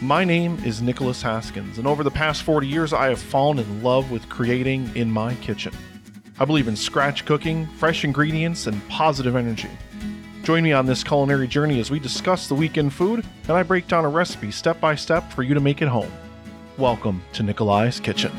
My 0.00 0.24
name 0.24 0.62
is 0.64 0.80
Nicholas 0.80 1.22
Haskins, 1.22 1.78
and 1.78 1.84
over 1.84 2.04
the 2.04 2.10
past 2.10 2.44
40 2.44 2.68
years, 2.68 2.92
I 2.92 3.08
have 3.08 3.18
fallen 3.18 3.58
in 3.58 3.82
love 3.82 4.12
with 4.12 4.28
creating 4.28 4.88
in 4.94 5.10
my 5.10 5.34
kitchen. 5.36 5.72
I 6.38 6.44
believe 6.44 6.68
in 6.68 6.76
scratch 6.76 7.24
cooking, 7.24 7.66
fresh 7.66 8.04
ingredients, 8.04 8.68
and 8.68 8.88
positive 8.88 9.34
energy. 9.34 9.70
Join 10.44 10.62
me 10.62 10.72
on 10.72 10.86
this 10.86 11.02
culinary 11.02 11.48
journey 11.48 11.80
as 11.80 11.90
we 11.90 11.98
discuss 11.98 12.46
the 12.46 12.54
weekend 12.54 12.92
food 12.92 13.26
and 13.48 13.50
I 13.50 13.64
break 13.64 13.88
down 13.88 14.04
a 14.04 14.08
recipe 14.08 14.52
step 14.52 14.80
by 14.80 14.94
step 14.94 15.32
for 15.32 15.42
you 15.42 15.52
to 15.52 15.60
make 15.60 15.82
it 15.82 15.88
home. 15.88 16.12
Welcome 16.78 17.20
to 17.32 17.42
Nikolai's 17.42 17.98
Kitchen. 17.98 18.30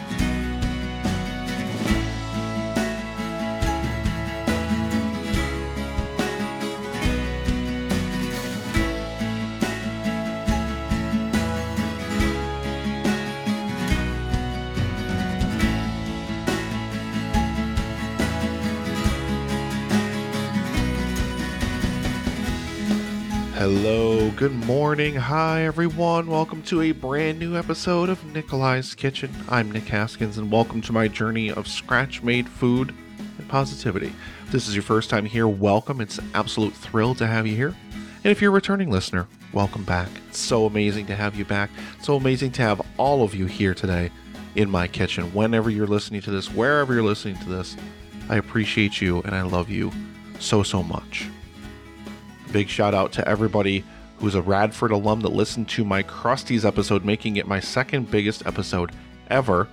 Morning, 24.89 25.13
hi 25.13 25.61
everyone. 25.66 26.25
Welcome 26.25 26.63
to 26.63 26.81
a 26.81 26.93
brand 26.93 27.38
new 27.38 27.55
episode 27.55 28.09
of 28.09 28.25
Nikolai's 28.34 28.95
Kitchen. 28.95 29.31
I'm 29.47 29.71
Nick 29.71 29.84
Haskins, 29.84 30.39
and 30.39 30.52
welcome 30.52 30.81
to 30.81 30.91
my 30.91 31.07
journey 31.07 31.52
of 31.52 31.67
scratch 31.67 32.23
made 32.23 32.49
food 32.49 32.95
and 33.38 33.47
positivity. 33.47 34.11
If 34.45 34.52
this 34.52 34.67
is 34.67 34.73
your 34.73 34.81
first 34.81 35.11
time 35.11 35.25
here, 35.25 35.47
welcome. 35.47 36.02
It's 36.02 36.17
an 36.17 36.31
absolute 36.33 36.73
thrill 36.73 37.13
to 37.16 37.27
have 37.27 37.45
you 37.45 37.55
here. 37.55 37.75
And 38.23 38.31
if 38.31 38.41
you're 38.41 38.49
a 38.49 38.53
returning 38.55 38.89
listener, 38.89 39.27
welcome 39.53 39.83
back. 39.83 40.09
It's 40.27 40.39
so 40.39 40.66
amazing 40.66 41.05
to 41.05 41.16
have 41.16 41.35
you 41.35 41.45
back. 41.45 41.69
so 42.02 42.16
amazing 42.16 42.53
to 42.53 42.63
have 42.63 42.81
all 42.97 43.21
of 43.21 43.35
you 43.35 43.45
here 43.45 43.75
today 43.75 44.09
in 44.55 44.71
my 44.71 44.88
kitchen. 44.88 45.31
Whenever 45.36 45.69
you're 45.69 45.86
listening 45.86 46.21
to 46.21 46.31
this, 46.31 46.52
wherever 46.52 46.95
you're 46.95 47.03
listening 47.03 47.38
to 47.44 47.49
this, 47.49 47.77
I 48.27 48.38
appreciate 48.38 48.99
you 48.99 49.21
and 49.21 49.36
I 49.36 49.44
love 49.44 49.69
you 49.69 49.92
so, 50.39 50.64
so 50.64 50.81
much. 50.81 51.27
Big 52.52 52.67
shout 52.67 52.95
out 52.95 53.11
to 53.11 53.27
everybody 53.27 53.83
who's 54.20 54.36
a 54.36 54.42
Radford 54.42 54.92
alum 54.92 55.22
that 55.22 55.30
listened 55.30 55.70
to 55.70 55.86
my 55.86 56.03
Krusteaz 56.03 56.66
episode, 56.66 57.06
making 57.06 57.38
it 57.38 57.48
my 57.48 57.59
second 57.59 58.12
biggest 58.12 58.45
episode 58.45 58.92
ever. 59.30 59.67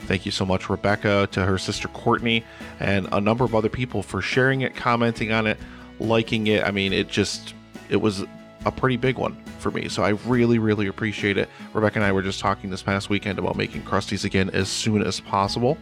Thank 0.00 0.26
you 0.26 0.32
so 0.32 0.44
much, 0.44 0.68
Rebecca, 0.68 1.28
to 1.32 1.44
her 1.44 1.58
sister 1.58 1.88
Courtney, 1.88 2.44
and 2.80 3.08
a 3.12 3.20
number 3.20 3.44
of 3.44 3.54
other 3.54 3.68
people 3.68 4.02
for 4.02 4.20
sharing 4.20 4.62
it, 4.62 4.74
commenting 4.74 5.30
on 5.30 5.46
it, 5.46 5.58
liking 6.00 6.48
it. 6.48 6.64
I 6.64 6.72
mean, 6.72 6.92
it 6.92 7.08
just, 7.08 7.54
it 7.88 7.96
was 7.96 8.24
a 8.64 8.72
pretty 8.72 8.96
big 8.96 9.18
one 9.18 9.36
for 9.60 9.70
me. 9.70 9.88
So 9.88 10.02
I 10.02 10.10
really, 10.26 10.58
really 10.58 10.88
appreciate 10.88 11.38
it. 11.38 11.48
Rebecca 11.72 11.96
and 11.96 12.04
I 12.04 12.10
were 12.10 12.22
just 12.22 12.40
talking 12.40 12.70
this 12.70 12.82
past 12.82 13.08
weekend 13.08 13.38
about 13.38 13.56
making 13.56 13.82
Krusteaz 13.82 14.24
again 14.24 14.50
as 14.50 14.68
soon 14.68 15.02
as 15.02 15.20
possible 15.20 15.78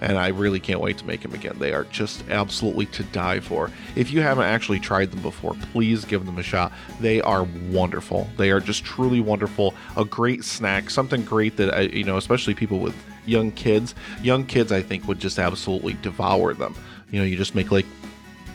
and 0.00 0.16
I 0.18 0.28
really 0.28 0.60
can't 0.60 0.80
wait 0.80 0.98
to 0.98 1.06
make 1.06 1.22
them 1.22 1.34
again. 1.34 1.56
They 1.58 1.72
are 1.72 1.84
just 1.84 2.28
absolutely 2.30 2.86
to 2.86 3.02
die 3.04 3.40
for. 3.40 3.70
If 3.96 4.10
you 4.10 4.20
haven't 4.22 4.44
actually 4.44 4.80
tried 4.80 5.10
them 5.10 5.22
before, 5.22 5.54
please 5.72 6.04
give 6.04 6.26
them 6.26 6.38
a 6.38 6.42
shot. 6.42 6.72
They 7.00 7.20
are 7.20 7.44
wonderful. 7.70 8.28
They 8.36 8.50
are 8.50 8.60
just 8.60 8.84
truly 8.84 9.20
wonderful. 9.20 9.74
A 9.96 10.04
great 10.04 10.44
snack, 10.44 10.90
something 10.90 11.24
great 11.24 11.56
that 11.56 11.74
I, 11.74 11.80
you 11.82 12.04
know, 12.04 12.16
especially 12.16 12.54
people 12.54 12.78
with 12.78 12.96
young 13.26 13.52
kids. 13.52 13.94
Young 14.22 14.46
kids, 14.46 14.72
I 14.72 14.82
think, 14.82 15.06
would 15.06 15.18
just 15.18 15.38
absolutely 15.38 15.94
devour 15.94 16.54
them. 16.54 16.74
You 17.10 17.20
know, 17.20 17.24
you 17.24 17.36
just 17.36 17.54
make 17.54 17.70
like 17.70 17.86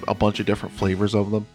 a 0.07 0.15
bunch 0.15 0.39
of 0.39 0.45
different 0.45 0.75
flavors 0.75 1.13
of 1.13 1.31
them. 1.31 1.45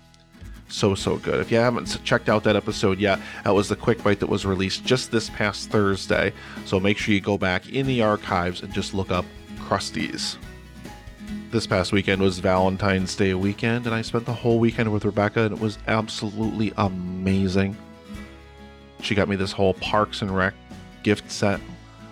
So, 0.68 0.94
so 0.94 1.16
good. 1.16 1.40
If 1.40 1.50
you 1.50 1.58
haven't 1.58 1.98
checked 2.04 2.28
out 2.28 2.44
that 2.44 2.54
episode 2.54 3.00
yet, 3.00 3.18
that 3.42 3.52
was 3.52 3.68
the 3.68 3.74
quick 3.74 4.04
bite 4.04 4.20
that 4.20 4.28
was 4.28 4.46
released 4.46 4.84
just 4.84 5.10
this 5.10 5.28
past 5.30 5.68
Thursday. 5.70 6.32
So 6.64 6.78
make 6.78 6.96
sure 6.96 7.12
you 7.12 7.20
go 7.20 7.36
back 7.36 7.68
in 7.68 7.88
the 7.88 8.02
archives 8.02 8.62
and 8.62 8.72
just 8.72 8.94
look 8.94 9.10
up 9.10 9.24
Krusteaz. 9.70 10.36
This 11.52 11.64
past 11.64 11.92
weekend 11.92 12.20
was 12.20 12.40
Valentine's 12.40 13.14
Day 13.14 13.34
weekend, 13.34 13.86
and 13.86 13.94
I 13.94 14.02
spent 14.02 14.26
the 14.26 14.32
whole 14.32 14.58
weekend 14.58 14.92
with 14.92 15.04
Rebecca, 15.04 15.42
and 15.42 15.54
it 15.54 15.60
was 15.60 15.78
absolutely 15.86 16.72
amazing. 16.76 17.76
She 19.00 19.14
got 19.14 19.28
me 19.28 19.36
this 19.36 19.52
whole 19.52 19.74
Parks 19.74 20.22
and 20.22 20.36
Rec 20.36 20.54
gift 21.04 21.30
set 21.30 21.60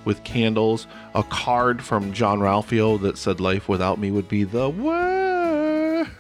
with 0.05 0.23
candles, 0.23 0.87
a 1.17 1.25
card 1.25 1.83
from 1.83 2.13
Jean-Ralphio 2.13 3.01
that 3.03 3.19
said 3.19 3.41
life 3.41 3.69
without 3.69 3.99
me 3.99 4.13
would 4.13 4.29
be 4.29 4.45
the 4.45 4.71
worst. 4.71 6.11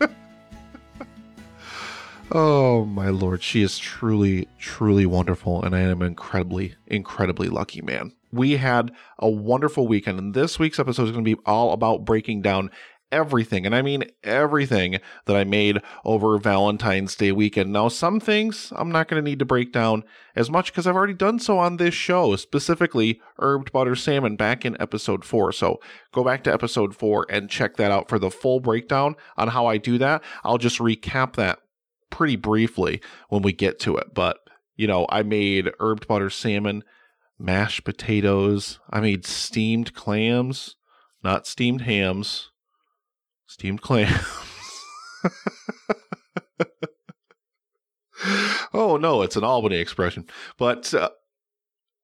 oh 2.32 2.86
my 2.86 3.10
lord, 3.10 3.42
she 3.42 3.60
is 3.60 3.78
truly, 3.78 4.48
truly 4.58 5.04
wonderful, 5.04 5.62
and 5.62 5.76
I 5.76 5.80
am 5.80 6.00
incredibly, 6.00 6.76
incredibly 6.86 7.50
lucky 7.50 7.82
man 7.82 8.14
we 8.32 8.56
had 8.56 8.92
a 9.18 9.28
wonderful 9.28 9.86
weekend. 9.86 10.18
And 10.18 10.34
this 10.34 10.58
week's 10.58 10.78
episode 10.78 11.04
is 11.04 11.12
going 11.12 11.24
to 11.24 11.36
be 11.36 11.40
all 11.46 11.72
about 11.72 12.04
breaking 12.04 12.42
down 12.42 12.70
everything, 13.10 13.64
and 13.64 13.74
I 13.74 13.82
mean 13.82 14.04
everything 14.22 14.98
that 15.26 15.36
I 15.36 15.44
made 15.44 15.80
over 16.04 16.36
Valentine's 16.38 17.14
Day 17.14 17.32
weekend. 17.32 17.72
Now, 17.72 17.88
some 17.88 18.20
things 18.20 18.72
I'm 18.76 18.90
not 18.90 19.08
going 19.08 19.22
to 19.22 19.28
need 19.28 19.38
to 19.38 19.44
break 19.44 19.72
down 19.72 20.04
as 20.36 20.50
much 20.50 20.70
because 20.70 20.86
I've 20.86 20.96
already 20.96 21.14
done 21.14 21.38
so 21.38 21.58
on 21.58 21.76
this 21.76 21.94
show, 21.94 22.36
specifically 22.36 23.20
herbed 23.38 23.72
butter 23.72 23.96
salmon 23.96 24.36
back 24.36 24.64
in 24.64 24.80
episode 24.80 25.24
four. 25.24 25.52
So 25.52 25.80
go 26.12 26.22
back 26.22 26.44
to 26.44 26.52
episode 26.52 26.94
four 26.94 27.26
and 27.30 27.48
check 27.48 27.76
that 27.76 27.90
out 27.90 28.08
for 28.08 28.18
the 28.18 28.30
full 28.30 28.60
breakdown 28.60 29.16
on 29.36 29.48
how 29.48 29.66
I 29.66 29.78
do 29.78 29.98
that. 29.98 30.22
I'll 30.44 30.58
just 30.58 30.78
recap 30.78 31.34
that 31.36 31.60
pretty 32.10 32.36
briefly 32.36 33.00
when 33.28 33.42
we 33.42 33.52
get 33.52 33.78
to 33.80 33.96
it. 33.96 34.14
But, 34.14 34.38
you 34.76 34.86
know, 34.86 35.06
I 35.08 35.22
made 35.22 35.70
herbed 35.80 36.06
butter 36.06 36.30
salmon 36.30 36.84
mashed 37.38 37.84
potatoes. 37.84 38.80
I 38.90 39.00
made 39.00 39.24
steamed 39.24 39.94
clams, 39.94 40.74
not 41.22 41.46
steamed 41.46 41.82
hams, 41.82 42.50
steamed 43.46 43.82
clams. 43.82 44.26
oh 48.74 48.98
no, 49.00 49.22
it's 49.22 49.36
an 49.36 49.44
Albany 49.44 49.78
expression. 49.78 50.26
But 50.58 50.92
uh, 50.94 51.10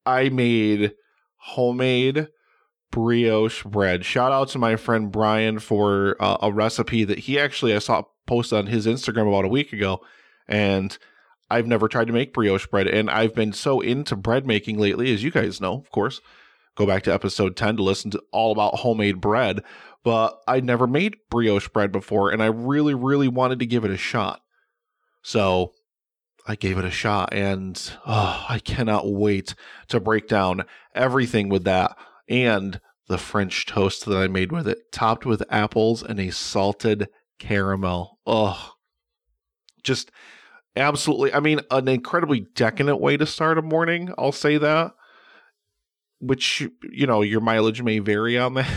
I 0.06 0.28
made 0.28 0.93
homemade 1.37 2.28
brioche 2.91 3.65
bread. 3.65 4.05
Shout 4.05 4.33
out 4.33 4.49
to 4.51 4.59
my 4.59 4.77
friend 4.77 5.11
Brian 5.11 5.59
for 5.59 6.16
uh, 6.21 6.37
a 6.43 6.53
recipe 6.53 7.05
that 7.05 7.21
he 7.21 7.39
actually 7.39 7.75
I 7.75 7.78
saw 7.81 8.03
posted 8.27 8.59
on 8.59 8.66
his 8.66 8.87
Instagram 8.87 9.28
about 9.28 9.45
a 9.45 9.49
week 9.49 9.72
ago, 9.72 10.01
and 10.47 10.97
I've 11.50 11.66
never 11.66 11.88
tried 11.88 12.06
to 12.06 12.12
make 12.12 12.32
brioche 12.32 12.66
bread, 12.66 12.87
and 12.87 13.10
I've 13.10 13.34
been 13.34 13.53
so 13.53 13.81
into 13.81 14.16
bread 14.16 14.47
making 14.47 14.78
lately, 14.78 15.12
as 15.12 15.22
you 15.22 15.31
guys 15.31 15.60
know, 15.60 15.75
of 15.75 15.91
course. 15.91 16.21
Go 16.77 16.87
back 16.87 17.05
to 17.05 17.15
episode 17.15 17.56
10 17.56 17.77
to 17.77 17.82
listen 17.82 18.10
to 18.10 18.22
all 18.32 18.50
about 18.50 18.77
homemade 18.77 19.21
bread, 19.21 19.62
but 20.03 20.41
I'd 20.49 20.65
never 20.65 20.87
made 20.87 21.16
brioche 21.31 21.69
bread 21.69 21.93
before, 21.93 22.31
and 22.31 22.43
I 22.43 22.47
really, 22.47 22.94
really 22.94 23.28
wanted 23.28 23.60
to 23.60 23.66
give 23.66 23.84
it 23.84 23.93
a 23.93 23.97
shot. 23.97 24.41
So 25.22 25.72
I 26.47 26.56
gave 26.56 26.78
it 26.78 26.84
a 26.84 26.91
shot, 26.91 27.33
and 27.33 27.81
oh, 28.06 28.44
I 28.49 28.59
cannot 28.59 29.10
wait 29.10 29.54
to 29.88 30.00
break 30.00 30.27
down 30.27 30.65
everything 30.94 31.49
with 31.49 31.65
that 31.65 31.97
and 32.28 32.81
the 33.06 33.19
French 33.19 33.66
toast 33.66 34.06
that 34.06 34.16
I 34.16 34.28
made 34.28 34.50
with 34.50 34.66
it, 34.66 34.91
topped 34.91 35.27
with 35.27 35.43
apples 35.50 36.03
and 36.03 36.19
a 36.19 36.31
salted 36.31 37.09
caramel. 37.38 38.19
Oh, 38.27 38.72
just 39.83 40.10
absolutely. 40.77 41.33
I 41.33 41.41
mean 41.41 41.61
an 41.71 41.89
incredibly 41.89 42.41
decadent 42.41 43.01
way 43.01 43.17
to 43.17 43.27
start 43.27 43.59
a 43.59 43.62
morning 43.62 44.12
i'll 44.19 44.33
say 44.33 44.59
that 44.59 44.93
which 46.21 46.67
you 46.91 47.07
know 47.07 47.23
your 47.23 47.41
mileage 47.41 47.83
may 47.83 47.99
vary 47.99 48.39
on 48.39 48.55
that 48.55 48.71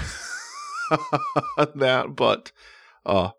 on 1.57 1.71
that 1.75 2.15
but 2.15 2.51
uh 3.05 3.29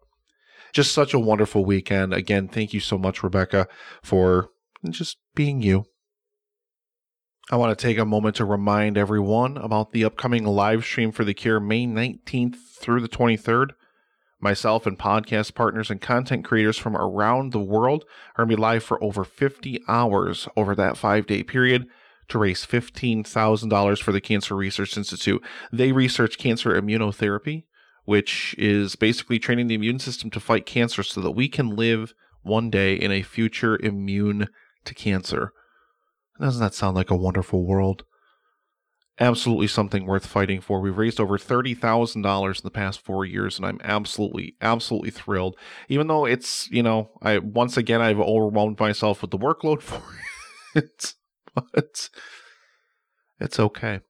just 0.73 0.93
such 0.93 1.15
a 1.15 1.19
wonderful 1.19 1.65
weekend. 1.65 2.13
Again 2.13 2.49
thank 2.49 2.73
you 2.73 2.81
so 2.81 2.99
much 2.99 3.23
rebecca 3.23 3.69
for 4.03 4.51
just 4.91 5.19
being 5.35 5.63
you. 5.63 5.85
I 7.51 7.57
want 7.57 7.77
to 7.77 7.83
take 7.83 7.99
a 7.99 8.05
moment 8.05 8.37
to 8.37 8.45
remind 8.45 8.99
everyone 8.99 9.57
about 9.57 9.93
the 9.93 10.05
upcoming 10.05 10.45
live 10.45 10.85
stream 10.85 11.13
for 11.13 11.25
the 11.25 11.33
cure 11.33 11.59
May 11.61 11.87
19th 11.87 12.57
through 12.79 13.01
the 13.01 13.09
23rd. 13.09 13.71
Myself 14.41 14.87
and 14.87 14.97
podcast 14.97 15.55
partners 15.55 15.91
and 15.91 16.01
content 16.01 16.45
creators 16.45 16.79
from 16.79 16.97
around 16.97 17.53
the 17.53 17.59
world 17.59 18.05
are 18.37 18.45
going 18.45 18.51
to 18.51 18.57
be 18.57 18.61
live 18.61 18.85
for 18.85 19.03
over 19.03 19.25
50 19.25 19.83
hours 19.89 20.47
over 20.57 20.75
that 20.77 20.97
five 20.97 21.27
day 21.27 21.43
period 21.43 21.87
to 22.29 22.39
raise 22.39 22.65
$15,000 22.65 24.03
for 24.03 24.13
the 24.13 24.21
Cancer 24.21 24.55
Research 24.55 24.97
Institute. 24.97 25.43
They 25.73 25.93
research 25.93 26.39
cancer 26.39 26.81
immunotherapy, 26.81 27.65
which 28.05 28.55
is 28.59 28.97
basically 28.97 29.39
training 29.39 29.67
the 29.67 29.75
immune 29.75 29.99
system 29.99 30.31
to 30.31 30.41
fight 30.41 30.67
cancer 30.67 31.03
so 31.03 31.21
that 31.21 31.33
we 31.33 31.49
can 31.49 31.75
live 31.75 32.15
one 32.43 32.71
day 32.71 32.95
in 32.95 33.11
a 33.11 33.23
future 33.23 33.77
immune 33.83 34.49
to 34.85 34.95
cancer. 34.95 35.53
Doesn't 36.41 36.63
that 36.63 36.75
sound 36.75 36.95
like 36.95 37.11
a 37.11 37.17
wonderful 37.17 37.67
world? 37.67 38.05
Absolutely 39.21 39.67
something 39.67 40.07
worth 40.07 40.27
fighting 40.27 40.61
for. 40.61 40.81
We've 40.81 40.97
raised 40.97 41.21
over 41.21 41.39
$30,000 41.39 42.17
in 42.17 42.63
the 42.63 42.71
past 42.71 43.01
four 43.01 43.25
years, 43.25 43.57
and 43.57 43.67
I'm 43.67 43.81
absolutely, 43.83 44.57
absolutely 44.61 45.11
thrilled. 45.11 45.57
Even 45.89 46.07
though 46.07 46.25
it's, 46.25 46.71
you 46.71 46.83
know, 46.83 47.11
I 47.23 47.39
once 47.39 47.77
again, 47.77 48.01
I've 48.01 48.21
overwhelmed 48.21 48.79
myself 48.79 49.23
with 49.23 49.31
the 49.31 49.39
workload 49.39 49.83
for 49.83 50.03
it. 50.75 51.15
it's, 51.75 52.11
it's 53.41 53.59
okay. 53.59 54.01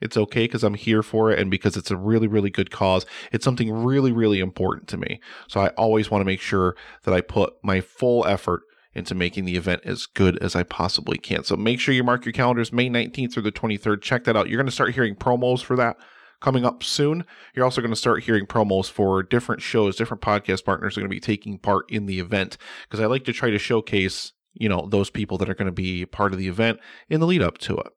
It's 0.00 0.16
okay 0.16 0.44
because 0.44 0.64
I'm 0.64 0.74
here 0.74 1.02
for 1.02 1.30
it 1.30 1.38
and 1.38 1.48
because 1.48 1.76
it's 1.76 1.92
a 1.92 1.96
really, 1.96 2.26
really 2.26 2.50
good 2.50 2.72
cause. 2.72 3.06
It's 3.30 3.44
something 3.44 3.70
really, 3.72 4.10
really 4.10 4.40
important 4.40 4.88
to 4.88 4.96
me. 4.96 5.20
So 5.46 5.60
I 5.60 5.68
always 5.68 6.10
want 6.10 6.22
to 6.22 6.26
make 6.26 6.40
sure 6.40 6.74
that 7.04 7.14
I 7.14 7.20
put 7.20 7.54
my 7.62 7.80
full 7.80 8.26
effort 8.26 8.62
into 8.94 9.14
making 9.14 9.44
the 9.44 9.56
event 9.56 9.82
as 9.84 10.06
good 10.06 10.38
as 10.38 10.54
I 10.54 10.62
possibly 10.62 11.18
can. 11.18 11.44
So 11.44 11.56
make 11.56 11.80
sure 11.80 11.94
you 11.94 12.04
mark 12.04 12.24
your 12.24 12.32
calendars 12.32 12.72
May 12.72 12.88
19th 12.88 13.32
through 13.32 13.44
the 13.44 13.52
23rd. 13.52 14.02
Check 14.02 14.24
that 14.24 14.36
out. 14.36 14.48
You're 14.48 14.58
going 14.58 14.66
to 14.66 14.72
start 14.72 14.94
hearing 14.94 15.14
promos 15.14 15.62
for 15.62 15.76
that 15.76 15.96
coming 16.40 16.64
up 16.64 16.82
soon. 16.82 17.24
You're 17.54 17.64
also 17.64 17.80
going 17.80 17.92
to 17.92 17.96
start 17.96 18.24
hearing 18.24 18.46
promos 18.46 18.90
for 18.90 19.22
different 19.22 19.62
shows, 19.62 19.96
different 19.96 20.22
podcast 20.22 20.64
partners 20.64 20.96
are 20.96 21.00
going 21.00 21.10
to 21.10 21.14
be 21.14 21.20
taking 21.20 21.58
part 21.58 21.90
in 21.90 22.06
the 22.06 22.18
event 22.18 22.58
because 22.82 23.00
I 23.00 23.06
like 23.06 23.24
to 23.24 23.32
try 23.32 23.50
to 23.50 23.58
showcase, 23.58 24.32
you 24.52 24.68
know, 24.68 24.86
those 24.90 25.08
people 25.08 25.38
that 25.38 25.48
are 25.48 25.54
going 25.54 25.66
to 25.66 25.72
be 25.72 26.04
part 26.04 26.32
of 26.32 26.38
the 26.38 26.48
event 26.48 26.80
in 27.08 27.20
the 27.20 27.26
lead 27.26 27.42
up 27.42 27.58
to 27.58 27.78
it. 27.78 27.92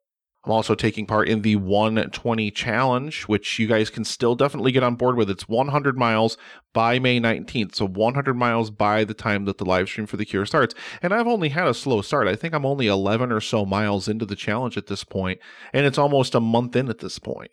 I'm 0.45 0.51
also 0.51 0.75
taking 0.75 1.07
part 1.07 1.27
in 1.27 1.41
the 1.41 1.55
120 1.55 2.51
challenge, 2.51 3.23
which 3.23 3.57
you 3.57 3.67
guys 3.67 3.89
can 3.89 4.05
still 4.05 4.35
definitely 4.35 4.71
get 4.71 4.83
on 4.83 4.95
board 4.95 5.15
with. 5.15 5.29
It's 5.29 5.49
100 5.49 5.97
miles 5.97 6.37
by 6.71 6.99
May 6.99 7.19
19th. 7.19 7.75
So 7.75 7.87
100 7.87 8.35
miles 8.35 8.69
by 8.69 9.03
the 9.03 9.15
time 9.15 9.45
that 9.45 9.57
the 9.57 9.65
live 9.65 9.89
stream 9.89 10.05
for 10.05 10.17
the 10.17 10.25
cure 10.25 10.45
starts. 10.45 10.75
And 11.01 11.13
I've 11.13 11.27
only 11.27 11.49
had 11.49 11.67
a 11.67 11.73
slow 11.73 12.01
start. 12.03 12.27
I 12.27 12.35
think 12.35 12.53
I'm 12.53 12.65
only 12.65 12.85
11 12.85 13.31
or 13.31 13.41
so 13.41 13.65
miles 13.65 14.07
into 14.07 14.25
the 14.25 14.35
challenge 14.35 14.77
at 14.77 14.85
this 14.85 15.03
point, 15.03 15.39
and 15.73 15.85
it's 15.85 15.97
almost 15.97 16.35
a 16.35 16.39
month 16.39 16.75
in 16.75 16.89
at 16.89 16.99
this 16.99 17.17
point. 17.17 17.51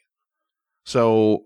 So, 0.85 1.45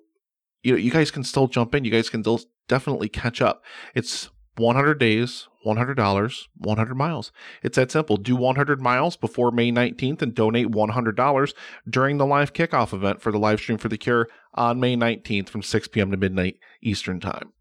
you 0.65 0.73
know, 0.73 0.79
you 0.79 0.91
guys 0.91 1.13
can 1.13 1.23
still 1.23 1.47
jump 1.47 1.75
in. 1.77 1.85
You 1.85 1.93
guys 1.93 2.11
can 2.11 2.23
still 2.23 2.41
definitely 2.69 3.09
catch 3.09 3.41
up. 3.41 3.63
It's 3.95 4.31
100 4.59 4.99
days, 4.99 5.49
$100, 5.65 6.47
100 6.57 6.95
miles. 6.95 7.33
It's 7.63 7.77
that 7.77 7.91
simple. 7.91 8.17
Do 8.17 8.37
100 8.37 8.81
miles 8.81 9.17
before 9.17 9.51
May 9.51 9.71
19th 9.71 10.23
and 10.23 10.35
donate 10.35 10.69
$100 10.69 11.55
during 11.89 12.19
the 12.19 12.27
live 12.27 12.53
kickoff 12.53 12.93
event 12.93 13.21
for 13.21 13.33
the 13.33 13.39
live 13.39 13.61
stream 13.61 13.79
for 13.79 13.89
the 13.89 13.99
cure 13.99 14.29
on 14.55 14.81
May 14.81 14.97
19th 14.97 15.49
from 15.49 15.63
6 15.63 15.89
p.m. 15.89 16.11
to 16.11 16.17
midnight 16.17 16.59
Eastern 16.83 17.21
Time. 17.21 17.53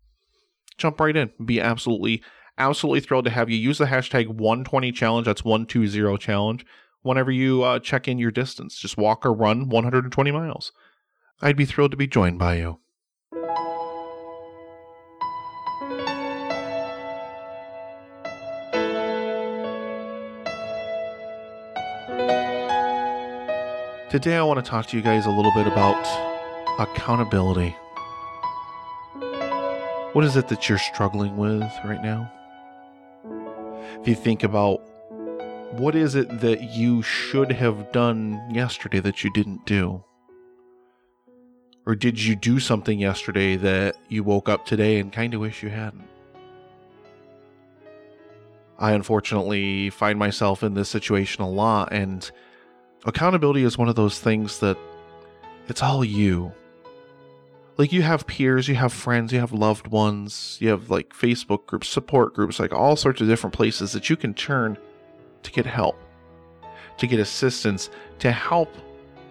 Jump 0.77 0.99
right 0.99 1.15
in. 1.15 1.31
Be 1.43 1.59
absolutely, 1.59 2.21
absolutely 2.57 2.99
thrilled 2.99 3.25
to 3.25 3.31
have 3.31 3.49
you. 3.49 3.57
Use 3.57 3.77
the 3.77 3.85
hashtag 3.85 4.27
120 4.27 4.91
challenge. 4.91 5.25
That's 5.25 5.43
120 5.43 6.17
challenge. 6.17 6.65
Whenever 7.01 7.31
you 7.31 7.63
uh, 7.63 7.79
check 7.79 8.07
in 8.07 8.17
your 8.17 8.31
distance, 8.31 8.77
just 8.77 8.97
walk 8.97 9.25
or 9.25 9.33
run 9.33 9.69
120 9.69 10.31
miles. 10.31 10.71
I'd 11.41 11.57
be 11.57 11.65
thrilled 11.65 11.91
to 11.91 11.97
be 11.97 12.07
joined 12.07 12.39
by 12.39 12.55
you. 12.55 12.79
Today, 24.15 24.37
I 24.37 24.43
want 24.43 24.63
to 24.63 24.71
talk 24.71 24.85
to 24.85 24.95
you 24.95 25.03
guys 25.03 25.25
a 25.25 25.29
little 25.29 25.51
bit 25.51 25.67
about 25.67 26.01
accountability. 26.79 27.75
What 30.13 30.23
is 30.23 30.37
it 30.37 30.47
that 30.47 30.69
you're 30.69 30.77
struggling 30.77 31.35
with 31.35 31.69
right 31.83 32.01
now? 32.01 32.31
If 33.99 34.07
you 34.07 34.15
think 34.15 34.43
about 34.43 34.77
what 35.73 35.95
is 35.95 36.15
it 36.15 36.39
that 36.39 36.61
you 36.61 37.01
should 37.01 37.51
have 37.51 37.91
done 37.91 38.41
yesterday 38.53 39.01
that 39.01 39.21
you 39.21 39.33
didn't 39.33 39.65
do? 39.65 40.01
Or 41.85 41.93
did 41.93 42.17
you 42.23 42.37
do 42.37 42.61
something 42.61 42.97
yesterday 42.97 43.57
that 43.57 43.97
you 44.07 44.23
woke 44.23 44.47
up 44.47 44.65
today 44.65 44.97
and 44.97 45.11
kind 45.11 45.33
of 45.33 45.41
wish 45.41 45.61
you 45.61 45.71
hadn't? 45.71 46.07
I 48.79 48.93
unfortunately 48.93 49.89
find 49.89 50.17
myself 50.17 50.63
in 50.63 50.73
this 50.73 50.87
situation 50.87 51.43
a 51.43 51.49
lot, 51.49 51.91
and 51.91 52.31
accountability 53.05 53.63
is 53.63 53.77
one 53.77 53.89
of 53.89 53.95
those 53.95 54.19
things 54.19 54.59
that 54.59 54.77
it's 55.67 55.81
all 55.81 56.03
you. 56.03 56.51
Like 57.77 57.91
you 57.91 58.03
have 58.03 58.25
peers, 58.25 58.67
you 58.67 58.75
have 58.75 58.93
friends, 58.93 59.33
you 59.33 59.39
have 59.39 59.51
loved 59.51 59.87
ones, 59.87 60.57
you 60.61 60.69
have 60.69 60.89
like 60.89 61.09
Facebook 61.09 61.65
groups, 61.65 61.89
support 61.89 62.33
groups, 62.33 62.59
like 62.59 62.71
all 62.71 62.95
sorts 62.95 63.21
of 63.21 63.27
different 63.27 63.53
places 63.53 63.91
that 63.91 64.09
you 64.09 64.15
can 64.15 64.33
turn 64.33 64.77
to 65.43 65.51
get 65.51 65.65
help, 65.65 65.97
to 66.97 67.07
get 67.07 67.19
assistance, 67.19 67.89
to 68.19 68.31
help 68.31 68.73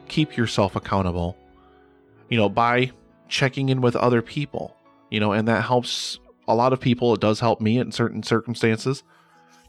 keep 0.09 0.37
yourself 0.37 0.77
accountable. 0.77 1.37
You 2.29 2.37
know, 2.37 2.49
by 2.49 2.91
checking 3.29 3.71
in 3.71 3.81
with 3.81 3.97
other 3.97 4.21
people, 4.21 4.77
you 5.11 5.21
know, 5.21 5.33
and 5.33 5.49
that 5.49 5.65
helps 5.65 6.19
a 6.47 6.55
lot 6.55 6.73
of 6.73 6.81
people. 6.81 7.15
It 7.15 7.21
does 7.21 7.41
help 7.41 7.61
me 7.61 7.79
in 7.79 7.93
certain 7.93 8.23
circumstances 8.23 9.03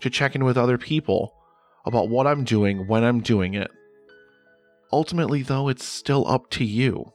to 0.01 0.09
check 0.09 0.35
in 0.35 0.43
with 0.43 0.57
other 0.57 0.77
people 0.77 1.33
about 1.85 2.09
what 2.09 2.27
I'm 2.27 2.43
doing, 2.43 2.87
when 2.87 3.03
I'm 3.03 3.21
doing 3.21 3.53
it, 3.53 3.71
Ultimately, 4.91 5.41
though, 5.41 5.67
it's 5.67 5.85
still 5.85 6.27
up 6.27 6.49
to 6.51 6.63
you. 6.63 7.11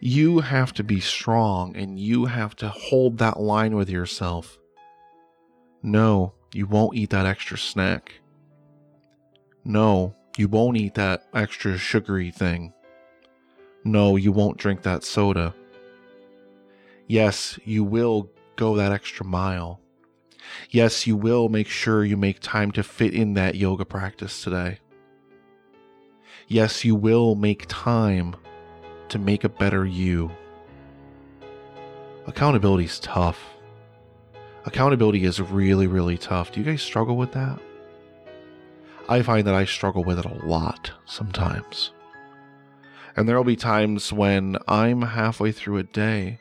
You 0.00 0.40
have 0.40 0.72
to 0.74 0.82
be 0.82 1.00
strong 1.00 1.76
and 1.76 1.98
you 1.98 2.24
have 2.24 2.56
to 2.56 2.68
hold 2.70 3.18
that 3.18 3.38
line 3.38 3.76
with 3.76 3.90
yourself. 3.90 4.58
No, 5.82 6.32
you 6.54 6.66
won't 6.66 6.96
eat 6.96 7.10
that 7.10 7.26
extra 7.26 7.58
snack. 7.58 8.14
No, 9.64 10.14
you 10.38 10.48
won't 10.48 10.78
eat 10.78 10.94
that 10.94 11.28
extra 11.34 11.76
sugary 11.76 12.30
thing. 12.30 12.72
No, 13.84 14.16
you 14.16 14.32
won't 14.32 14.56
drink 14.56 14.82
that 14.82 15.04
soda. 15.04 15.54
Yes, 17.06 17.58
you 17.64 17.84
will 17.84 18.30
go 18.56 18.76
that 18.76 18.92
extra 18.92 19.26
mile. 19.26 19.80
Yes, 20.70 21.06
you 21.06 21.16
will 21.16 21.48
make 21.48 21.68
sure 21.68 22.04
you 22.04 22.16
make 22.16 22.40
time 22.40 22.70
to 22.72 22.82
fit 22.82 23.14
in 23.14 23.34
that 23.34 23.54
yoga 23.54 23.84
practice 23.84 24.42
today. 24.42 24.78
Yes, 26.50 26.84
you 26.84 26.96
will 26.96 27.36
make 27.36 27.66
time 27.68 28.34
to 29.08 29.20
make 29.20 29.44
a 29.44 29.48
better 29.48 29.86
you. 29.86 30.32
Accountability 32.26 32.86
is 32.86 32.98
tough. 32.98 33.38
Accountability 34.66 35.22
is 35.22 35.40
really, 35.40 35.86
really 35.86 36.18
tough. 36.18 36.50
Do 36.50 36.58
you 36.58 36.66
guys 36.66 36.82
struggle 36.82 37.16
with 37.16 37.30
that? 37.34 37.60
I 39.08 39.22
find 39.22 39.46
that 39.46 39.54
I 39.54 39.64
struggle 39.64 40.02
with 40.02 40.18
it 40.18 40.24
a 40.24 40.44
lot 40.44 40.90
sometimes. 41.06 41.92
And 43.16 43.28
there 43.28 43.36
will 43.36 43.44
be 43.44 43.54
times 43.54 44.12
when 44.12 44.56
I'm 44.66 45.02
halfway 45.02 45.52
through 45.52 45.76
a 45.76 45.84
day 45.84 46.40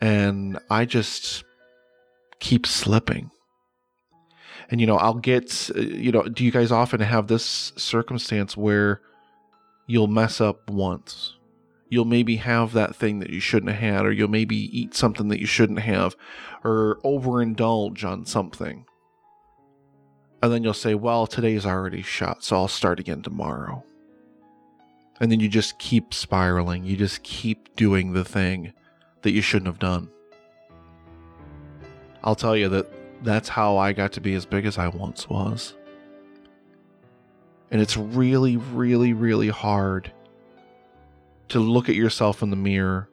and 0.00 0.58
I 0.68 0.84
just 0.84 1.44
keep 2.40 2.66
slipping 2.66 3.30
and 4.70 4.80
you 4.80 4.86
know 4.86 4.96
i'll 4.96 5.14
get 5.14 5.68
you 5.76 6.12
know 6.12 6.22
do 6.22 6.44
you 6.44 6.50
guys 6.50 6.70
often 6.70 7.00
have 7.00 7.26
this 7.26 7.72
circumstance 7.76 8.56
where 8.56 9.00
you'll 9.86 10.06
mess 10.06 10.40
up 10.40 10.70
once? 10.70 11.36
You'll 11.88 12.06
maybe 12.06 12.36
have 12.36 12.72
that 12.72 12.96
thing 12.96 13.18
that 13.18 13.30
you 13.30 13.40
shouldn't 13.40 13.72
have 13.72 13.80
had 13.80 14.06
or 14.06 14.12
you'll 14.12 14.28
maybe 14.28 14.56
eat 14.56 14.94
something 14.94 15.28
that 15.28 15.40
you 15.40 15.46
shouldn't 15.46 15.80
have 15.80 16.16
or 16.64 16.98
overindulge 17.04 18.02
on 18.04 18.24
something. 18.24 18.86
And 20.42 20.52
then 20.52 20.64
you'll 20.64 20.72
say 20.72 20.94
well 20.94 21.26
today's 21.26 21.66
already 21.66 22.02
shot 22.02 22.42
so 22.42 22.56
i'll 22.56 22.68
start 22.68 22.98
again 22.98 23.22
tomorrow. 23.22 23.84
And 25.20 25.30
then 25.30 25.38
you 25.38 25.48
just 25.48 25.78
keep 25.78 26.14
spiraling. 26.14 26.84
You 26.84 26.96
just 26.96 27.22
keep 27.22 27.76
doing 27.76 28.12
the 28.12 28.24
thing 28.24 28.72
that 29.20 29.30
you 29.32 29.42
shouldn't 29.42 29.68
have 29.68 29.78
done. 29.78 30.08
I'll 32.24 32.34
tell 32.34 32.56
you 32.56 32.68
that 32.70 32.90
that's 33.22 33.48
how 33.48 33.76
I 33.76 33.92
got 33.92 34.12
to 34.12 34.20
be 34.20 34.34
as 34.34 34.46
big 34.46 34.66
as 34.66 34.78
I 34.78 34.88
once 34.88 35.28
was. 35.28 35.74
And 37.70 37.80
it's 37.80 37.96
really, 37.96 38.56
really, 38.56 39.12
really 39.12 39.48
hard 39.48 40.12
to 41.48 41.58
look 41.58 41.88
at 41.88 41.94
yourself 41.94 42.42
in 42.42 42.50
the 42.50 42.56
mirror 42.56 43.08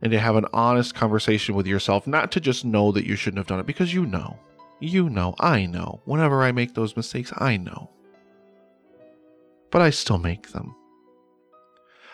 and 0.00 0.12
to 0.12 0.20
have 0.20 0.36
an 0.36 0.46
honest 0.52 0.94
conversation 0.94 1.54
with 1.54 1.66
yourself, 1.66 2.06
not 2.06 2.30
to 2.32 2.40
just 2.40 2.64
know 2.64 2.92
that 2.92 3.06
you 3.06 3.16
shouldn't 3.16 3.38
have 3.38 3.48
done 3.48 3.58
it, 3.58 3.66
because 3.66 3.92
you 3.92 4.06
know. 4.06 4.38
You 4.80 5.08
know. 5.10 5.34
I 5.40 5.66
know. 5.66 6.00
Whenever 6.04 6.42
I 6.42 6.52
make 6.52 6.74
those 6.74 6.96
mistakes, 6.96 7.32
I 7.36 7.56
know. 7.56 7.90
But 9.70 9.82
I 9.82 9.90
still 9.90 10.18
make 10.18 10.52
them. 10.52 10.74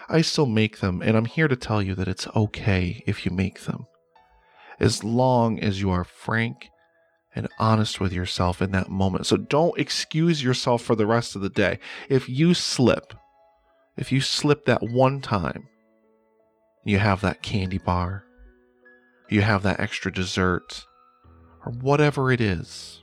I 0.09 0.23
still 0.23 0.47
make 0.47 0.81
them, 0.81 1.03
and 1.03 1.17
I'm 1.17 1.25
here 1.25 1.49
to 1.49 1.57
tell 1.57 1.83
you 1.83 1.95
that 1.95 2.09
it's 2.09 2.27
okay 2.35 3.03
if 3.07 3.25
you 3.25 3.33
make 3.33 3.65
them. 3.65 3.87
As 4.81 5.05
long 5.05 5.61
as 5.61 5.81
you 5.81 5.91
are 5.91 6.05
frank 6.05 6.71
and 7.35 7.49
honest 7.59 8.01
with 8.01 8.13
yourself 8.13 8.63
in 8.63 8.71
that 8.73 8.89
moment. 8.89 9.27
So 9.27 9.37
don't 9.37 9.79
excuse 9.79 10.43
yourself 10.43 10.83
for 10.83 10.95
the 10.95 11.07
rest 11.07 11.35
of 11.35 11.43
the 11.43 11.49
day. 11.49 11.79
If 12.09 12.29
you 12.29 12.55
slip, 12.55 13.15
if 13.97 14.13
you 14.13 14.21
slip 14.21 14.65
that 14.67 14.83
one 14.83 15.21
time, 15.21 15.69
you 16.85 16.99
have 16.99 17.21
that 17.23 17.43
candy 17.43 17.79
bar, 17.79 18.25
you 19.29 19.41
have 19.41 19.63
that 19.63 19.81
extra 19.81 20.13
dessert, 20.13 20.87
or 21.65 21.73
whatever 21.73 22.31
it 22.31 22.41
is, 22.41 23.03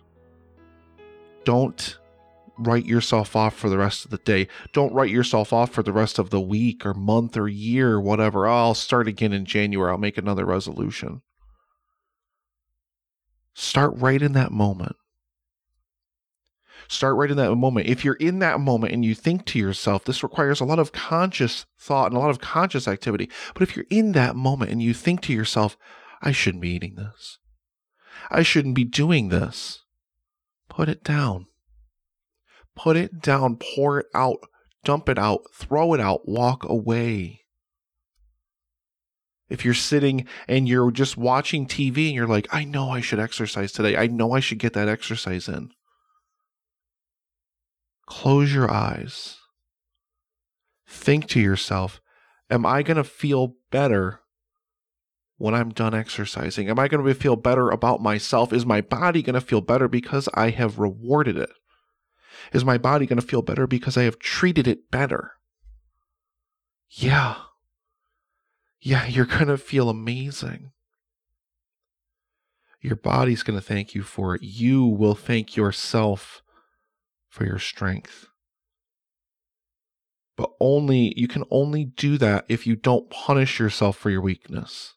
don't 1.44 1.98
write 2.58 2.86
yourself 2.86 3.36
off 3.36 3.56
for 3.56 3.70
the 3.70 3.78
rest 3.78 4.06
of 4.06 4.12
the 4.12 4.18
day. 4.18 4.48
Don't 4.72 4.94
write 4.94 5.10
yourself 5.10 5.52
off 5.52 5.72
for 5.72 5.82
the 5.82 5.94
rest 5.94 6.20
of 6.20 6.30
the 6.30 6.40
week 6.40 6.86
or 6.86 6.94
month 6.94 7.36
or 7.36 7.48
year, 7.48 7.94
or 7.94 8.02
whatever. 8.02 8.48
Oh, 8.48 8.54
I'll 8.54 8.74
start 8.76 9.08
again 9.08 9.34
in 9.34 9.46
January. 9.46 9.92
I'll 9.92 9.98
make 9.98 10.18
another 10.18 10.46
resolution. 10.46 11.22
Start 13.54 13.94
right 13.96 14.22
in 14.22 14.34
that 14.34 14.52
moment. 14.52 14.96
Start 16.88 17.16
right 17.16 17.32
in 17.32 17.38
that 17.38 17.56
moment. 17.56 17.88
If 17.88 18.04
you're 18.04 18.16
in 18.16 18.40
that 18.40 18.60
moment 18.60 18.94
and 18.94 19.06
you 19.06 19.16
think 19.16 19.46
to 19.46 19.60
yourself, 19.60 20.04
this 20.04 20.24
requires 20.24 20.60
a 20.60 20.66
lot 20.66 20.80
of 20.80 20.92
conscious 20.92 21.66
thought 21.80 22.08
and 22.08 22.18
a 22.18 22.20
lot 22.20 22.30
of 22.30 22.42
conscious 22.42 22.88
activity. 22.88 23.30
But 23.54 23.64
if 23.64 23.76
you're 23.76 23.86
in 23.90 24.12
that 24.14 24.36
moment 24.36 24.72
and 24.72 24.82
you 24.82 24.94
think 24.94 25.22
to 25.22 25.34
yourself, 25.34 25.78
I 26.22 26.32
shouldn't 26.32 26.62
be 26.62 26.72
eating 26.72 26.96
this, 26.96 27.40
I 28.30 28.44
shouldn't 28.44 28.76
be 28.76 28.84
doing 28.84 29.30
this, 29.30 29.84
put 30.70 30.90
it 30.90 31.04
down. 31.04 31.48
Put 32.76 32.96
it 32.96 33.22
down, 33.22 33.58
pour 33.58 34.00
it 34.00 34.08
out, 34.16 34.40
dump 34.84 35.10
it 35.10 35.20
out, 35.20 35.42
throw 35.54 35.94
it 35.94 36.00
out, 36.00 36.28
walk 36.28 36.64
away. 36.64 37.41
If 39.52 39.66
you're 39.66 39.74
sitting 39.74 40.26
and 40.48 40.66
you're 40.66 40.92
just 40.92 41.18
watching 41.18 41.68
TV 41.68 42.08
and 42.08 42.16
you're 42.16 42.26
like, 42.26 42.48
I 42.54 42.64
know 42.64 42.90
I 42.90 43.02
should 43.02 43.20
exercise 43.20 43.74
today, 43.74 43.98
I 43.98 44.08
know 44.08 44.32
I 44.32 44.40
should 44.40 44.60
get 44.60 44.72
that 44.74 44.88
exercise 44.88 45.50
in 45.50 45.74
Close 48.06 48.54
your 48.54 48.72
eyes. 48.72 49.38
Think 50.88 51.28
to 51.30 51.40
yourself, 51.40 52.02
am 52.50 52.66
I 52.66 52.82
going 52.82 52.98
to 52.98 53.04
feel 53.04 53.56
better 53.72 54.22
when 55.38 55.54
I'm 55.54 55.70
done 55.70 55.94
exercising? 55.94 56.70
Am 56.70 56.80
I 56.80 56.88
going 56.88 57.06
to 57.06 57.14
feel 57.14 57.36
better 57.36 57.70
about 57.70 58.02
myself? 58.02 58.54
Is 58.54 58.66
my 58.66 58.80
body 58.80 59.22
going 59.22 59.34
to 59.34 59.42
feel 59.42 59.62
better 59.62 59.88
because 59.88 60.30
I 60.34 60.52
have 60.52 60.80
rewarded 60.80 61.38
it? 61.38 61.52
Is 62.54 62.64
my 62.64 62.78
body 62.78 63.06
going 63.06 63.20
to 63.20 63.26
feel 63.26 63.42
better 63.42 63.68
because 63.68 63.98
I 63.98 64.04
have 64.04 64.20
treated 64.20 64.68
it 64.68 64.92
better? 64.92 65.34
Yeah. 66.90 67.36
Yeah, 68.82 69.06
you're 69.06 69.26
going 69.26 69.48
to 69.48 69.58
feel 69.58 69.90
amazing. 69.90 70.72
Your 72.82 72.96
body's 72.96 73.44
going 73.44 73.60
to 73.60 73.66
thank 73.66 73.94
you 73.94 74.02
for 74.02 74.34
it. 74.36 74.42
You 74.42 74.86
will 74.86 75.14
thank 75.14 75.56
yourself 75.56 76.42
for 77.30 77.46
your 77.46 77.60
strength. 77.60 78.28
But 80.36 80.52
only 80.60 81.14
you 81.16 81.28
can 81.28 81.44
only 81.52 81.86
do 81.86 82.18
that 82.18 82.46
if 82.50 82.66
you 82.66 82.76
don't 82.76 83.12
punish 83.12 83.60
yourself 83.60 83.98
for 83.98 84.10
your 84.10 84.22
weakness. 84.22 84.96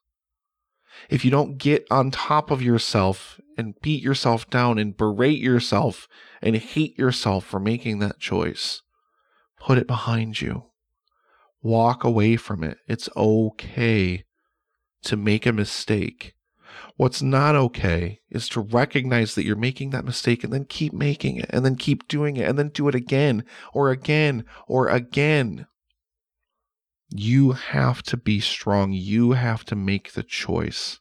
If 1.10 1.22
you 1.22 1.30
don't 1.30 1.58
get 1.58 1.86
on 1.90 2.10
top 2.10 2.50
of 2.50 2.62
yourself 2.62 3.38
and 3.58 3.78
beat 3.82 4.02
yourself 4.02 4.48
down 4.48 4.78
and 4.78 4.96
berate 4.96 5.40
yourself 5.40 6.08
and 6.40 6.56
hate 6.56 6.98
yourself 6.98 7.44
for 7.44 7.60
making 7.60 7.98
that 7.98 8.18
choice, 8.18 8.80
put 9.58 9.76
it 9.76 9.86
behind 9.86 10.40
you. 10.40 10.70
Walk 11.64 12.04
away 12.04 12.36
from 12.36 12.62
it. 12.62 12.78
It's 12.86 13.08
okay 13.16 14.24
to 15.02 15.16
make 15.16 15.46
a 15.46 15.52
mistake 15.52 16.34
What's 16.96 17.22
not 17.22 17.56
okay 17.56 18.20
is 18.30 18.48
to 18.50 18.60
recognize 18.60 19.34
that 19.34 19.44
you're 19.44 19.56
making 19.56 19.90
that 19.90 20.04
mistake 20.04 20.44
and 20.44 20.52
then 20.52 20.64
keep 20.64 20.92
making 20.92 21.36
it 21.36 21.46
and 21.50 21.64
then 21.64 21.76
keep 21.76 22.06
doing 22.06 22.36
it 22.36 22.48
and 22.48 22.58
then 22.58 22.68
do 22.68 22.88
it 22.88 22.94
again 22.94 23.44
or 23.72 23.90
again 23.90 24.44
or 24.68 24.88
again. 24.88 25.66
You 27.10 27.52
have 27.52 28.02
to 28.04 28.16
be 28.16 28.40
strong. 28.40 28.92
You 28.92 29.32
have 29.32 29.64
to 29.66 29.76
make 29.76 30.12
the 30.12 30.22
choice. 30.22 31.00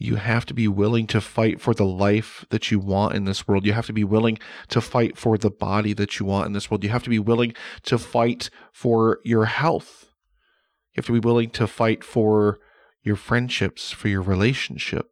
You 0.00 0.14
have 0.14 0.46
to 0.46 0.54
be 0.54 0.68
willing 0.68 1.08
to 1.08 1.20
fight 1.20 1.60
for 1.60 1.74
the 1.74 1.84
life 1.84 2.44
that 2.50 2.70
you 2.70 2.78
want 2.78 3.16
in 3.16 3.24
this 3.24 3.48
world. 3.48 3.66
You 3.66 3.72
have 3.72 3.86
to 3.86 3.92
be 3.92 4.04
willing 4.04 4.38
to 4.68 4.80
fight 4.80 5.18
for 5.18 5.36
the 5.36 5.50
body 5.50 5.92
that 5.92 6.20
you 6.20 6.26
want 6.26 6.46
in 6.46 6.52
this 6.52 6.70
world. 6.70 6.84
You 6.84 6.90
have 6.90 7.02
to 7.02 7.10
be 7.10 7.18
willing 7.18 7.52
to 7.82 7.98
fight 7.98 8.48
for 8.72 9.18
your 9.24 9.46
health. 9.46 10.06
You 10.92 11.00
have 11.00 11.06
to 11.06 11.20
be 11.20 11.26
willing 11.26 11.50
to 11.50 11.66
fight 11.66 12.04
for 12.04 12.60
your 13.02 13.16
friendships, 13.16 13.90
for 13.90 14.06
your 14.06 14.22
relationship. 14.22 15.10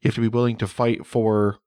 You 0.00 0.08
have 0.08 0.14
to 0.14 0.22
be 0.22 0.28
willing 0.28 0.56
to 0.56 0.66
fight 0.66 1.04
for 1.04 1.58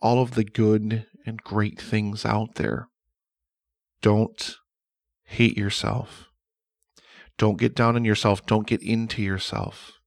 all 0.00 0.22
of 0.22 0.36
the 0.36 0.44
good 0.44 1.06
and 1.26 1.42
great 1.42 1.80
things 1.80 2.24
out 2.24 2.54
there. 2.54 2.88
Don't 4.02 4.56
hate 5.24 5.58
yourself. 5.58 6.28
Don't 7.36 7.58
get 7.58 7.74
down 7.74 7.96
on 7.96 8.04
yourself. 8.04 8.46
Don't 8.46 8.68
get 8.68 8.82
into 8.82 9.20
yourself. 9.20 9.97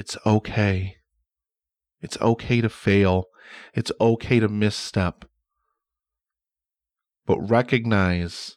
It's 0.00 0.16
okay. 0.24 0.96
It's 2.00 2.18
okay 2.20 2.60
to 2.60 2.68
fail. 2.68 3.26
It's 3.74 3.92
okay 4.00 4.40
to 4.40 4.48
misstep. 4.48 5.24
But 7.26 7.38
recognize 7.40 8.56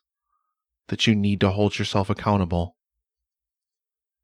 that 0.87 1.05
you 1.05 1.15
need 1.15 1.39
to 1.41 1.51
hold 1.51 1.77
yourself 1.77 2.09
accountable 2.09 2.75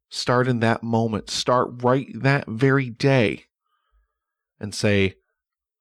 Start 0.09 0.47
in 0.47 0.59
that 0.59 0.81
moment. 0.81 1.29
Start 1.29 1.83
right 1.83 2.07
that 2.15 2.45
very 2.47 2.89
day 2.89 3.45
and 4.59 4.73
say, 4.73 5.13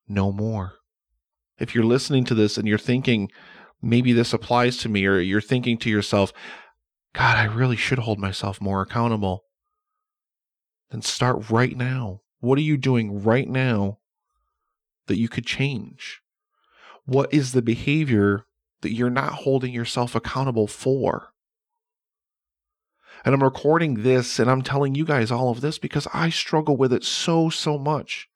no 0.07 0.31
more. 0.31 0.73
If 1.57 1.73
you're 1.73 1.83
listening 1.83 2.25
to 2.25 2.35
this 2.35 2.57
and 2.57 2.67
you're 2.67 2.77
thinking, 2.77 3.29
maybe 3.81 4.13
this 4.13 4.31
applies 4.31 4.77
to 4.77 4.89
me, 4.89 5.05
or 5.05 5.19
you're 5.19 5.41
thinking 5.41 5.77
to 5.79 5.89
yourself, 5.89 6.31
God, 7.13 7.37
I 7.37 7.45
really 7.45 7.75
should 7.75 7.99
hold 7.99 8.19
myself 8.19 8.61
more 8.61 8.81
accountable, 8.81 9.41
then 10.91 11.01
start 11.01 11.49
right 11.49 11.75
now. 11.75 12.21
What 12.39 12.57
are 12.57 12.63
you 12.63 12.77
doing 12.77 13.23
right 13.23 13.47
now 13.47 13.99
that 15.07 15.17
you 15.17 15.27
could 15.27 15.45
change? 15.45 16.21
What 17.05 17.33
is 17.33 17.51
the 17.51 17.61
behavior 17.61 18.45
that 18.81 18.93
you're 18.93 19.09
not 19.09 19.33
holding 19.33 19.73
yourself 19.73 20.15
accountable 20.15 20.67
for? 20.67 21.33
And 23.25 23.35
I'm 23.35 23.43
recording 23.43 24.03
this 24.03 24.39
and 24.39 24.49
I'm 24.49 24.61
telling 24.61 24.95
you 24.95 25.05
guys 25.05 25.31
all 25.31 25.49
of 25.49 25.61
this 25.61 25.77
because 25.77 26.07
I 26.13 26.29
struggle 26.29 26.77
with 26.77 26.93
it 26.93 27.03
so, 27.03 27.49
so 27.49 27.77
much. 27.77 28.29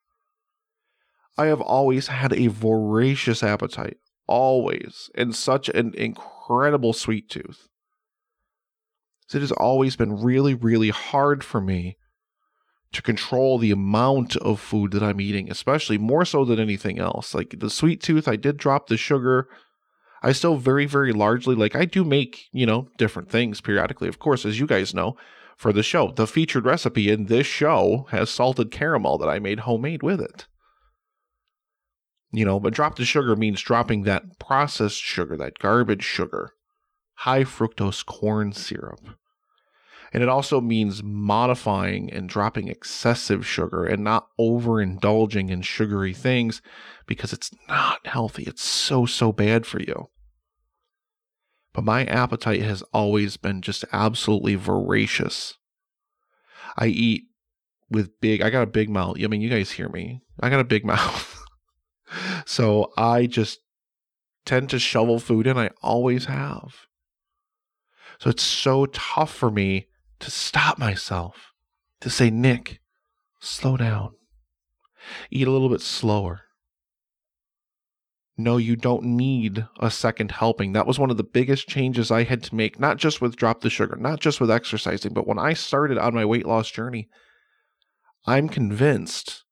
I 1.38 1.46
have 1.46 1.62
always 1.62 2.08
had 2.08 2.34
a 2.34 2.48
voracious 2.48 3.42
appetite, 3.42 3.98
always, 4.28 5.10
and 5.16 5.36
such 5.36 5.70
an 5.70 5.94
incredible 5.96 6.94
sweet 6.94 7.30
tooth. 7.30 7.70
So 9.28 9.38
it 9.38 9.42
has 9.42 9.52
always 9.54 9.96
been 9.96 10.22
really, 10.22 10.54
really 10.54 10.90
hard 10.90 11.44
for 11.44 11.62
me 11.62 11.98
to 12.94 13.02
control 13.02 13.58
the 13.58 13.72
amount 13.72 14.36
of 14.38 14.60
food 14.60 14.92
that 14.92 15.04
I'm 15.04 15.20
eating, 15.20 15.52
especially 15.52 15.98
more 15.98 16.26
so 16.26 16.46
than 16.46 16.60
anything 16.60 17.00
else. 17.00 17.34
Like 17.36 17.56
the 17.60 17.70
sweet 17.70 18.02
tooth, 18.02 18.28
I 18.28 18.36
did 18.36 18.58
drop 18.58 18.88
the 18.88 18.98
sugar 18.98 19.48
I 20.24 20.32
still 20.32 20.56
very, 20.56 20.86
very 20.86 21.12
largely 21.12 21.54
like 21.54 21.76
I 21.76 21.84
do 21.84 22.06
make, 22.06 22.46
you 22.54 22.66
know, 22.66 22.88
different 22.98 23.30
things 23.30 23.60
periodically. 23.60 24.08
Of 24.08 24.20
course, 24.20 24.46
as 24.46 24.58
you 24.58 24.66
guys 24.66 24.94
know, 24.94 25.18
for 25.58 25.74
the 25.74 25.84
show. 25.84 26.14
The 26.16 26.26
featured 26.26 26.66
recipe 26.66 27.12
in 27.12 27.26
this 27.26 27.46
show 27.46 28.08
has 28.10 28.30
salted 28.30 28.72
caramel 28.72 29.18
that 29.18 29.28
I 29.28 29.40
made 29.40 29.62
homemade 29.62 30.02
with 30.02 30.22
it. 30.22 30.48
You 32.32 32.46
know, 32.46 32.60
but 32.60 32.74
drop 32.74 32.96
the 32.96 33.06
sugar 33.06 33.36
means 33.36 33.62
dropping 33.62 34.04
that 34.04 34.40
processed 34.40 35.02
sugar, 35.02 35.38
that 35.38 35.60
garbage 35.60 36.04
sugar, 36.04 36.54
high 37.16 37.44
fructose 37.44 38.04
corn 38.04 38.54
syrup. 38.54 39.02
And 40.14 40.22
it 40.22 40.30
also 40.30 40.62
means 40.62 41.02
modifying 41.02 42.14
and 42.14 42.30
dropping 42.30 42.68
excessive 42.68 43.48
sugar 43.48 43.84
and 43.84 44.04
not 44.04 44.28
overindulging 44.40 45.50
in 45.50 45.64
sugary 45.64 46.14
things 46.14 46.62
because 47.08 47.34
it's 47.34 47.50
not 47.68 48.06
healthy. 48.06 48.44
It's 48.44 48.64
so, 48.64 49.08
so 49.08 49.32
bad 49.32 49.66
for 49.66 49.80
you. 49.80 50.10
But 51.74 51.84
my 51.84 52.06
appetite 52.06 52.62
has 52.62 52.84
always 52.94 53.38
been 53.38 53.64
just 53.64 53.84
absolutely 53.92 54.54
voracious. 54.54 55.56
I 56.78 56.88
eat 56.88 57.24
with 57.90 58.22
big, 58.22 58.44
I 58.44 58.52
got 58.52 58.62
a 58.62 58.68
big 58.68 58.92
mouth. 58.92 59.18
I 59.20 59.26
mean, 59.26 59.42
you 59.42 59.50
guys 59.50 59.72
hear 59.72 59.90
me. 59.90 60.22
I 60.40 60.52
got 60.52 60.60
a 60.60 60.64
big 60.64 60.86
mouth. 60.86 61.44
so 62.46 62.94
I 62.96 63.26
just 63.26 63.62
tend 64.46 64.70
to 64.70 64.78
shovel 64.78 65.18
food 65.18 65.48
in. 65.48 65.58
I 65.58 65.72
always 65.82 66.26
have. 66.26 66.76
So 68.20 68.30
it's 68.30 68.44
so 68.44 68.86
tough 68.86 69.34
for 69.34 69.50
me 69.50 69.88
to 70.24 70.32
stop 70.32 70.80
myself, 70.80 71.52
to 72.00 72.10
say, 72.10 72.30
Nick, 72.30 72.80
slow 73.42 73.76
down. 73.76 74.12
Eat 75.30 75.48
a 75.48 75.52
little 75.52 75.68
bit 75.68 75.82
slower. 75.82 76.44
No, 78.38 78.56
you 78.56 78.78
don't 78.78 79.04
need 79.04 79.68
a 79.82 79.92
second 79.92 80.32
helping. 80.32 80.72
That 80.72 80.88
was 80.88 80.98
one 80.98 81.12
of 81.12 81.18
the 81.18 81.26
biggest 81.26 81.68
changes 81.68 82.10
I 82.10 82.24
had 82.24 82.42
to 82.44 82.56
make, 82.56 82.80
not 82.80 82.98
just 82.98 83.20
with 83.20 83.36
drop 83.36 83.62
the 83.62 83.70
sugar, 83.70 83.98
not 83.98 84.22
just 84.22 84.40
with 84.40 84.50
exercising, 84.50 85.14
but 85.14 85.28
when 85.28 85.38
I 85.38 85.54
started 85.54 85.98
on 85.98 86.16
my 86.16 86.24
weight 86.24 86.46
loss 86.46 86.72
journey, 86.72 87.10
I'm 88.26 88.48
convinced 88.48 89.44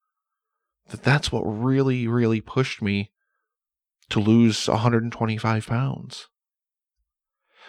that 0.88 1.04
that's 1.04 1.34
what 1.34 1.42
really, 1.42 2.08
really 2.08 2.40
pushed 2.40 2.82
me 2.82 3.12
to 4.10 4.22
lose 4.22 4.70
125 4.70 5.68
pounds. 5.68 6.28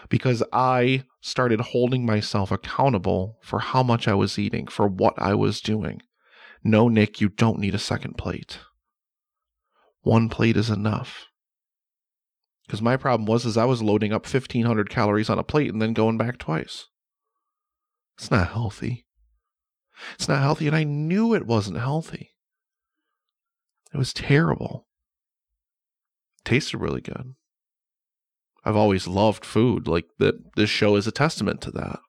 Because 0.09 0.43
I 0.53 1.03
started 1.23 1.61
holding 1.61 2.05
myself 2.05 2.53
accountable 2.53 3.39
for 3.41 3.61
how 3.61 3.83
much 3.83 4.07
I 4.07 4.13
was 4.13 4.39
eating, 4.39 4.67
for 4.67 4.87
what 4.87 5.15
I 5.17 5.35
was 5.35 5.63
doing. 5.63 6.03
No, 6.63 6.89
Nick, 6.89 7.23
you 7.23 7.31
don't 7.31 7.59
need 7.59 7.75
a 7.75 7.79
second 7.79 8.19
plate 8.19 8.59
one 10.03 10.29
plate 10.29 10.57
is 10.57 10.71
enough. 10.71 11.29
Because 12.67 12.83
my 12.83 12.97
problem 12.97 13.27
was 13.27 13.45
is 13.45 13.57
I 13.57 13.65
was 13.65 13.83
loading 13.83 14.13
up 14.13 14.25
1500 14.25 14.91
calories 14.91 15.31
on 15.31 15.39
a 15.39 15.45
plate 15.45 15.73
and 15.73 15.81
then 15.81 15.93
going 15.93 16.19
back 16.19 16.39
twice. 16.39 16.87
It's 18.19 18.31
not 18.31 18.49
healthy. 18.49 19.07
It's 20.15 20.29
not 20.29 20.41
healthy 20.41 20.67
and 20.67 20.77
I 20.77 20.85
knew 20.85 21.35
it 21.35 21.47
wasn't 21.47 21.79
healthy. 21.79 22.31
It 23.93 23.99
was 23.99 24.13
terrible. 24.13 24.87
tasted 26.45 26.79
really 26.79 27.01
good. 27.01 27.35
I've 28.65 28.77
always 28.77 29.09
loved 29.09 29.45
food. 29.45 29.89
Like 29.89 30.07
that 30.19 30.55
this 30.57 30.71
show 30.71 30.97
is 30.97 31.07
a 31.07 31.13
testament 31.13 31.61
to 31.63 31.71
that. 31.73 32.01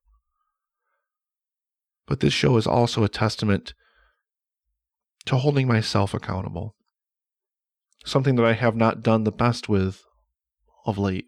But 2.05 2.19
this 2.19 2.33
show 2.33 2.57
is 2.57 2.67
also 2.67 3.03
a 3.03 3.09
testament 3.09 3.73
to 5.25 5.37
holding 5.37 5.67
myself 5.67 6.13
accountable. 6.13 6.75
Something 8.05 8.35
that 8.35 8.45
I 8.45 8.53
have 8.53 8.75
not 8.75 9.01
done 9.01 9.23
the 9.23 9.31
best 9.31 9.69
with 9.69 10.03
of 10.85 10.97
late. 10.97 11.27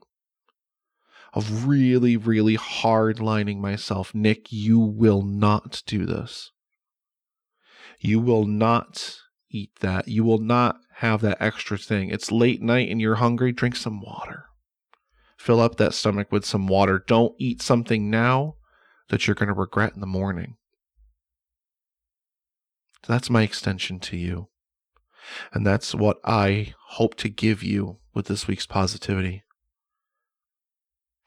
Of 1.34 1.66
really, 1.66 2.18
really 2.18 2.56
hard 2.56 3.20
lining 3.20 3.62
myself. 3.62 4.14
Nick, 4.14 4.52
you 4.52 4.80
will 4.80 5.22
not 5.22 5.82
do 5.86 6.06
this. 6.06 6.52
You 8.00 8.20
will 8.20 8.46
not 8.46 9.18
eat 9.50 9.72
that. 9.80 10.08
You 10.08 10.24
will 10.24 10.38
not 10.38 10.78
have 10.98 11.22
that 11.22 11.42
extra 11.42 11.78
thing. 11.78 12.10
It's 12.10 12.32
late 12.32 12.62
night 12.62 12.90
and 12.90 13.02
you're 13.02 13.16
hungry. 13.16 13.52
Drink 13.52 13.76
some 13.76 14.02
water. 14.02 14.46
Fill 15.38 15.60
up 15.60 15.76
that 15.76 15.94
stomach 15.94 16.32
with 16.32 16.46
some 16.46 16.68
water. 16.68 17.04
Don't 17.06 17.36
eat 17.38 17.62
something 17.62 18.10
now 18.10 18.56
that 19.10 19.28
you're 19.28 19.36
going 19.36 19.48
to 19.48 19.54
regret 19.54 19.94
in 19.94 20.02
the 20.02 20.08
morning. 20.08 20.58
So 23.06 23.14
that's 23.14 23.30
my 23.30 23.44
extension 23.44 24.00
to 24.00 24.18
you. 24.18 24.50
And 25.54 25.66
that's 25.66 25.94
what 25.94 26.18
I 26.24 26.74
hope 26.90 27.16
to 27.16 27.30
give 27.30 27.62
you 27.62 28.00
with 28.14 28.26
this 28.28 28.48
week's 28.48 28.66
positivity. 28.66 29.44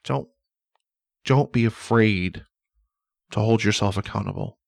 Don't 0.05 0.29
don't 1.25 1.53
be 1.53 1.65
afraid 1.65 2.47
to 3.31 3.41
hold 3.41 3.62
yourself 3.62 3.97
accountable. 3.97 4.59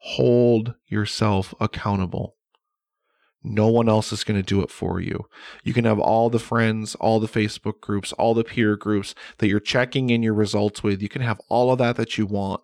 Hold 0.00 0.74
yourself 0.86 1.52
accountable. 1.60 2.37
No 3.48 3.68
one 3.68 3.88
else 3.88 4.12
is 4.12 4.24
going 4.24 4.38
to 4.38 4.46
do 4.46 4.62
it 4.62 4.70
for 4.70 5.00
you. 5.00 5.26
You 5.64 5.72
can 5.72 5.84
have 5.84 5.98
all 5.98 6.30
the 6.30 6.38
friends, 6.38 6.94
all 6.96 7.18
the 7.18 7.26
Facebook 7.26 7.80
groups, 7.80 8.12
all 8.12 8.34
the 8.34 8.44
peer 8.44 8.76
groups 8.76 9.14
that 9.38 9.48
you're 9.48 9.60
checking 9.60 10.10
in 10.10 10.22
your 10.22 10.34
results 10.34 10.82
with. 10.82 11.02
You 11.02 11.08
can 11.08 11.22
have 11.22 11.40
all 11.48 11.72
of 11.72 11.78
that 11.78 11.96
that 11.96 12.18
you 12.18 12.26
want. 12.26 12.60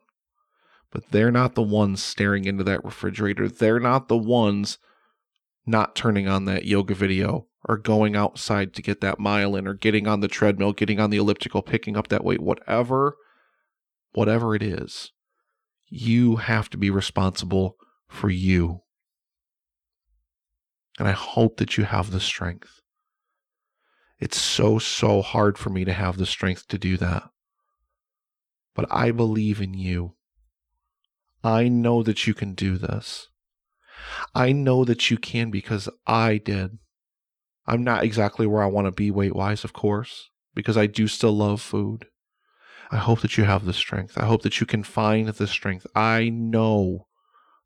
But 0.90 1.10
they're 1.10 1.32
not 1.32 1.54
the 1.54 1.62
ones 1.62 2.02
staring 2.02 2.44
into 2.44 2.62
that 2.64 2.84
refrigerator. 2.84 3.48
They're 3.48 3.80
not 3.80 4.08
the 4.08 4.16
ones 4.16 4.78
not 5.66 5.96
turning 5.96 6.28
on 6.28 6.44
that 6.44 6.66
yoga 6.66 6.94
video 6.94 7.46
or 7.66 7.78
going 7.78 8.14
outside 8.14 8.74
to 8.74 8.82
get 8.82 9.00
that 9.00 9.18
mile 9.18 9.56
in 9.56 9.66
or 9.66 9.74
getting 9.74 10.06
on 10.06 10.20
the 10.20 10.28
treadmill, 10.28 10.72
getting 10.72 11.00
on 11.00 11.10
the 11.10 11.16
elliptical, 11.16 11.62
picking 11.62 11.96
up 11.96 12.08
that 12.08 12.22
weight, 12.22 12.40
whatever 12.40 13.16
whatever 14.14 14.54
it 14.54 14.62
is. 14.62 15.12
You 15.88 16.36
have 16.36 16.70
to 16.70 16.78
be 16.78 16.88
responsible 16.88 17.76
for 18.08 18.30
you. 18.30 18.80
And 20.98 21.08
I 21.08 21.12
hope 21.12 21.56
that 21.56 21.76
you 21.76 21.84
have 21.84 22.10
the 22.10 22.20
strength. 22.20 22.80
It's 24.20 24.40
so, 24.40 24.78
so 24.78 25.22
hard 25.22 25.58
for 25.58 25.70
me 25.70 25.84
to 25.84 25.92
have 25.92 26.16
the 26.16 26.26
strength 26.26 26.68
to 26.68 26.78
do 26.78 26.96
that. 26.98 27.24
But 28.74 28.86
I 28.90 29.10
believe 29.10 29.60
in 29.60 29.74
you. 29.74 30.14
I 31.42 31.68
know 31.68 32.02
that 32.02 32.26
you 32.26 32.34
can 32.34 32.54
do 32.54 32.78
this. 32.78 33.28
I 34.34 34.52
know 34.52 34.84
that 34.84 35.10
you 35.10 35.18
can 35.18 35.50
because 35.50 35.88
I 36.06 36.38
did. 36.38 36.78
I'm 37.66 37.84
not 37.84 38.04
exactly 38.04 38.46
where 38.46 38.62
I 38.62 38.66
want 38.66 38.86
to 38.86 38.92
be 38.92 39.10
weight 39.10 39.34
wise, 39.34 39.64
of 39.64 39.72
course, 39.72 40.30
because 40.54 40.76
I 40.76 40.86
do 40.86 41.08
still 41.08 41.32
love 41.32 41.60
food. 41.60 42.06
I 42.90 42.98
hope 42.98 43.20
that 43.20 43.36
you 43.36 43.44
have 43.44 43.64
the 43.64 43.72
strength. 43.72 44.18
I 44.18 44.26
hope 44.26 44.42
that 44.42 44.60
you 44.60 44.66
can 44.66 44.84
find 44.84 45.28
the 45.28 45.46
strength. 45.46 45.86
I 45.94 46.28
know 46.28 47.06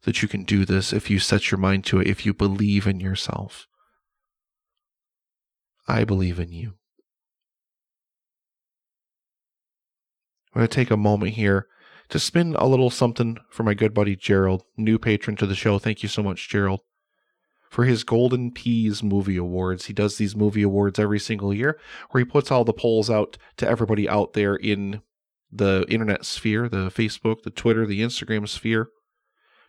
that 0.04 0.22
you 0.22 0.28
can 0.28 0.44
do 0.44 0.64
this 0.64 0.92
if 0.92 1.10
you 1.10 1.18
set 1.18 1.50
your 1.50 1.58
mind 1.58 1.84
to 1.86 2.00
it, 2.00 2.06
if 2.06 2.24
you 2.24 2.32
believe 2.32 2.86
in 2.86 3.00
yourself. 3.00 3.66
I 5.86 6.04
believe 6.04 6.38
in 6.38 6.52
you. 6.52 6.74
I'm 10.54 10.60
going 10.60 10.68
to 10.68 10.74
take 10.74 10.90
a 10.90 10.96
moment 10.96 11.32
here 11.32 11.66
to 12.08 12.18
spin 12.18 12.54
a 12.58 12.66
little 12.66 12.90
something 12.90 13.38
for 13.50 13.62
my 13.62 13.74
good 13.74 13.94
buddy 13.94 14.16
Gerald, 14.16 14.64
new 14.76 14.98
patron 14.98 15.36
to 15.36 15.46
the 15.46 15.54
show. 15.54 15.78
Thank 15.78 16.02
you 16.02 16.08
so 16.08 16.22
much, 16.22 16.48
Gerald. 16.48 16.80
For 17.70 17.84
his 17.84 18.02
Golden 18.02 18.50
Peas 18.50 19.02
movie 19.02 19.36
awards. 19.36 19.86
He 19.86 19.92
does 19.92 20.16
these 20.16 20.34
movie 20.34 20.62
awards 20.62 20.98
every 20.98 21.18
single 21.18 21.52
year 21.52 21.78
where 22.10 22.20
he 22.20 22.30
puts 22.30 22.50
all 22.50 22.64
the 22.64 22.72
polls 22.72 23.10
out 23.10 23.36
to 23.58 23.68
everybody 23.68 24.08
out 24.08 24.32
there 24.32 24.56
in 24.56 25.02
the 25.52 25.84
internet 25.88 26.24
sphere, 26.24 26.68
the 26.68 26.88
Facebook, 26.88 27.42
the 27.42 27.50
Twitter, 27.50 27.86
the 27.86 28.00
Instagram 28.00 28.48
sphere 28.48 28.88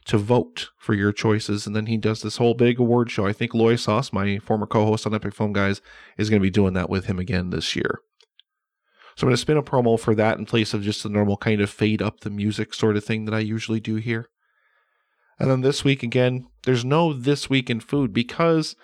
to 0.05 0.17
vote 0.17 0.69
for 0.77 0.93
your 0.93 1.11
choices. 1.11 1.67
And 1.67 1.75
then 1.75 1.85
he 1.85 1.97
does 1.97 2.21
this 2.21 2.37
whole 2.37 2.53
big 2.53 2.79
award 2.79 3.11
show. 3.11 3.25
I 3.25 3.33
think 3.33 3.53
Loy 3.53 3.75
Sauce, 3.75 4.13
my 4.13 4.39
former 4.39 4.65
co 4.65 4.85
host 4.85 5.05
on 5.05 5.13
Epic 5.13 5.35
Film 5.35 5.53
Guys, 5.53 5.81
is 6.17 6.29
going 6.29 6.39
to 6.39 6.45
be 6.45 6.49
doing 6.49 6.73
that 6.73 6.89
with 6.89 7.05
him 7.05 7.19
again 7.19 7.49
this 7.49 7.75
year. 7.75 8.01
So 9.15 9.25
I'm 9.25 9.29
going 9.29 9.33
to 9.35 9.41
spin 9.41 9.57
a 9.57 9.63
promo 9.63 9.99
for 9.99 10.15
that 10.15 10.37
in 10.37 10.45
place 10.45 10.73
of 10.73 10.81
just 10.81 11.03
the 11.03 11.09
normal 11.09 11.35
kind 11.35 11.59
of 11.59 11.69
fade 11.69 12.01
up 12.01 12.21
the 12.21 12.29
music 12.29 12.73
sort 12.73 12.95
of 12.95 13.03
thing 13.03 13.25
that 13.25 13.33
I 13.33 13.39
usually 13.39 13.81
do 13.81 13.95
here. 13.95 14.29
And 15.37 15.49
then 15.49 15.61
this 15.61 15.83
week 15.83 16.03
again, 16.03 16.47
there's 16.63 16.85
no 16.85 17.13
This 17.13 17.49
Week 17.49 17.69
in 17.69 17.79
Food 17.79 18.13
because 18.13 18.75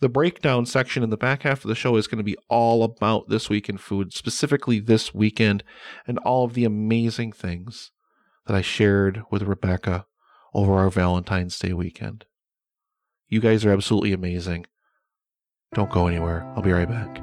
the 0.00 0.08
breakdown 0.08 0.66
section 0.66 1.02
in 1.02 1.10
the 1.10 1.16
back 1.16 1.42
half 1.42 1.64
of 1.64 1.68
the 1.68 1.74
show 1.74 1.96
is 1.96 2.06
going 2.06 2.18
to 2.18 2.24
be 2.24 2.36
all 2.48 2.82
about 2.82 3.28
This 3.28 3.48
Week 3.48 3.68
in 3.68 3.78
Food, 3.78 4.12
specifically 4.12 4.80
this 4.80 5.14
weekend, 5.14 5.64
and 6.06 6.18
all 6.18 6.44
of 6.44 6.54
the 6.54 6.64
amazing 6.64 7.32
things 7.32 7.90
that 8.46 8.54
I 8.54 8.60
shared 8.60 9.22
with 9.30 9.42
Rebecca 9.42 10.06
over 10.54 10.74
our 10.74 10.90
Valentine's 10.90 11.58
Day 11.58 11.72
weekend. 11.72 12.26
You 13.28 13.40
guys 13.40 13.64
are 13.64 13.72
absolutely 13.72 14.12
amazing. 14.12 14.66
Don't 15.74 15.90
go 15.90 16.06
anywhere. 16.06 16.44
I'll 16.54 16.62
be 16.62 16.72
right 16.72 16.88
back. 16.88 17.20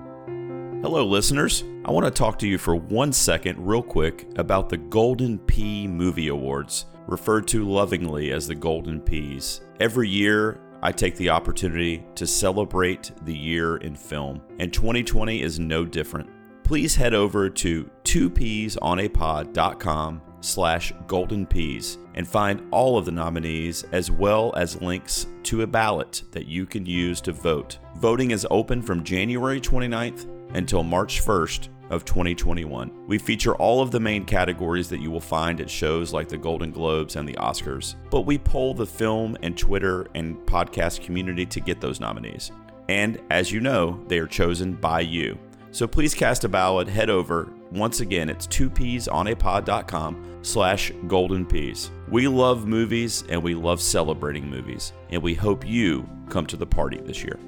Hello, 0.81 1.05
listeners. 1.05 1.63
I 1.85 1.91
want 1.91 2.05
to 2.05 2.11
talk 2.11 2.39
to 2.39 2.47
you 2.47 2.57
for 2.57 2.75
one 2.75 3.13
second, 3.13 3.65
real 3.65 3.83
quick, 3.83 4.27
about 4.37 4.67
the 4.67 4.77
Golden 4.77 5.39
Pea 5.39 5.87
Movie 5.87 6.27
Awards, 6.27 6.87
referred 7.07 7.47
to 7.49 7.69
lovingly 7.69 8.31
as 8.31 8.47
the 8.47 8.55
Golden 8.55 8.99
Peas. 8.99 9.61
Every 9.79 10.09
year, 10.09 10.59
I 10.81 10.91
take 10.91 11.15
the 11.15 11.29
opportunity 11.29 12.03
to 12.15 12.25
celebrate 12.25 13.11
the 13.23 13.37
year 13.37 13.77
in 13.77 13.95
film, 13.95 14.41
and 14.59 14.73
2020 14.73 15.41
is 15.41 15.59
no 15.59 15.85
different. 15.85 16.29
Please 16.63 16.95
head 16.95 17.13
over 17.13 17.49
to 17.49 17.89
2peasonapod.com 18.03 20.21
slash 20.41 20.93
golden 21.07 21.45
peas 21.45 21.97
and 22.15 22.27
find 22.27 22.67
all 22.71 22.97
of 22.97 23.05
the 23.05 23.11
nominees 23.11 23.83
as 23.91 24.11
well 24.11 24.53
as 24.57 24.81
links 24.81 25.27
to 25.43 25.61
a 25.61 25.67
ballot 25.67 26.23
that 26.31 26.47
you 26.47 26.65
can 26.65 26.85
use 26.85 27.21
to 27.21 27.31
vote. 27.31 27.77
Voting 27.97 28.31
is 28.31 28.47
open 28.51 28.81
from 28.81 29.03
January 29.03 29.61
29th 29.61 30.27
until 30.55 30.83
March 30.83 31.21
1st 31.21 31.69
of 31.91 32.05
2021. 32.05 33.07
We 33.07 33.17
feature 33.17 33.55
all 33.55 33.81
of 33.81 33.91
the 33.91 33.99
main 33.99 34.25
categories 34.25 34.89
that 34.89 35.01
you 35.01 35.11
will 35.11 35.19
find 35.19 35.59
at 35.59 35.69
shows 35.69 36.13
like 36.13 36.29
the 36.29 36.37
Golden 36.37 36.71
Globes 36.71 37.17
and 37.17 37.27
the 37.27 37.33
Oscars, 37.33 37.95
but 38.09 38.21
we 38.21 38.37
poll 38.37 38.73
the 38.73 38.85
film 38.85 39.37
and 39.43 39.57
Twitter 39.57 40.07
and 40.15 40.37
podcast 40.45 41.03
community 41.03 41.45
to 41.45 41.59
get 41.59 41.81
those 41.81 41.99
nominees. 41.99 42.51
And 42.87 43.21
as 43.29 43.51
you 43.51 43.59
know, 43.59 44.03
they 44.07 44.19
are 44.19 44.27
chosen 44.27 44.73
by 44.73 45.01
you. 45.01 45.37
So 45.71 45.87
please 45.87 46.13
cast 46.13 46.43
a 46.43 46.49
ballot, 46.49 46.89
head 46.89 47.09
over. 47.09 47.49
Once 47.71 48.01
again, 48.01 48.29
it's 48.29 48.45
2peasonapod.com 48.47 50.39
slash 50.41 50.91
golden 51.07 51.45
peas. 51.45 51.91
We 52.09 52.27
love 52.27 52.67
movies 52.67 53.23
and 53.29 53.41
we 53.41 53.55
love 53.55 53.81
celebrating 53.81 54.49
movies, 54.49 54.91
and 55.09 55.23
we 55.23 55.33
hope 55.33 55.65
you 55.65 56.07
come 56.29 56.45
to 56.47 56.57
the 56.57 56.65
party 56.65 56.97
this 56.97 57.23
year. 57.23 57.39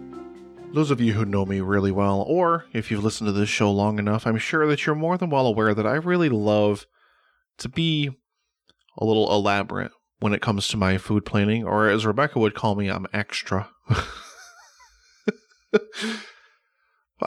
Those 0.74 0.90
of 0.90 1.02
you 1.02 1.12
who 1.14 1.26
know 1.26 1.46
me 1.46 1.60
really 1.60 1.92
well, 1.92 2.24
or 2.28 2.66
if 2.74 2.90
you've 2.90 3.04
listened 3.04 3.28
to 3.28 3.34
this 3.34 3.50
show 3.50 3.70
long 3.70 4.00
enough, 4.00 4.26
I'm 4.26 4.38
sure 4.38 4.66
that 4.68 4.86
you're 4.86 4.96
more 4.96 5.18
than 5.18 5.30
well 5.30 5.46
aware 5.46 5.74
that 5.76 5.86
I 5.86 5.96
really 5.96 6.30
love 6.30 6.88
to 7.58 7.68
be 7.70 8.10
a 8.98 9.06
little 9.06 9.32
elaborate 9.34 9.92
when 10.20 10.34
it 10.34 10.42
comes 10.42 10.70
to 10.70 10.78
my 10.78 10.98
food 10.98 11.26
planning, 11.26 11.66
or 11.66 11.90
as 11.90 12.06
Rebecca 12.06 12.40
would 12.40 12.56
call 12.56 12.76
me, 12.76 12.88
I'm 12.88 13.06
extra. 13.12 13.70
but 15.72 15.82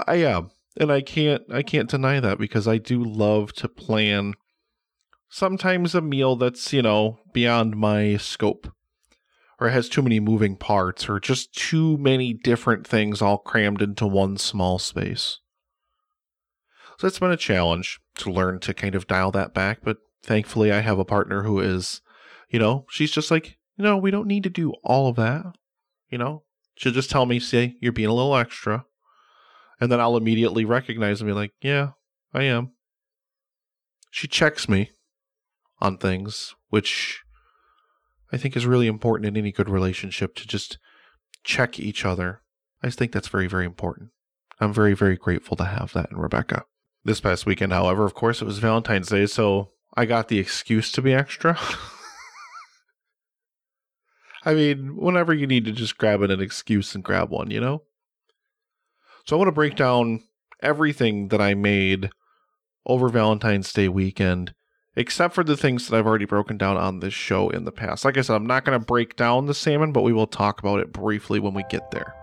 I 0.06 0.16
am, 0.16 0.50
and 0.76 0.92
I 0.92 1.00
can't 1.00 1.42
I 1.52 1.62
can't 1.62 1.90
deny 1.90 2.20
that 2.20 2.38
because 2.38 2.68
I 2.68 2.78
do 2.78 3.02
love 3.02 3.52
to 3.54 3.68
plan 3.68 4.34
sometimes 5.28 5.94
a 5.94 6.00
meal 6.00 6.36
that's, 6.36 6.72
you 6.72 6.82
know, 6.82 7.18
beyond 7.32 7.76
my 7.76 8.16
scope 8.16 8.72
or 9.58 9.70
has 9.70 9.88
too 9.88 10.02
many 10.02 10.20
moving 10.20 10.56
parts 10.56 11.08
or 11.08 11.18
just 11.18 11.54
too 11.54 11.96
many 11.96 12.32
different 12.32 12.86
things 12.86 13.22
all 13.22 13.38
crammed 13.38 13.82
into 13.82 14.06
one 14.06 14.36
small 14.36 14.78
space. 14.78 15.38
So 16.98 17.06
it's 17.06 17.18
been 17.18 17.30
a 17.30 17.36
challenge 17.36 17.98
to 18.16 18.30
learn 18.30 18.60
to 18.60 18.74
kind 18.74 18.94
of 18.94 19.06
dial 19.06 19.30
that 19.32 19.52
back, 19.52 19.80
but 19.82 19.98
thankfully 20.22 20.72
I 20.72 20.80
have 20.80 20.98
a 20.98 21.04
partner 21.04 21.42
who 21.42 21.60
is, 21.60 22.00
you 22.48 22.58
know, 22.58 22.86
she's 22.90 23.10
just 23.10 23.30
like, 23.30 23.58
know, 23.78 23.96
we 23.96 24.10
don't 24.10 24.26
need 24.26 24.44
to 24.44 24.50
do 24.50 24.72
all 24.82 25.08
of 25.08 25.16
that. 25.16 25.44
You 26.08 26.18
know, 26.18 26.44
she'll 26.76 26.92
just 26.92 27.10
tell 27.10 27.26
me, 27.26 27.40
say, 27.40 27.76
you're 27.80 27.92
being 27.92 28.08
a 28.08 28.14
little 28.14 28.36
extra. 28.36 28.84
And 29.80 29.92
then 29.92 30.00
I'll 30.00 30.16
immediately 30.16 30.64
recognize 30.64 31.20
and 31.20 31.28
be 31.28 31.34
like, 31.34 31.52
yeah, 31.60 31.90
I 32.32 32.44
am. 32.44 32.72
She 34.10 34.26
checks 34.26 34.68
me 34.68 34.90
on 35.80 35.98
things, 35.98 36.54
which 36.70 37.22
I 38.32 38.38
think 38.38 38.56
is 38.56 38.66
really 38.66 38.86
important 38.86 39.28
in 39.28 39.36
any 39.36 39.52
good 39.52 39.68
relationship 39.68 40.34
to 40.36 40.46
just 40.46 40.78
check 41.44 41.78
each 41.78 42.04
other. 42.04 42.40
I 42.82 42.90
think 42.90 43.12
that's 43.12 43.28
very, 43.28 43.46
very 43.46 43.66
important. 43.66 44.10
I'm 44.60 44.72
very, 44.72 44.94
very 44.94 45.16
grateful 45.16 45.56
to 45.58 45.64
have 45.64 45.92
that 45.92 46.10
in 46.10 46.16
Rebecca. 46.16 46.64
This 47.04 47.20
past 47.20 47.46
weekend, 47.46 47.72
however, 47.72 48.04
of 48.04 48.14
course, 48.14 48.40
it 48.42 48.46
was 48.46 48.58
Valentine's 48.58 49.08
Day, 49.08 49.26
so 49.26 49.70
I 49.94 50.06
got 50.06 50.28
the 50.28 50.38
excuse 50.38 50.90
to 50.92 51.02
be 51.02 51.12
extra. 51.12 51.58
I 54.44 54.54
mean, 54.54 54.96
whenever 54.96 55.34
you 55.34 55.46
need 55.46 55.64
to 55.66 55.72
just 55.72 55.98
grab 55.98 56.22
an 56.22 56.40
excuse 56.40 56.94
and 56.94 57.04
grab 57.04 57.30
one, 57.30 57.50
you 57.50 57.60
know? 57.60 57.82
So 59.26 59.34
I 59.34 59.38
want 59.38 59.48
to 59.48 59.52
break 59.52 59.74
down 59.74 60.22
everything 60.62 61.28
that 61.28 61.40
I 61.40 61.54
made 61.54 62.10
over 62.86 63.08
Valentine's 63.08 63.72
Day 63.72 63.88
weekend, 63.88 64.54
except 64.94 65.34
for 65.34 65.42
the 65.42 65.56
things 65.56 65.88
that 65.88 65.96
I've 65.96 66.06
already 66.06 66.26
broken 66.26 66.56
down 66.56 66.76
on 66.76 67.00
this 67.00 67.12
show 67.12 67.48
in 67.50 67.64
the 67.64 67.72
past. 67.72 68.04
Like 68.04 68.16
I 68.16 68.20
said, 68.20 68.36
I'm 68.36 68.46
not 68.46 68.64
going 68.64 68.78
to 68.78 68.86
break 68.86 69.16
down 69.16 69.46
the 69.46 69.54
salmon, 69.54 69.90
but 69.90 70.02
we 70.02 70.12
will 70.12 70.28
talk 70.28 70.60
about 70.60 70.78
it 70.78 70.92
briefly 70.92 71.40
when 71.40 71.54
we 71.54 71.64
get 71.68 71.90
there. 71.90 72.14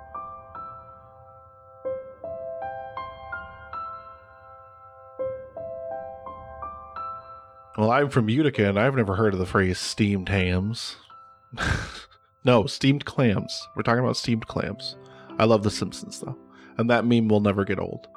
Well, 7.78 7.92
I'm 7.92 8.10
from 8.10 8.30
Utica 8.30 8.70
and 8.70 8.80
I've 8.80 8.96
never 8.96 9.16
heard 9.16 9.34
of 9.34 9.40
the 9.40 9.46
phrase 9.46 9.78
steamed 9.78 10.30
hams. 10.30 10.96
no, 12.46 12.66
steamed 12.66 13.04
clams. 13.04 13.68
We're 13.76 13.84
talking 13.84 14.04
about 14.04 14.16
steamed 14.16 14.48
clams. 14.48 14.96
I 15.38 15.46
love 15.46 15.64
The 15.64 15.72
Simpsons 15.72 16.20
though, 16.20 16.38
and 16.78 16.90
that 16.90 17.06
meme 17.06 17.28
will 17.28 17.42
never 17.42 17.66
get 17.66 17.80
old. 17.80 18.08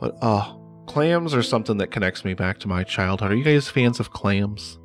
But 0.00 0.16
uh 0.22 0.54
clams 0.86 1.32
are 1.34 1.42
something 1.42 1.78
that 1.78 1.90
connects 1.90 2.24
me 2.24 2.34
back 2.34 2.58
to 2.58 2.68
my 2.68 2.84
childhood. 2.84 3.30
Are 3.30 3.34
you 3.34 3.44
guys 3.44 3.68
fans 3.68 4.00
of 4.00 4.10
clams? 4.10 4.78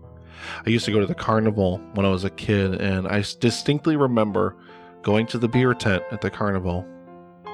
I 0.66 0.70
used 0.70 0.86
to 0.86 0.92
go 0.92 1.00
to 1.00 1.06
the 1.06 1.16
carnival 1.16 1.80
when 1.94 2.06
I 2.06 2.10
was 2.10 2.24
a 2.24 2.30
kid, 2.30 2.76
and 2.80 3.08
I 3.08 3.24
distinctly 3.40 3.96
remember 3.96 4.56
going 5.02 5.26
to 5.28 5.38
the 5.38 5.48
beer 5.48 5.74
tent 5.74 6.04
at 6.12 6.22
the 6.22 6.30
carnival, 6.30 6.86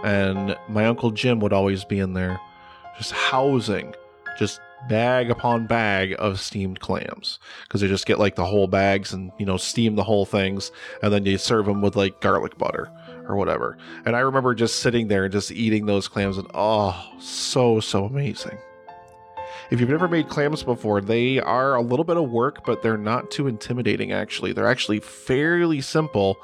and 0.04 0.56
my 0.70 0.86
uncle 0.86 1.12
Jim 1.12 1.39
would 1.39 1.54
always 1.54 1.86
be 1.86 2.00
in 2.00 2.13
there, 2.13 2.39
just 2.98 3.13
housing, 3.13 3.96
just 4.38 4.60
bag 4.89 5.32
upon 5.32 5.66
bag 5.66 6.16
of 6.20 6.39
steamed 6.39 6.80
clams 6.82 7.39
because 7.63 7.80
they 7.80 7.88
just 7.88 8.06
get 8.06 8.20
like 8.20 8.36
the 8.36 8.46
whole 8.46 8.68
bags 8.68 9.13
and 9.13 9.32
you 9.39 9.46
know 9.46 9.56
steam 9.56 9.96
the 9.96 10.04
whole 10.04 10.26
things 10.26 10.72
and 11.02 11.13
then 11.13 11.26
you 11.26 11.38
serve 11.38 11.66
them 11.66 11.82
with 11.82 11.96
like 11.96 12.20
garlic 12.20 12.58
butter 12.58 12.92
or 13.28 13.36
whatever 13.36 13.78
and 14.06 14.16
i 14.16 14.20
remember 14.20 14.54
just 14.54 14.80
sitting 14.80 15.08
there 15.08 15.26
and 15.26 15.32
just 15.32 15.52
eating 15.52 15.86
those 15.86 16.08
clams 16.08 16.38
and 16.38 16.48
oh 16.54 17.14
so 17.20 17.80
so 17.80 18.06
amazing 18.06 18.58
if 19.72 19.80
you've 19.80 19.90
never 19.90 20.08
made 20.08 20.28
clams 20.30 20.62
before 20.62 21.02
they 21.02 21.40
are 21.40 21.76
a 21.76 21.82
little 21.82 22.06
bit 22.06 22.18
of 22.18 22.30
work 22.30 22.66
but 22.66 22.82
they're 22.82 22.98
not 22.98 23.30
too 23.32 23.48
intimidating 23.48 24.12
actually 24.12 24.54
they're 24.54 24.68
actually 24.68 25.00
fairly 25.00 25.82
simple 25.82 26.38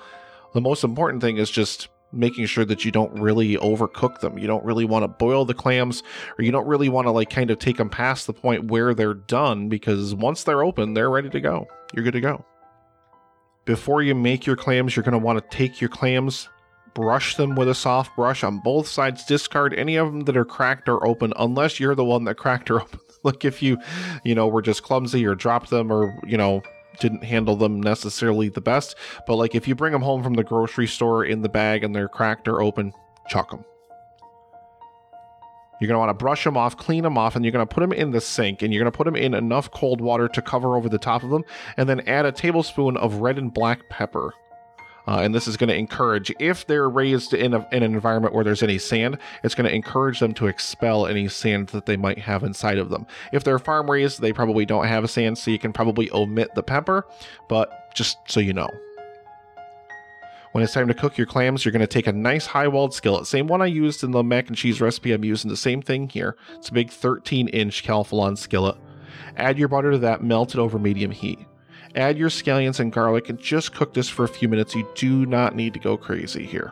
the 0.53 0.61
most 0.61 0.83
important 0.83 1.21
thing 1.21 1.37
is 1.37 1.49
just 1.49 1.89
making 2.11 2.45
sure 2.45 2.65
that 2.65 2.83
you 2.85 2.91
don't 2.91 3.13
really 3.19 3.55
overcook 3.57 4.19
them. 4.19 4.37
You 4.37 4.47
don't 4.47 4.63
really 4.63 4.85
want 4.85 5.03
to 5.03 5.07
boil 5.07 5.45
the 5.45 5.53
clams 5.53 6.03
or 6.37 6.43
you 6.43 6.51
don't 6.51 6.67
really 6.67 6.89
want 6.89 7.07
to 7.07 7.11
like 7.11 7.29
kind 7.29 7.51
of 7.51 7.59
take 7.59 7.77
them 7.77 7.89
past 7.89 8.27
the 8.27 8.33
point 8.33 8.71
where 8.71 8.93
they're 8.93 9.13
done 9.13 9.69
because 9.69 10.15
once 10.15 10.43
they're 10.43 10.63
open, 10.63 10.93
they're 10.93 11.09
ready 11.09 11.29
to 11.29 11.39
go. 11.39 11.67
You're 11.93 12.03
good 12.03 12.13
to 12.13 12.21
go. 12.21 12.45
Before 13.65 14.01
you 14.01 14.15
make 14.15 14.45
your 14.45 14.55
clams, 14.55 14.95
you're 14.95 15.03
going 15.03 15.13
to 15.13 15.23
want 15.23 15.39
to 15.39 15.55
take 15.55 15.79
your 15.79 15.89
clams, 15.89 16.49
brush 16.93 17.35
them 17.35 17.55
with 17.55 17.69
a 17.69 17.75
soft 17.75 18.15
brush 18.15 18.43
on 18.43 18.59
both 18.59 18.87
sides, 18.87 19.25
discard 19.25 19.73
any 19.73 19.95
of 19.95 20.07
them 20.07 20.21
that 20.21 20.37
are 20.37 20.45
cracked 20.45 20.89
or 20.89 21.05
open 21.05 21.33
unless 21.37 21.79
you're 21.79 21.95
the 21.95 22.05
one 22.05 22.23
that 22.25 22.35
cracked 22.35 22.69
or 22.69 22.81
open. 22.81 22.99
like 23.23 23.45
if 23.45 23.61
you, 23.61 23.77
you 24.23 24.35
know, 24.35 24.47
were 24.47 24.61
just 24.61 24.83
clumsy 24.83 25.25
or 25.25 25.35
dropped 25.35 25.69
them 25.69 25.91
or, 25.91 26.17
you 26.25 26.37
know, 26.37 26.61
didn't 26.99 27.23
handle 27.23 27.55
them 27.55 27.81
necessarily 27.81 28.49
the 28.49 28.61
best. 28.61 28.95
But 29.25 29.35
like 29.35 29.55
if 29.55 29.67
you 29.67 29.75
bring 29.75 29.93
them 29.93 30.01
home 30.01 30.23
from 30.23 30.33
the 30.33 30.43
grocery 30.43 30.87
store 30.87 31.23
in 31.23 31.41
the 31.41 31.49
bag 31.49 31.83
and 31.83 31.95
they're 31.95 32.09
cracked 32.09 32.47
or 32.47 32.61
open, 32.61 32.93
chuck 33.29 33.51
them. 33.51 33.63
You're 35.79 35.87
going 35.87 35.95
to 35.95 35.99
want 35.99 36.09
to 36.09 36.23
brush 36.23 36.43
them 36.43 36.57
off, 36.57 36.75
clean 36.75 37.03
them 37.03 37.17
off, 37.17 37.37
and 37.37 37.45
you're 37.45 37.53
going 37.53 37.65
to 37.65 37.73
put 37.73 37.79
them 37.79 37.93
in 37.93 38.11
the 38.11 38.19
sink 38.19 38.61
and 38.61 38.73
you're 38.73 38.83
going 38.83 38.91
to 38.91 38.97
put 38.97 39.05
them 39.05 39.15
in 39.15 39.33
enough 39.33 39.71
cold 39.71 40.01
water 40.01 40.27
to 40.27 40.41
cover 40.41 40.75
over 40.75 40.89
the 40.89 40.97
top 40.97 41.23
of 41.23 41.29
them, 41.29 41.45
and 41.77 41.87
then 41.87 42.01
add 42.01 42.25
a 42.25 42.33
tablespoon 42.33 42.97
of 42.97 43.15
red 43.15 43.37
and 43.37 43.53
black 43.53 43.87
pepper. 43.89 44.33
Uh, 45.09 45.21
and 45.21 45.33
this 45.33 45.47
is 45.47 45.57
going 45.57 45.69
to 45.69 45.75
encourage, 45.75 46.31
if 46.37 46.67
they're 46.67 46.87
raised 46.87 47.33
in, 47.33 47.55
a, 47.55 47.67
in 47.71 47.81
an 47.81 47.95
environment 47.95 48.31
where 48.31 48.43
there's 48.43 48.61
any 48.61 48.77
sand, 48.77 49.17
it's 49.43 49.55
going 49.55 49.67
to 49.67 49.73
encourage 49.73 50.19
them 50.19 50.35
to 50.35 50.45
expel 50.45 51.07
any 51.07 51.27
sand 51.27 51.67
that 51.69 51.87
they 51.87 51.97
might 51.97 52.19
have 52.19 52.43
inside 52.43 52.77
of 52.77 52.91
them. 52.91 53.07
If 53.33 53.43
they're 53.43 53.57
farm 53.57 53.89
raised, 53.89 54.21
they 54.21 54.31
probably 54.31 54.67
don't 54.67 54.85
have 54.85 55.03
a 55.03 55.07
sand, 55.07 55.39
so 55.39 55.49
you 55.49 55.57
can 55.57 55.73
probably 55.73 56.11
omit 56.11 56.53
the 56.53 56.61
pepper, 56.61 57.07
but 57.47 57.91
just 57.95 58.19
so 58.27 58.39
you 58.39 58.53
know. 58.53 58.69
When 60.51 60.63
it's 60.63 60.73
time 60.73 60.87
to 60.89 60.93
cook 60.93 61.17
your 61.17 61.25
clams, 61.25 61.65
you're 61.65 61.71
going 61.71 61.79
to 61.79 61.87
take 61.87 62.05
a 62.05 62.13
nice 62.13 62.45
high 62.45 62.67
walled 62.67 62.93
skillet. 62.93 63.25
Same 63.25 63.47
one 63.47 63.63
I 63.63 63.65
used 63.65 64.03
in 64.03 64.11
the 64.11 64.23
mac 64.23 64.47
and 64.47 64.55
cheese 64.55 64.79
recipe. 64.79 65.11
I'm 65.11 65.25
using 65.25 65.49
the 65.49 65.57
same 65.57 65.81
thing 65.81 66.07
here. 66.07 66.37
It's 66.53 66.69
a 66.69 66.73
big 66.73 66.91
13 66.91 67.47
inch 67.47 67.83
Calphalon 67.83 68.37
skillet. 68.37 68.77
Add 69.37 69.57
your 69.57 69.69
butter 69.69 69.89
to 69.89 69.97
that, 69.97 70.23
melt 70.23 70.53
it 70.53 70.59
over 70.59 70.77
medium 70.77 71.09
heat. 71.09 71.39
Add 71.95 72.17
your 72.17 72.29
scallions 72.29 72.79
and 72.79 72.91
garlic 72.91 73.29
and 73.29 73.39
just 73.39 73.73
cook 73.73 73.93
this 73.93 74.09
for 74.09 74.23
a 74.23 74.27
few 74.27 74.47
minutes. 74.47 74.75
You 74.75 74.87
do 74.95 75.25
not 75.25 75.55
need 75.55 75.73
to 75.73 75.79
go 75.79 75.97
crazy 75.97 76.45
here. 76.45 76.71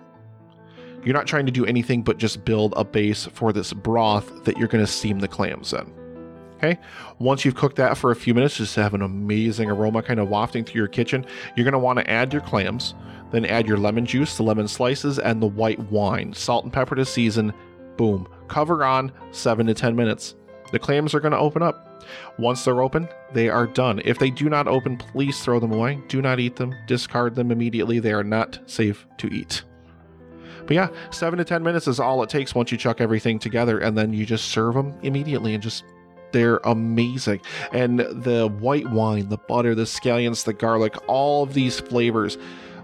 You're 1.03 1.15
not 1.15 1.27
trying 1.27 1.45
to 1.45 1.51
do 1.51 1.65
anything 1.65 2.03
but 2.03 2.17
just 2.17 2.45
build 2.45 2.73
a 2.75 2.83
base 2.83 3.25
for 3.25 3.53
this 3.53 3.73
broth 3.73 4.43
that 4.43 4.57
you're 4.57 4.67
going 4.67 4.85
to 4.85 4.91
steam 4.91 5.19
the 5.19 5.27
clams 5.27 5.73
in. 5.73 5.93
Okay, 6.57 6.79
once 7.19 7.45
you've 7.45 7.55
cooked 7.55 7.75
that 7.75 7.97
for 7.99 8.09
a 8.09 8.15
few 8.15 8.33
minutes, 8.33 8.57
just 8.57 8.73
to 8.73 8.81
have 8.81 8.95
an 8.95 9.03
amazing 9.03 9.69
aroma 9.69 10.01
kind 10.01 10.19
of 10.19 10.27
wafting 10.27 10.63
through 10.63 10.79
your 10.79 10.87
kitchen. 10.87 11.23
You're 11.55 11.65
going 11.65 11.73
to 11.73 11.79
want 11.79 11.99
to 11.99 12.09
add 12.09 12.33
your 12.33 12.41
clams, 12.41 12.95
then 13.31 13.45
add 13.45 13.67
your 13.67 13.77
lemon 13.77 14.07
juice, 14.07 14.37
the 14.37 14.43
lemon 14.43 14.67
slices, 14.67 15.19
and 15.19 15.39
the 15.39 15.47
white 15.47 15.79
wine, 15.91 16.33
salt 16.33 16.63
and 16.63 16.73
pepper 16.73 16.95
to 16.95 17.05
season. 17.05 17.53
Boom. 17.95 18.27
Cover 18.47 18.83
on 18.83 19.11
7 19.31 19.67
to 19.67 19.75
10 19.75 19.95
minutes. 19.95 20.33
The 20.71 20.79
clams 20.79 21.13
are 21.13 21.19
going 21.19 21.31
to 21.31 21.37
open 21.37 21.61
up. 21.61 22.03
Once 22.37 22.63
they're 22.63 22.81
open, 22.81 23.07
they 23.33 23.49
are 23.49 23.67
done. 23.67 24.01
If 24.05 24.19
they 24.19 24.29
do 24.29 24.49
not 24.49 24.67
open, 24.67 24.97
please 24.97 25.43
throw 25.43 25.59
them 25.59 25.73
away. 25.73 26.01
Do 26.07 26.21
not 26.21 26.39
eat 26.39 26.55
them. 26.55 26.73
Discard 26.87 27.35
them 27.35 27.51
immediately. 27.51 27.99
They 27.99 28.13
are 28.13 28.23
not 28.23 28.59
safe 28.65 29.05
to 29.17 29.27
eat. 29.27 29.63
But 30.65 30.73
yeah, 30.73 30.89
seven 31.11 31.37
to 31.39 31.45
10 31.45 31.63
minutes 31.63 31.87
is 31.87 31.99
all 31.99 32.21
it 32.23 32.29
takes 32.29 32.53
once 32.53 32.71
you 32.71 32.77
chuck 32.77 32.99
everything 32.99 33.39
together, 33.39 33.79
and 33.79 33.97
then 33.97 34.13
you 34.13 34.25
just 34.25 34.49
serve 34.49 34.75
them 34.75 34.93
immediately 35.01 35.53
and 35.53 35.63
just 35.63 35.85
they're 36.33 36.59
amazing. 36.65 37.41
And 37.71 37.99
the 37.99 38.49
white 38.59 38.89
wine, 38.89 39.29
the 39.29 39.37
butter, 39.37 39.73
the 39.75 39.83
scallions, 39.83 40.43
the 40.43 40.53
garlic, 40.53 40.95
all 41.07 41.43
of 41.43 41.53
these 41.53 41.79
flavors, 41.79 42.37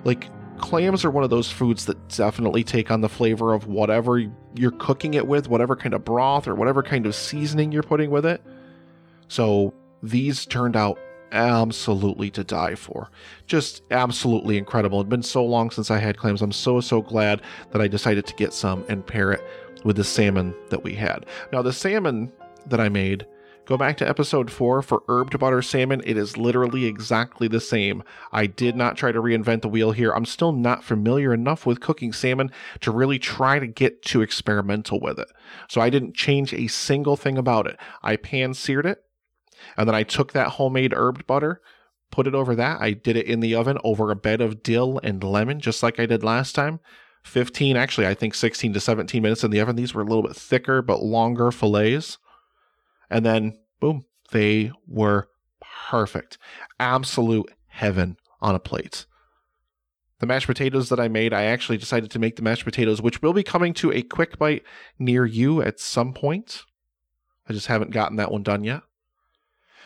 like 0.06 0.28
clams 0.64 1.04
are 1.04 1.12
one 1.12 1.26
of 1.26 1.30
those 1.30 1.52
foods 1.52 1.86
that 1.86 2.08
definitely 2.08 2.64
take 2.64 2.90
on 2.90 3.02
the 3.02 3.10
flavor 3.10 3.54
of 3.54 3.68
whatever 3.68 4.18
you're 4.56 4.72
cooking 4.72 5.14
it 5.14 5.28
with, 5.28 5.50
whatever 5.50 5.76
kind 5.76 5.94
of 5.94 6.06
broth 6.06 6.48
or 6.48 6.56
whatever 6.56 6.82
kind 6.82 7.06
of 7.06 7.14
seasoning 7.14 7.72
you're 7.72 7.84
putting 7.84 8.10
with 8.10 8.26
it. 8.26 8.42
So 9.28 9.74
these 10.02 10.46
turned 10.46 10.78
out 10.78 10.98
absolutely 11.34 12.32
to 12.32 12.46
die 12.46 12.76
for. 12.76 13.10
Just 13.46 13.82
absolutely 13.92 14.58
incredible. 14.58 15.02
It's 15.02 15.10
been 15.10 15.22
so 15.22 15.44
long 15.44 15.70
since 15.70 15.92
I 15.92 15.98
had 15.98 16.18
clams. 16.18 16.42
I'm 16.42 16.54
so, 16.54 16.80
so 16.80 17.02
glad 17.02 17.42
that 17.72 17.82
I 17.82 17.90
decided 17.90 18.26
to 18.28 18.36
get 18.36 18.54
some 18.54 18.86
and 18.88 19.06
pair 19.06 19.34
it 19.34 19.44
with 19.84 19.98
the 19.98 20.04
salmon 20.06 20.56
that 20.70 20.84
we 20.84 20.96
had. 20.96 21.26
Now, 21.52 21.62
the 21.62 21.74
salmon 21.74 22.32
that 22.68 22.80
I 22.80 22.88
made, 22.88 23.26
go 23.66 23.78
back 23.78 23.98
to 23.98 24.08
episode 24.08 24.52
4 24.52 24.82
for 24.82 25.04
herbed 25.08 25.38
butter 25.40 25.62
salmon. 25.62 26.02
It 26.06 26.18
is 26.18 26.38
literally 26.38 26.86
exactly 26.86 27.48
the 27.48 27.62
same. 27.62 28.04
I 28.32 28.46
did 28.46 28.76
not 28.76 28.98
try 28.98 29.12
to 29.12 29.22
reinvent 29.22 29.62
the 29.62 29.70
wheel 29.70 29.92
here. 29.92 30.12
I'm 30.12 30.26
still 30.26 30.52
not 30.52 30.84
familiar 30.84 31.34
enough 31.34 31.66
with 31.66 31.80
cooking 31.80 32.14
salmon 32.14 32.52
to 32.82 32.92
really 32.92 33.20
try 33.20 33.60
to 33.60 33.68
get 33.68 34.02
too 34.02 34.22
experimental 34.22 35.00
with 35.00 35.20
it. 35.20 35.30
So 35.70 35.82
I 35.82 35.90
didn't 35.90 36.16
change 36.16 36.54
a 36.54 36.68
single 36.68 37.16
thing 37.16 37.38
about 37.38 37.68
it. 37.68 37.78
I 38.02 38.18
pan 38.18 38.54
seared 38.54 38.86
it 38.86 39.04
and 39.78 39.88
then 39.88 39.96
I 39.96 40.04
took 40.04 40.34
that 40.34 40.50
homemade 40.50 40.92
herbed 40.92 41.26
butter, 41.26 41.62
put 42.12 42.28
it 42.28 42.36
over 42.36 42.56
that. 42.56 42.82
I 42.82 42.92
did 42.92 43.16
it 43.16 43.28
in 43.28 43.40
the 43.40 43.56
oven 43.56 43.78
over 43.84 44.12
a 44.12 44.16
bed 44.16 44.42
of 44.42 44.64
dill 44.64 45.00
and 45.04 45.24
lemon, 45.24 45.60
just 45.60 45.84
like 45.84 46.00
I 46.00 46.06
did 46.06 46.24
last 46.24 46.54
time. 46.54 46.80
15, 47.24 47.78
actually, 47.78 48.06
I 48.06 48.14
think 48.14 48.36
16 48.36 48.74
to 48.74 48.80
17 48.80 49.22
minutes 49.22 49.44
in 49.44 49.52
the 49.52 49.62
oven. 49.62 49.78
These 49.78 49.94
were 49.94 50.02
a 50.02 50.06
little 50.06 50.24
bit 50.24 50.36
thicker 50.36 50.82
but 50.82 51.02
longer 51.02 51.52
fillets. 51.52 52.18
And 53.14 53.24
then, 53.24 53.60
boom, 53.80 54.06
they 54.32 54.72
were 54.88 55.30
perfect. 55.62 56.40
Absolute 56.80 57.54
heaven 57.68 58.18
on 58.42 58.56
a 58.56 58.60
plate. 58.60 59.06
The 60.18 60.26
mashed 60.26 60.48
potatoes 60.48 60.90
that 60.90 61.00
I 61.00 61.10
made, 61.10 61.32
I 61.32 61.44
actually 61.44 61.78
decided 61.78 62.10
to 62.10 62.20
make 62.20 62.38
the 62.38 62.42
mashed 62.42 62.64
potatoes, 62.64 63.04
which 63.04 63.22
will 63.22 63.34
be 63.34 63.44
coming 63.44 63.76
to 63.76 63.92
a 63.92 64.02
quick 64.02 64.40
bite 64.40 64.64
near 64.98 65.28
you 65.28 65.62
at 65.62 65.80
some 65.80 66.12
point. 66.12 66.64
I 67.48 67.54
just 67.54 67.68
haven't 67.68 67.92
gotten 67.92 68.18
that 68.18 68.32
one 68.32 68.42
done 68.42 68.64
yet. 68.64 68.82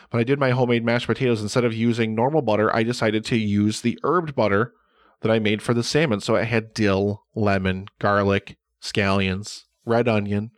When 0.08 0.22
I 0.22 0.24
did 0.24 0.38
my 0.38 0.52
homemade 0.52 0.84
mashed 0.84 1.06
potatoes, 1.06 1.42
instead 1.42 1.64
of 1.64 1.74
using 1.74 2.14
normal 2.14 2.40
butter, 2.40 2.74
I 2.74 2.82
decided 2.82 3.26
to 3.26 3.36
use 3.36 3.82
the 3.82 3.98
herbed 4.02 4.34
butter 4.34 4.72
that 5.20 5.30
I 5.30 5.38
made 5.38 5.60
for 5.60 5.74
the 5.74 5.82
salmon. 5.82 6.20
So 6.20 6.34
I 6.34 6.44
had 6.44 6.72
dill, 6.72 7.24
lemon, 7.34 7.88
garlic, 7.98 8.56
scallions, 8.80 9.64
red 9.84 10.08
onion. 10.08 10.52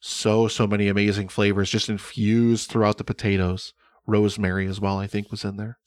So, 0.00 0.48
so 0.48 0.66
many 0.66 0.88
amazing 0.88 1.28
flavors 1.28 1.70
just 1.70 1.88
infused 1.88 2.70
throughout 2.70 2.98
the 2.98 3.04
potatoes. 3.04 3.72
Rosemary 4.06 4.66
as 4.66 4.80
well, 4.80 4.98
I 4.98 5.06
think, 5.06 5.30
was 5.30 5.44
in 5.44 5.56
there. 5.56 5.78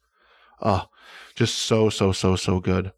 Oh, 0.62 0.86
just 1.36 1.56
so, 1.56 1.90
so, 1.90 2.12
so, 2.12 2.36
so 2.36 2.60
good. 2.60 2.92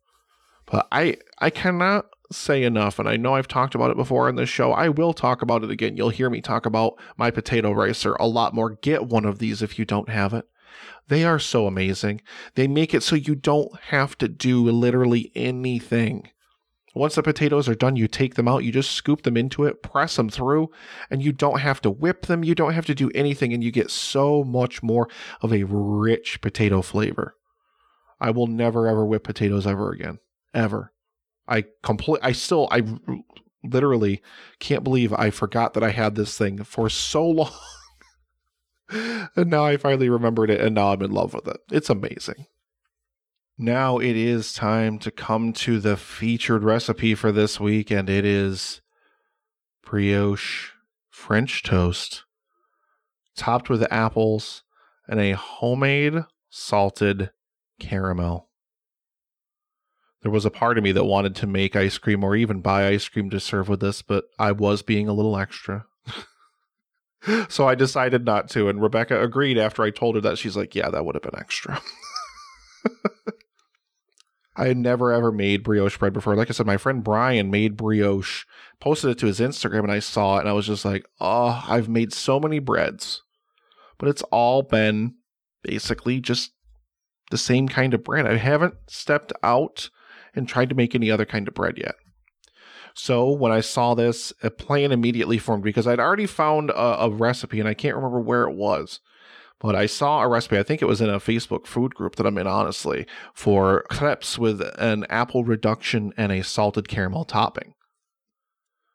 But 0.66 0.88
I, 0.92 1.18
I 1.40 1.50
cannot 1.50 2.06
say 2.32 2.64
enough, 2.64 2.98
and 2.98 3.08
I 3.08 3.18
know 3.18 3.36
I've 3.36 3.48
talked 3.48 3.76
about 3.76 3.92
it 3.92 3.98
before 3.98 4.28
on 4.28 4.36
this 4.36 4.50
show. 4.50 4.72
I 4.72 4.90
will 4.90 5.14
talk 5.14 5.42
about 5.42 5.64
it 5.64 5.70
again. 5.70 5.98
You'll 5.98 6.10
hear 6.10 6.30
me 6.30 6.42
talk 6.42 6.66
about 6.66 6.94
my 7.18 7.30
potato 7.30 7.72
ricer 7.72 8.16
a 8.20 8.28
lot 8.28 8.56
more. 8.56 8.78
Get 8.82 9.08
one 9.08 9.26
of 9.26 9.40
these 9.40 9.62
if 9.62 9.78
you 9.78 9.86
don't 9.86 10.10
have 10.10 10.34
it. 10.34 10.46
They 11.08 11.26
are 11.26 11.40
so 11.40 11.68
amazing. 11.68 12.22
They 12.56 12.68
make 12.68 12.94
it 12.94 13.04
so 13.04 13.16
you 13.16 13.36
don't 13.36 13.78
have 13.88 14.18
to 14.20 14.28
do 14.28 14.64
literally 14.64 15.32
anything. 15.36 16.30
Once 16.94 17.16
the 17.16 17.24
potatoes 17.24 17.70
are 17.70 17.76
done, 17.76 17.96
you 17.96 18.08
take 18.08 18.36
them 18.36 18.48
out, 18.48 18.64
you 18.64 18.72
just 18.72 18.92
scoop 18.92 19.24
them 19.24 19.38
into 19.38 19.64
it, 19.64 19.82
press 19.82 20.18
them 20.18 20.30
through, 20.30 20.70
and 21.10 21.24
you 21.24 21.32
don't 21.32 21.60
have 21.60 21.82
to 21.82 21.90
whip 21.90 22.26
them, 22.26 22.44
you 22.44 22.54
don't 22.54 22.74
have 22.74 22.86
to 22.86 22.96
do 22.96 23.10
anything, 23.16 23.54
and 23.54 23.64
you 23.64 23.72
get 23.72 23.90
so 23.90 24.44
much 24.44 24.84
more 24.84 25.08
of 25.42 25.54
a 25.54 25.64
rich 25.64 26.42
potato 26.42 26.82
flavor. 26.82 27.36
I 28.20 28.32
will 28.32 28.48
never 28.48 28.88
ever 28.88 29.06
whip 29.06 29.24
potatoes 29.24 29.66
ever 29.66 29.92
again. 29.92 30.20
Ever. 30.54 30.94
I 31.48 31.66
complete 31.82 32.20
I 32.22 32.34
still 32.34 32.68
I 32.72 32.84
literally 33.64 34.22
can't 34.60 34.84
believe 34.84 35.12
I 35.14 35.32
forgot 35.32 35.74
that 35.74 35.84
I 35.84 35.90
had 35.90 36.16
this 36.16 36.38
thing 36.38 36.64
for 36.64 36.90
so 36.90 37.26
long. 37.26 37.52
and 38.90 39.50
now 39.50 39.66
I 39.66 39.78
finally 39.78 40.10
remembered 40.10 40.50
it 40.50 40.62
and 40.62 40.76
now 40.76 40.94
I'm 40.94 41.02
in 41.02 41.12
love 41.12 41.34
with 41.34 41.48
it. 41.48 41.58
It's 41.72 41.90
amazing. 41.90 42.46
Now 43.64 44.00
it 44.00 44.18
is 44.18 44.54
time 44.54 44.98
to 44.98 45.12
come 45.12 45.54
to 45.54 45.80
the 45.80 45.96
featured 45.96 46.64
recipe 46.64 47.14
for 47.14 47.32
this 47.32 47.60
week, 47.60 47.92
and 47.92 48.10
it 48.10 48.26
is 48.26 48.82
brioche 49.84 50.72
French 51.12 51.62
toast 51.62 52.24
topped 53.38 53.70
with 53.70 53.86
apples 53.94 54.64
and 55.08 55.20
a 55.20 55.34
homemade 55.34 56.26
salted 56.50 57.30
caramel. 57.80 58.50
There 60.24 60.32
was 60.32 60.44
a 60.46 60.50
part 60.50 60.80
of 60.80 60.84
me 60.84 60.92
that 60.94 61.04
wanted 61.04 61.36
to 61.36 61.46
make 61.46 61.76
ice 61.76 62.00
cream 62.00 62.24
or 62.24 62.36
even 62.36 62.62
buy 62.62 62.88
ice 62.88 63.08
cream 63.08 63.30
to 63.30 63.40
serve 63.40 63.70
with 63.70 63.80
this, 63.80 64.02
but 64.02 64.24
I 64.40 64.54
was 64.54 64.82
being 64.82 65.08
a 65.08 65.14
little 65.14 65.38
extra. 65.38 65.86
so 67.48 67.68
I 67.68 67.76
decided 67.76 68.26
not 68.26 68.50
to, 68.50 68.70
and 68.70 68.82
Rebecca 68.82 69.22
agreed 69.22 69.60
after 69.60 69.84
I 69.84 69.92
told 69.92 70.16
her 70.16 70.22
that. 70.22 70.40
She's 70.40 70.58
like, 70.58 70.74
Yeah, 70.74 70.90
that 70.90 71.06
would 71.06 71.14
have 71.14 71.22
been 71.22 71.40
extra. 71.40 71.80
I 74.56 74.68
had 74.68 74.78
never 74.78 75.12
ever 75.12 75.32
made 75.32 75.64
brioche 75.64 75.98
bread 75.98 76.14
before. 76.14 76.36
Like 76.36 76.50
I 76.50 76.54
said, 76.54 76.66
my 76.66 76.78
friend 76.78 77.04
Brian 77.04 77.50
made 77.50 77.78
brioche, 77.78 78.46
posted 78.80 79.12
it 79.12 79.18
to 79.20 79.28
his 79.28 79.40
Instagram, 79.40 79.84
and 79.84 79.92
I 79.92 80.00
saw 80.00 80.38
it, 80.38 80.42
and 80.42 80.50
I 80.50 80.54
was 80.54 80.68
just 80.68 80.84
like, 80.84 81.06
oh, 81.20 81.64
I've 81.68 81.88
made 81.88 82.12
so 82.12 82.40
many 82.40 82.60
breads, 82.60 83.22
but 83.98 84.10
it's 84.10 84.24
all 84.24 84.62
been 84.62 85.16
basically 85.64 86.20
just 86.20 86.52
the 87.30 87.38
same 87.38 87.68
kind 87.70 87.94
of 87.94 88.04
bread. 88.04 88.28
I 88.28 88.36
haven't 88.36 88.76
stepped 88.88 89.32
out 89.42 89.90
and 90.36 90.48
tried 90.48 90.70
to 90.70 90.76
make 90.76 90.94
any 90.96 91.10
other 91.10 91.26
kind 91.26 91.48
of 91.48 91.54
bread 91.54 91.78
yet. 91.78 91.96
So 92.94 93.32
when 93.32 93.54
I 93.54 93.62
saw 93.62 93.96
this, 93.96 94.34
a 94.44 94.50
plan 94.50 94.92
immediately 94.92 95.38
formed 95.38 95.64
because 95.64 95.88
I'd 95.88 96.00
already 96.00 96.26
found 96.26 96.72
a, 96.72 97.04
a 97.04 97.10
recipe, 97.10 97.62
and 97.62 97.70
I 97.70 97.74
can't 97.74 97.96
remember 97.96 98.20
where 98.20 98.44
it 98.44 98.56
was 98.56 99.00
but 99.62 99.76
I 99.76 99.86
saw 99.86 100.22
a 100.22 100.28
recipe, 100.28 100.58
I 100.58 100.64
think 100.64 100.82
it 100.82 100.88
was 100.88 101.02
in 101.02 101.10
a 101.10 101.20
Facebook 101.20 101.68
food 101.68 101.94
group 101.94 102.16
that 102.16 102.26
I'm 102.26 102.38
in, 102.38 102.48
honestly, 102.48 103.06
for 103.34 103.84
crepes 103.90 104.40
with 104.40 104.62
an 104.80 105.06
apple 105.10 105.44
reduction 105.44 106.14
and 106.18 106.32
a 106.32 106.44
salted 106.44 106.88
caramel 106.88 107.26
topping. 107.26 107.76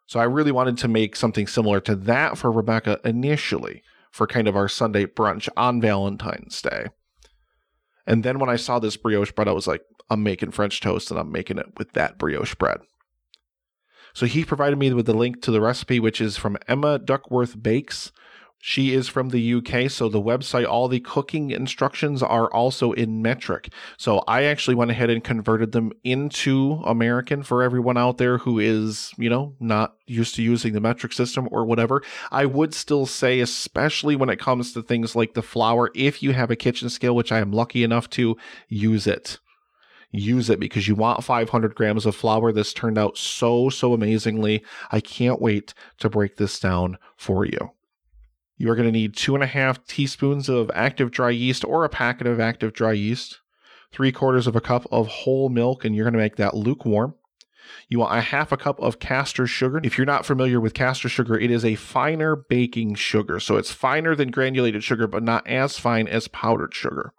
So 0.06 0.18
I 0.20 0.24
really 0.24 0.52
wanted 0.52 0.76
to 0.78 0.88
make 0.88 1.16
something 1.16 1.46
similar 1.46 1.80
to 1.80 1.94
that 1.96 2.36
for 2.36 2.50
Rebecca 2.50 3.00
initially 3.04 3.82
for 4.10 4.26
kind 4.26 4.48
of 4.48 4.56
our 4.56 4.68
Sunday 4.68 5.06
brunch 5.06 5.48
on 5.56 5.80
Valentine's 5.80 6.60
Day. 6.60 6.86
And 8.06 8.24
then 8.24 8.38
when 8.38 8.48
I 8.48 8.56
saw 8.56 8.78
this 8.78 8.96
brioche 8.96 9.32
bread, 9.32 9.48
I 9.48 9.52
was 9.52 9.66
like, 9.66 9.82
I'm 10.08 10.22
making 10.22 10.52
French 10.52 10.80
toast 10.80 11.10
and 11.10 11.18
I'm 11.18 11.32
making 11.32 11.58
it 11.58 11.66
with 11.76 11.92
that 11.92 12.18
brioche 12.18 12.54
bread. 12.54 12.78
So 14.14 14.26
he 14.26 14.44
provided 14.44 14.78
me 14.78 14.92
with 14.94 15.06
the 15.06 15.14
link 15.14 15.42
to 15.42 15.50
the 15.50 15.60
recipe, 15.60 16.00
which 16.00 16.20
is 16.20 16.36
from 16.36 16.56
Emma 16.66 16.98
Duckworth 16.98 17.62
Bakes. 17.62 18.12
She 18.68 18.94
is 18.94 19.06
from 19.06 19.28
the 19.28 19.54
UK, 19.54 19.88
so 19.88 20.08
the 20.08 20.20
website, 20.20 20.66
all 20.66 20.88
the 20.88 20.98
cooking 20.98 21.52
instructions 21.52 22.20
are 22.20 22.52
also 22.52 22.90
in 22.90 23.22
metric. 23.22 23.72
So 23.96 24.24
I 24.26 24.42
actually 24.42 24.74
went 24.74 24.90
ahead 24.90 25.08
and 25.08 25.22
converted 25.22 25.70
them 25.70 25.92
into 26.02 26.82
American 26.84 27.44
for 27.44 27.62
everyone 27.62 27.96
out 27.96 28.18
there 28.18 28.38
who 28.38 28.58
is, 28.58 29.12
you 29.18 29.30
know, 29.30 29.54
not 29.60 29.94
used 30.08 30.34
to 30.34 30.42
using 30.42 30.72
the 30.72 30.80
metric 30.80 31.12
system 31.12 31.48
or 31.52 31.64
whatever. 31.64 32.02
I 32.32 32.44
would 32.44 32.74
still 32.74 33.06
say, 33.06 33.38
especially 33.38 34.16
when 34.16 34.30
it 34.30 34.40
comes 34.40 34.72
to 34.72 34.82
things 34.82 35.14
like 35.14 35.34
the 35.34 35.42
flour, 35.42 35.92
if 35.94 36.20
you 36.20 36.32
have 36.32 36.50
a 36.50 36.56
kitchen 36.56 36.88
scale, 36.88 37.14
which 37.14 37.30
I 37.30 37.38
am 37.38 37.52
lucky 37.52 37.84
enough 37.84 38.10
to 38.10 38.36
use 38.68 39.06
it 39.06 39.38
use 40.10 40.50
it 40.50 40.58
because 40.58 40.88
you 40.88 40.94
want 40.96 41.22
500 41.22 41.74
grams 41.74 42.06
of 42.06 42.16
flour. 42.16 42.50
This 42.50 42.72
turned 42.72 42.98
out 42.98 43.16
so, 43.16 43.68
so 43.68 43.92
amazingly. 43.92 44.64
I 44.90 45.00
can't 45.00 45.40
wait 45.40 45.72
to 45.98 46.08
break 46.08 46.36
this 46.36 46.58
down 46.58 46.98
for 47.16 47.44
you. 47.44 47.75
You 48.56 48.70
are 48.70 48.74
going 48.74 48.88
to 48.88 48.92
need 48.92 49.14
two 49.14 49.34
and 49.34 49.44
a 49.44 49.48
half 49.48 49.86
teaspoons 49.86 50.48
of 50.48 50.70
active 50.74 51.10
dry 51.10 51.30
yeast 51.30 51.64
or 51.64 51.84
a 51.84 51.90
packet 51.90 52.26
of 52.26 52.40
active 52.40 52.72
dry 52.72 52.92
yeast, 52.92 53.40
three 53.92 54.12
quarters 54.12 54.46
of 54.46 54.56
a 54.56 54.60
cup 54.60 54.86
of 54.90 55.08
whole 55.08 55.48
milk, 55.48 55.84
and 55.84 55.94
you're 55.94 56.04
going 56.04 56.14
to 56.14 56.18
make 56.18 56.36
that 56.36 56.54
lukewarm. 56.54 57.14
You 57.88 57.98
want 57.98 58.16
a 58.16 58.20
half 58.20 58.52
a 58.52 58.56
cup 58.56 58.80
of 58.80 58.98
caster 58.98 59.46
sugar. 59.46 59.80
If 59.82 59.98
you're 59.98 60.06
not 60.06 60.24
familiar 60.24 60.60
with 60.60 60.72
caster 60.72 61.08
sugar, 61.08 61.38
it 61.38 61.50
is 61.50 61.64
a 61.64 61.74
finer 61.74 62.36
baking 62.36 62.94
sugar. 62.94 63.40
So 63.40 63.56
it's 63.56 63.72
finer 63.72 64.14
than 64.14 64.30
granulated 64.30 64.82
sugar, 64.84 65.06
but 65.06 65.22
not 65.22 65.46
as 65.46 65.78
fine 65.78 66.08
as 66.08 66.28
powdered 66.28 66.74
sugar. 66.74 67.12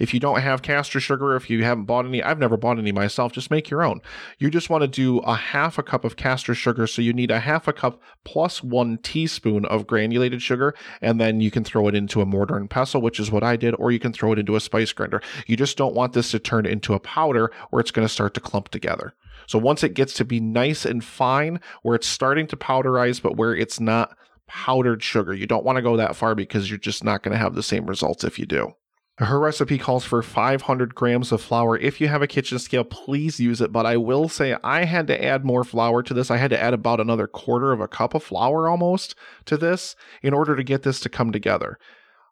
If 0.00 0.14
you 0.14 0.18
don't 0.18 0.40
have 0.40 0.62
caster 0.62 0.98
sugar, 0.98 1.36
if 1.36 1.50
you 1.50 1.62
haven't 1.62 1.84
bought 1.84 2.06
any, 2.06 2.22
I've 2.22 2.38
never 2.38 2.56
bought 2.56 2.78
any 2.78 2.90
myself, 2.90 3.32
just 3.32 3.50
make 3.50 3.68
your 3.68 3.82
own. 3.82 4.00
You 4.38 4.50
just 4.50 4.70
want 4.70 4.80
to 4.80 4.88
do 4.88 5.18
a 5.18 5.34
half 5.34 5.76
a 5.76 5.82
cup 5.82 6.04
of 6.04 6.16
caster 6.16 6.54
sugar. 6.54 6.86
So 6.86 7.02
you 7.02 7.12
need 7.12 7.30
a 7.30 7.40
half 7.40 7.68
a 7.68 7.72
cup 7.74 8.00
plus 8.24 8.62
one 8.64 8.96
teaspoon 8.98 9.66
of 9.66 9.86
granulated 9.86 10.40
sugar, 10.40 10.74
and 11.02 11.20
then 11.20 11.42
you 11.42 11.50
can 11.50 11.64
throw 11.64 11.86
it 11.86 11.94
into 11.94 12.22
a 12.22 12.26
mortar 12.26 12.56
and 12.56 12.70
pestle, 12.70 13.02
which 13.02 13.20
is 13.20 13.30
what 13.30 13.44
I 13.44 13.56
did, 13.56 13.74
or 13.74 13.92
you 13.92 13.98
can 13.98 14.14
throw 14.14 14.32
it 14.32 14.38
into 14.38 14.56
a 14.56 14.60
spice 14.60 14.92
grinder. 14.92 15.20
You 15.46 15.56
just 15.58 15.76
don't 15.76 15.94
want 15.94 16.14
this 16.14 16.30
to 16.30 16.38
turn 16.38 16.64
into 16.64 16.94
a 16.94 17.00
powder 17.00 17.52
where 17.68 17.80
it's 17.80 17.90
going 17.90 18.08
to 18.08 18.12
start 18.12 18.32
to 18.34 18.40
clump 18.40 18.70
together. 18.70 19.12
So 19.46 19.58
once 19.58 19.84
it 19.84 19.94
gets 19.94 20.14
to 20.14 20.24
be 20.24 20.40
nice 20.40 20.86
and 20.86 21.04
fine, 21.04 21.60
where 21.82 21.94
it's 21.94 22.06
starting 22.06 22.46
to 22.46 22.56
powderize, 22.56 23.20
but 23.20 23.36
where 23.36 23.54
it's 23.54 23.78
not 23.78 24.16
powdered 24.46 25.02
sugar, 25.02 25.34
you 25.34 25.46
don't 25.46 25.64
want 25.64 25.76
to 25.76 25.82
go 25.82 25.98
that 25.98 26.16
far 26.16 26.34
because 26.34 26.70
you're 26.70 26.78
just 26.78 27.04
not 27.04 27.22
going 27.22 27.32
to 27.32 27.38
have 27.38 27.54
the 27.54 27.62
same 27.62 27.84
results 27.84 28.24
if 28.24 28.38
you 28.38 28.46
do. 28.46 28.74
Her 29.20 29.38
recipe 29.38 29.76
calls 29.76 30.06
for 30.06 30.22
500 30.22 30.94
grams 30.94 31.30
of 31.30 31.42
flour. 31.42 31.76
If 31.76 32.00
you 32.00 32.08
have 32.08 32.22
a 32.22 32.26
kitchen 32.26 32.58
scale, 32.58 32.84
please 32.84 33.38
use 33.38 33.60
it. 33.60 33.70
But 33.70 33.84
I 33.84 33.98
will 33.98 34.30
say 34.30 34.56
I 34.64 34.84
had 34.84 35.06
to 35.08 35.24
add 35.24 35.44
more 35.44 35.62
flour 35.62 36.02
to 36.02 36.14
this. 36.14 36.30
I 36.30 36.38
had 36.38 36.50
to 36.52 36.60
add 36.60 36.72
about 36.72 37.00
another 37.00 37.26
quarter 37.26 37.70
of 37.70 37.80
a 37.80 37.88
cup 37.88 38.14
of 38.14 38.24
flour 38.24 38.66
almost 38.66 39.14
to 39.44 39.58
this 39.58 39.94
in 40.22 40.32
order 40.32 40.56
to 40.56 40.64
get 40.64 40.84
this 40.84 41.00
to 41.00 41.10
come 41.10 41.32
together. 41.32 41.78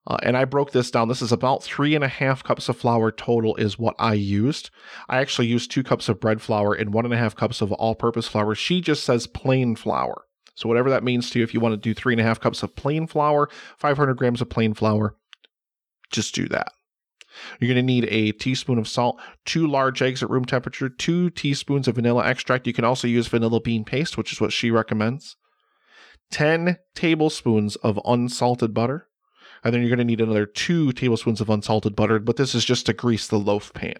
Uh, 0.07 0.17
and 0.23 0.35
I 0.35 0.47
broke 0.47 0.73
this 0.73 0.91
down. 0.91 1.09
This 1.09 1.21
is 1.21 1.31
about 1.31 1.63
three 1.63 1.95
and 1.95 2.03
a 2.03 2.09
half 2.09 2.43
cups 2.43 2.71
of 2.71 2.79
flour 2.79 3.13
total, 3.13 3.55
is 3.57 3.79
what 3.79 3.95
I 3.99 4.15
used. 4.15 4.71
I 5.11 5.19
actually 5.19 5.49
used 5.49 5.71
two 5.71 5.83
cups 5.83 6.09
of 6.09 6.21
bread 6.21 6.41
flour 6.41 6.73
and 6.73 6.95
one 6.95 7.05
and 7.05 7.13
a 7.13 7.19
half 7.19 7.37
cups 7.37 7.61
of 7.61 7.71
all 7.73 7.97
purpose 7.97 8.27
flour. 8.27 8.55
She 8.55 8.81
just 8.81 9.05
says 9.05 9.27
plain 9.27 9.77
flour. 9.77 10.25
So, 10.55 10.67
whatever 10.67 10.89
that 10.89 11.05
means 11.05 11.29
to 11.31 11.39
you, 11.39 11.45
if 11.45 11.53
you 11.53 11.61
want 11.61 11.75
to 11.75 11.77
do 11.77 11.93
three 11.93 12.15
and 12.15 12.21
a 12.21 12.25
half 12.25 12.41
cups 12.41 12.63
of 12.63 12.75
plain 12.75 13.07
flour, 13.07 13.51
500 13.77 14.15
grams 14.15 14.41
of 14.41 14.49
plain 14.49 14.73
flour, 14.73 15.15
just 16.11 16.35
do 16.35 16.49
that. 16.49 16.73
You're 17.61 17.69
going 17.69 17.77
to 17.77 17.83
need 17.83 18.07
a 18.11 18.33
teaspoon 18.33 18.79
of 18.79 18.89
salt, 18.89 19.21
two 19.45 19.67
large 19.67 20.03
eggs 20.03 20.23
at 20.23 20.31
room 20.31 20.45
temperature, 20.45 20.89
two 20.89 21.31
teaspoons 21.31 21.89
of 21.89 21.97
vanilla 21.97 22.27
extract. 22.27 22.67
You 22.67 22.73
can 22.73 22.85
also 22.85 23.09
use 23.09 23.29
vanilla 23.29 23.61
bean 23.61 23.85
paste, 23.85 24.17
which 24.17 24.33
is 24.33 24.41
what 24.41 24.53
she 24.53 24.71
recommends. 24.71 25.37
10 26.31 26.79
tablespoons 26.95 27.77
of 27.77 27.99
unsalted 28.05 28.75
butter. 28.75 29.09
And 29.65 29.75
then 29.75 29.81
you're 29.81 29.91
going 29.91 29.99
to 29.99 30.05
need 30.05 30.21
another 30.21 30.47
two 30.47 30.93
tablespoons 30.93 31.41
of 31.41 31.51
unsalted 31.51 31.97
butter, 31.97 32.19
but 32.21 32.37
this 32.37 32.55
is 32.55 32.65
just 32.65 32.87
to 32.87 32.93
grease 32.93 33.27
the 33.27 33.39
loaf 33.39 33.73
pan. 33.75 33.99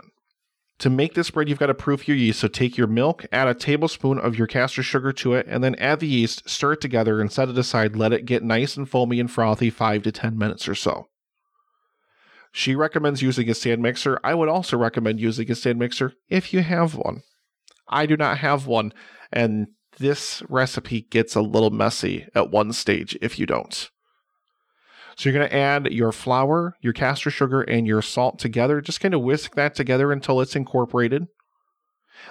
To 0.81 0.91
make 0.91 1.15
this 1.15 1.31
bread, 1.31 1.49
you've 1.49 1.59
got 1.59 1.67
to 1.67 1.75
proof 1.75 2.07
your 2.07 2.17
yeast. 2.17 2.39
So 2.39 2.47
take 2.47 2.77
your 2.77 2.87
milk, 2.87 3.27
add 3.33 3.49
a 3.49 3.55
tablespoon 3.55 4.21
of 4.21 4.39
your 4.39 4.47
caster 4.47 4.83
sugar 4.83 5.13
to 5.15 5.35
it, 5.35 5.47
and 5.49 5.65
then 5.65 5.75
add 5.77 5.99
the 5.99 6.07
yeast, 6.07 6.49
stir 6.49 6.75
it 6.75 6.81
together, 6.81 7.21
and 7.21 7.33
set 7.33 7.49
it 7.49 7.59
aside. 7.59 7.97
Let 7.97 8.13
it 8.13 8.27
get 8.27 8.45
nice 8.45 8.77
and 8.77 8.89
foamy 8.89 9.19
and 9.19 9.31
frothy 9.31 9.71
five 9.71 10.05
to 10.05 10.13
10 10.13 10.39
minutes 10.39 10.69
or 10.69 10.77
so. 10.77 11.09
She 12.53 12.75
recommends 12.75 13.23
using 13.23 13.49
a 13.49 13.55
stand 13.55 13.83
mixer. 13.83 14.19
I 14.25 14.35
would 14.35 14.49
also 14.49 14.77
recommend 14.77 15.21
using 15.21 15.51
a 15.51 15.55
stand 15.55 15.79
mixer 15.79 16.13
if 16.29 16.53
you 16.53 16.63
have 16.63 16.95
one. 16.95 17.23
I 17.89 18.07
do 18.07 18.17
not 18.17 18.39
have 18.39 18.67
one, 18.67 18.93
and 19.33 19.69
this 19.99 20.43
recipe 20.49 21.03
gets 21.03 21.35
a 21.35 21.43
little 21.43 21.71
messy 21.71 22.27
at 22.35 22.51
one 22.51 22.73
stage 22.73 23.17
if 23.21 23.39
you 23.39 23.47
don't. 23.47 23.91
So 25.17 25.29
you're 25.29 25.39
going 25.39 25.51
to 25.51 25.57
add 25.57 25.93
your 25.93 26.13
flour, 26.13 26.75
your 26.81 26.93
caster 26.93 27.31
sugar, 27.31 27.63
and 27.63 27.87
your 27.87 28.03
salt 28.03 28.39
together. 28.39 28.81
Just 28.81 29.01
kind 29.01 29.15
of 29.15 29.23
whisk 29.23 29.57
that 29.57 29.75
together 29.75 30.13
until 30.13 30.41
it's 30.41 30.55
incorporated. 30.55 31.27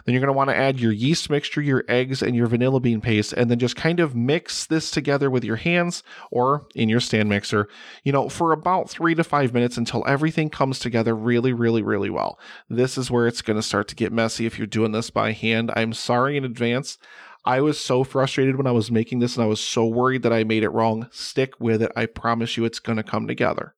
Then 0.05 0.13
you're 0.13 0.21
going 0.21 0.27
to 0.27 0.37
want 0.37 0.49
to 0.49 0.55
add 0.55 0.79
your 0.79 0.91
yeast 0.91 1.29
mixture, 1.29 1.61
your 1.61 1.83
eggs, 1.87 2.21
and 2.21 2.35
your 2.35 2.47
vanilla 2.47 2.79
bean 2.79 3.01
paste, 3.01 3.33
and 3.33 3.49
then 3.49 3.59
just 3.59 3.75
kind 3.75 3.99
of 3.99 4.15
mix 4.15 4.65
this 4.65 4.91
together 4.91 5.29
with 5.29 5.43
your 5.43 5.55
hands 5.57 6.03
or 6.31 6.67
in 6.75 6.89
your 6.89 6.99
stand 6.99 7.29
mixer, 7.29 7.67
you 8.03 8.11
know, 8.11 8.29
for 8.29 8.51
about 8.51 8.89
three 8.89 9.15
to 9.15 9.23
five 9.23 9.53
minutes 9.53 9.77
until 9.77 10.03
everything 10.07 10.49
comes 10.49 10.79
together 10.79 11.15
really, 11.15 11.53
really, 11.53 11.81
really 11.81 12.09
well. 12.09 12.39
This 12.69 12.97
is 12.97 13.11
where 13.11 13.27
it's 13.27 13.41
going 13.41 13.57
to 13.57 13.63
start 13.63 13.87
to 13.89 13.95
get 13.95 14.11
messy 14.11 14.45
if 14.45 14.57
you're 14.57 14.67
doing 14.67 14.91
this 14.91 15.09
by 15.09 15.31
hand. 15.31 15.71
I'm 15.75 15.93
sorry 15.93 16.37
in 16.37 16.45
advance. 16.45 16.97
I 17.45 17.61
was 17.61 17.79
so 17.79 18.03
frustrated 18.03 18.57
when 18.57 18.67
I 18.67 18.71
was 18.71 18.91
making 18.91 19.19
this 19.19 19.37
and 19.37 19.43
I 19.43 19.47
was 19.47 19.61
so 19.61 19.85
worried 19.85 20.23
that 20.23 20.33
I 20.33 20.43
made 20.43 20.63
it 20.63 20.69
wrong. 20.69 21.07
Stick 21.11 21.53
with 21.59 21.81
it. 21.81 21.91
I 21.95 22.05
promise 22.05 22.57
you 22.57 22.65
it's 22.65 22.79
going 22.79 22.97
to 22.97 23.03
come 23.03 23.25
together. 23.25 23.73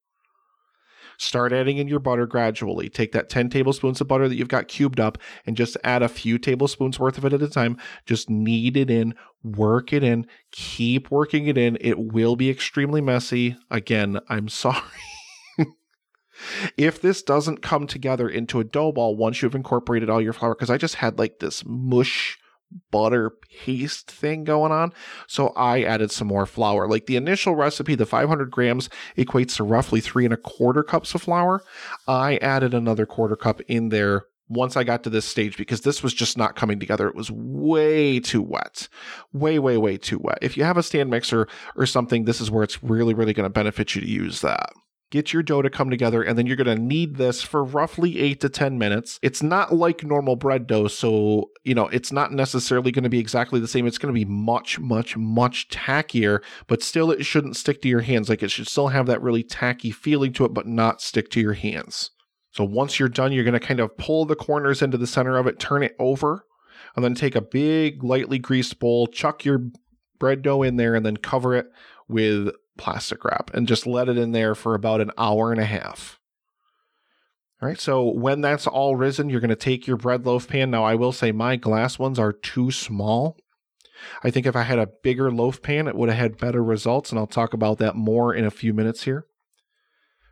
Start 1.20 1.52
adding 1.52 1.78
in 1.78 1.90
your 1.90 2.00
butter 2.00 2.26
gradually. 2.26 2.88
Take 2.88 3.12
that 3.12 3.28
10 3.28 3.50
tablespoons 3.50 4.00
of 4.00 4.08
butter 4.08 4.30
that 4.30 4.36
you've 4.36 4.48
got 4.48 4.70
cubed 4.70 5.02
up 5.02 5.18
and 5.46 5.58
just 5.58 5.76
add 5.84 6.02
a 6.02 6.08
few 6.08 6.38
tablespoons 6.38 6.98
worth 6.98 7.18
of 7.18 7.26
it 7.26 7.34
at 7.34 7.42
a 7.42 7.50
time. 7.50 7.78
Just 8.06 8.30
knead 8.30 8.78
it 8.78 8.90
in, 8.90 9.14
work 9.44 9.92
it 9.92 10.02
in, 10.02 10.26
keep 10.52 11.12
working 11.12 11.48
it 11.48 11.58
in. 11.58 11.78
It 11.82 12.00
will 12.00 12.38
be 12.38 12.50
extremely 12.50 13.02
messy. 13.02 13.58
Again, 13.70 14.22
I'm 14.30 14.48
sorry. 14.48 14.80
if 16.78 17.02
this 17.02 17.22
doesn't 17.22 17.62
come 17.62 17.86
together 17.86 18.30
into 18.30 18.62
a 18.62 18.64
dough 18.64 18.94
ball 18.94 19.18
once 19.18 19.42
you've 19.42 19.56
incorporated 19.56 20.10
all 20.10 20.22
your 20.22 20.32
flour, 20.32 20.56
because 20.56 20.70
I 20.70 20.78
just 20.78 20.96
had 20.96 21.20
like 21.20 21.40
this 21.40 21.66
mush 21.66 22.39
butter 22.92 23.32
paste 23.64 24.10
thing 24.10 24.44
going 24.44 24.72
on. 24.72 24.94
So 25.28 25.50
I 25.50 25.84
added 25.84 26.12
some 26.12 26.28
more 26.28 26.46
flour. 26.46 26.88
Like 26.88 27.06
the 27.06 27.16
initial 27.16 27.56
recipe, 27.56 27.96
the 27.96 28.06
500 28.06 28.52
grams 28.52 28.90
equates 29.18 29.56
to 29.56 29.64
roughly 29.64 30.02
three 30.02 30.26
and 30.26 30.34
a 30.34 30.38
quarter 30.38 30.84
cups 30.84 31.14
of 31.16 31.22
flour. 31.22 31.64
I 32.08 32.38
added 32.38 32.74
another 32.74 33.06
quarter 33.06 33.36
cup 33.36 33.62
in 33.62 33.90
there 33.90 34.26
once 34.48 34.76
I 34.76 34.84
got 34.84 35.04
to 35.04 35.10
this 35.10 35.26
stage 35.26 35.58
because 35.58 35.82
this 35.82 36.02
was 36.02 36.14
just 36.14 36.38
not 36.38 36.56
coming 36.56 36.80
together. 36.80 37.08
It 37.08 37.16
was 37.16 37.30
way 37.32 38.20
too 38.20 38.42
wet. 38.42 38.88
Way, 39.32 39.60
way, 39.60 39.78
way 39.78 39.98
too 39.98 40.20
wet. 40.20 40.40
If 40.42 40.58
you 40.58 40.64
have 40.64 40.78
a 40.78 40.84
stand 40.84 41.10
mixer 41.10 41.48
or 41.76 41.86
something, 41.86 42.26
this 42.26 42.42
is 42.42 42.50
where 42.50 42.64
it's 42.64 42.84
really, 42.84 43.14
really 43.14 43.34
going 43.34 43.46
to 43.46 43.52
benefit 43.52 43.94
you 43.96 44.02
to 44.02 44.08
use 44.08 44.42
that 44.42 44.72
get 45.12 45.34
your 45.34 45.42
dough 45.44 45.62
to 45.62 45.70
come 45.70 45.90
together, 45.90 46.22
and 46.22 46.38
then 46.38 46.46
you're 46.46 46.56
going 46.56 46.76
to 46.76 46.82
knead 46.82 47.16
this 47.16 47.42
for 47.42 47.64
roughly 47.64 48.20
eight 48.20 48.40
to 48.42 48.50
10 48.50 48.78
minutes. 48.78 49.20
It's 49.22 49.42
not 49.42 49.74
like 49.74 50.04
normal 50.04 50.36
bread 50.36 50.68
dough, 50.68 50.88
so, 50.88 51.50
you 51.64 51.74
know, 51.74 51.88
it's 51.88 52.12
not 52.12 52.32
necessarily 52.32 52.92
going 52.92 53.04
to 53.04 53.10
be 53.10 53.20
exactly 53.20 53.60
the 53.60 53.68
same. 53.68 53.88
It's 53.88 53.98
going 53.98 54.14
to 54.14 54.20
be 54.20 54.26
much, 54.26 54.80
much, 54.80 55.18
much 55.18 55.70
tackier, 55.70 56.44
but 56.68 56.84
still, 56.84 57.12
it 57.12 57.26
shouldn't 57.26 57.58
stick 57.58 57.82
to 57.82 57.88
your 57.90 58.02
hands. 58.02 58.30
Like 58.30 58.44
it 58.44 58.52
should 58.52 58.68
still 58.68 58.90
have 58.90 59.08
that 59.08 59.22
really 59.22 59.44
tacky 59.44 59.92
feeling 59.92 60.34
to 60.34 60.46
it, 60.46 60.54
but 60.54 60.68
not 60.68 61.02
stick 61.02 61.30
to 61.32 61.42
your 61.42 61.54
hands. 61.54 62.12
So 62.52 62.64
once 62.64 63.00
you're 63.00 63.10
done, 63.10 63.32
you're 63.32 63.44
going 63.44 63.54
to 63.54 63.60
kind 63.60 63.80
of 63.80 63.98
pull 63.98 64.26
the 64.26 64.36
corners 64.36 64.82
into 64.82 64.98
the 64.98 65.08
center 65.08 65.38
of 65.38 65.48
it, 65.48 65.60
turn 65.60 65.84
it 65.84 65.96
over, 66.00 66.46
and 66.96 67.04
then 67.04 67.16
take 67.16 67.36
a 67.36 67.42
big, 67.42 68.04
lightly 68.04 68.40
greased 68.40 68.80
bowl, 68.80 69.08
chuck 69.08 69.46
your 69.46 69.62
bread 70.20 70.42
dough 70.42 70.64
in 70.64 70.76
there, 70.76 70.96
and 70.96 71.06
then 71.06 71.18
cover 71.18 71.56
it 71.56 71.68
with 72.08 72.50
plastic 72.80 73.24
wrap 73.24 73.52
and 73.54 73.68
just 73.68 73.86
let 73.86 74.10
it 74.10 74.18
in 74.18 74.32
there 74.32 74.56
for 74.56 74.74
about 74.74 75.02
an 75.02 75.12
hour 75.18 75.52
and 75.52 75.62
a 75.62 75.66
half. 75.66 76.20
All 77.62 77.68
right, 77.68 77.80
so 77.80 78.10
when 78.10 78.40
that's 78.40 78.66
all 78.66 78.96
risen, 78.96 79.30
you're 79.30 79.42
going 79.42 79.50
to 79.50 79.56
take 79.56 79.86
your 79.86 79.98
bread 79.98 80.26
loaf 80.26 80.48
pan. 80.48 80.72
Now, 80.72 80.86
I 80.86 80.96
will 80.96 81.12
say 81.12 81.34
my 81.34 81.58
glass 81.58 82.00
ones 82.00 82.18
are 82.18 82.32
too 82.32 82.72
small. 82.72 83.38
I 84.24 84.32
think 84.32 84.46
if 84.46 84.56
I 84.56 84.64
had 84.64 84.80
a 84.80 84.88
bigger 85.04 85.30
loaf 85.30 85.62
pan, 85.62 85.88
it 85.88 85.96
would 85.96 86.08
have 86.08 86.18
had 86.18 86.38
better 86.38 86.64
results, 86.64 87.12
and 87.12 87.20
I'll 87.20 87.28
talk 87.28 87.54
about 87.54 87.78
that 87.80 87.98
more 87.98 88.34
in 88.34 88.46
a 88.46 88.52
few 88.52 88.74
minutes 88.74 89.04
here. 89.04 89.26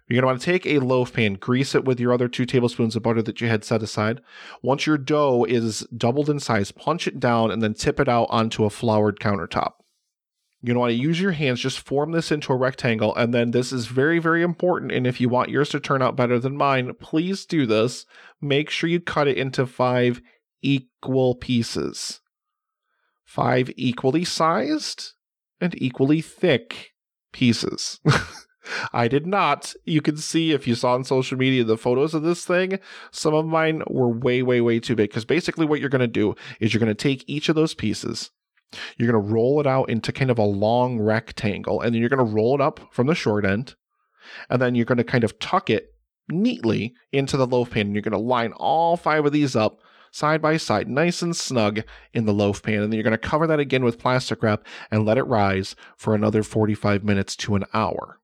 You're 0.08 0.22
going 0.22 0.22
to 0.22 0.28
want 0.28 0.42
to 0.42 0.46
take 0.46 0.66
a 0.66 0.80
loaf 0.80 1.12
pan, 1.12 1.34
grease 1.34 1.76
it 1.76 1.84
with 1.84 2.00
your 2.00 2.14
other 2.14 2.30
two 2.30 2.46
tablespoons 2.46 2.96
of 2.96 3.04
butter 3.04 3.22
that 3.24 3.42
you 3.42 3.50
had 3.50 3.66
set 3.66 3.84
aside. 3.84 4.22
Once 4.62 4.88
your 4.88 4.98
dough 4.98 5.46
is 5.50 5.86
doubled 5.96 6.30
in 6.30 6.40
size, 6.40 6.72
punch 6.72 7.08
it 7.08 7.20
down 7.20 7.52
and 7.52 7.62
then 7.62 7.74
tip 7.74 8.00
it 8.00 8.08
out 8.08 8.28
onto 8.30 8.64
a 8.64 8.70
floured 8.70 9.20
countertop. 9.20 9.74
To 10.66 10.74
want 10.74 10.90
to 10.90 10.96
use 10.96 11.22
your 11.22 11.32
hands, 11.32 11.60
just 11.60 11.80
form 11.80 12.12
this 12.12 12.32
into 12.32 12.52
a 12.52 12.58
rectangle. 12.58 13.16
And 13.16 13.34
then 13.34 13.52
this 13.52 13.72
is 13.72 13.86
very, 13.86 14.20
very 14.20 14.42
important. 14.42 14.92
And 14.92 15.06
if 15.06 15.22
you 15.22 15.30
want 15.30 15.50
yours 15.50 15.70
to 15.70 15.80
turn 15.80 16.02
out 16.02 16.16
better 16.16 16.40
than 16.40 16.58
mine, 16.58 16.94
please 17.00 17.46
do 17.46 17.66
this. 17.66 18.06
Make 18.42 18.70
sure 18.70 18.90
you 18.90 19.00
cut 19.00 19.28
it 19.28 19.38
into 19.38 19.66
five 19.66 20.20
equal 20.62 21.36
pieces. 21.36 22.22
Five 23.24 23.72
equally 23.76 24.26
sized 24.26 25.14
and 25.62 25.80
equally 25.82 26.22
thick 26.22 26.94
pieces. 27.32 28.00
I 28.94 29.08
did 29.08 29.26
not. 29.26 29.74
You 29.86 30.02
can 30.02 30.18
see 30.18 30.52
if 30.52 30.68
you 30.68 30.76
saw 30.76 30.94
on 30.94 31.04
social 31.04 31.38
media 31.38 31.64
the 31.64 31.78
photos 31.78 32.14
of 32.14 32.24
this 32.24 32.46
thing, 32.46 32.80
some 33.12 33.34
of 33.34 33.46
mine 33.46 33.84
were 33.88 34.10
way, 34.10 34.42
way, 34.42 34.62
way 34.62 34.80
too 34.80 34.96
big. 34.96 35.10
Because 35.10 35.26
basically, 35.26 35.66
what 35.66 35.80
you're 35.80 35.90
going 35.90 36.00
to 36.02 36.08
do 36.08 36.36
is 36.60 36.74
you're 36.74 36.80
going 36.80 36.88
to 36.90 36.96
take 36.96 37.24
each 37.28 37.50
of 37.50 37.56
those 37.56 37.74
pieces, 37.74 38.32
you're 38.98 39.12
going 39.12 39.26
to 39.26 39.34
roll 39.34 39.60
it 39.60 39.68
out 39.68 39.90
into 39.90 40.12
kind 40.12 40.32
of 40.32 40.38
a 40.38 40.44
long 40.44 41.00
rectangle, 41.00 41.82
and 41.82 41.94
then 41.94 42.02
you're 42.02 42.10
going 42.10 42.26
to 42.26 42.34
roll 42.34 42.56
it 42.56 42.62
up 42.62 42.80
from 42.92 43.08
the 43.08 43.16
short 43.16 43.46
end, 43.46 43.76
and 44.50 44.62
then 44.62 44.76
you're 44.76 44.86
going 44.86 44.98
to 44.98 45.04
kind 45.04 45.24
of 45.24 45.40
tuck 45.40 45.70
it 45.70 45.94
neatly 46.30 46.94
into 47.12 47.38
the 47.38 47.48
loaf 47.48 47.72
pan. 47.72 47.88
And 47.88 47.96
you're 47.96 48.02
going 48.02 48.12
to 48.12 48.18
line 48.18 48.54
all 48.54 48.98
five 48.98 49.26
of 49.26 49.32
these 49.32 49.56
up 49.56 49.80
side 50.12 50.42
by 50.42 50.58
side, 50.58 50.88
nice 50.90 51.22
and 51.22 51.36
snug 51.36 51.82
in 52.14 52.26
the 52.26 52.34
loaf 52.34 52.64
pan. 52.64 52.82
And 52.82 52.92
then 52.92 52.94
you're 52.94 53.04
going 53.04 53.12
to 53.12 53.18
cover 53.18 53.48
that 53.48 53.60
again 53.60 53.84
with 53.84 54.00
plastic 54.00 54.42
wrap 54.42 54.66
and 54.92 55.06
let 55.06 55.18
it 55.18 55.24
rise 55.24 55.76
for 55.96 56.16
another 56.16 56.44
45 56.44 57.04
minutes 57.04 57.36
to 57.38 57.56
an 57.56 57.66
hour. 57.74 58.20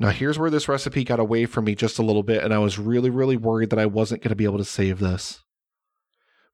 Now, 0.00 0.10
here's 0.10 0.38
where 0.38 0.50
this 0.50 0.68
recipe 0.68 1.02
got 1.02 1.18
away 1.18 1.44
from 1.46 1.64
me 1.64 1.74
just 1.74 1.98
a 1.98 2.04
little 2.04 2.22
bit, 2.22 2.44
and 2.44 2.54
I 2.54 2.58
was 2.58 2.78
really, 2.78 3.10
really 3.10 3.36
worried 3.36 3.70
that 3.70 3.80
I 3.80 3.86
wasn't 3.86 4.22
going 4.22 4.30
to 4.30 4.36
be 4.36 4.44
able 4.44 4.58
to 4.58 4.64
save 4.64 5.00
this. 5.00 5.42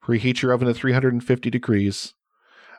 Preheat 0.02 0.40
your 0.40 0.52
oven 0.52 0.66
to 0.66 0.74
350 0.74 1.50
degrees 1.50 2.14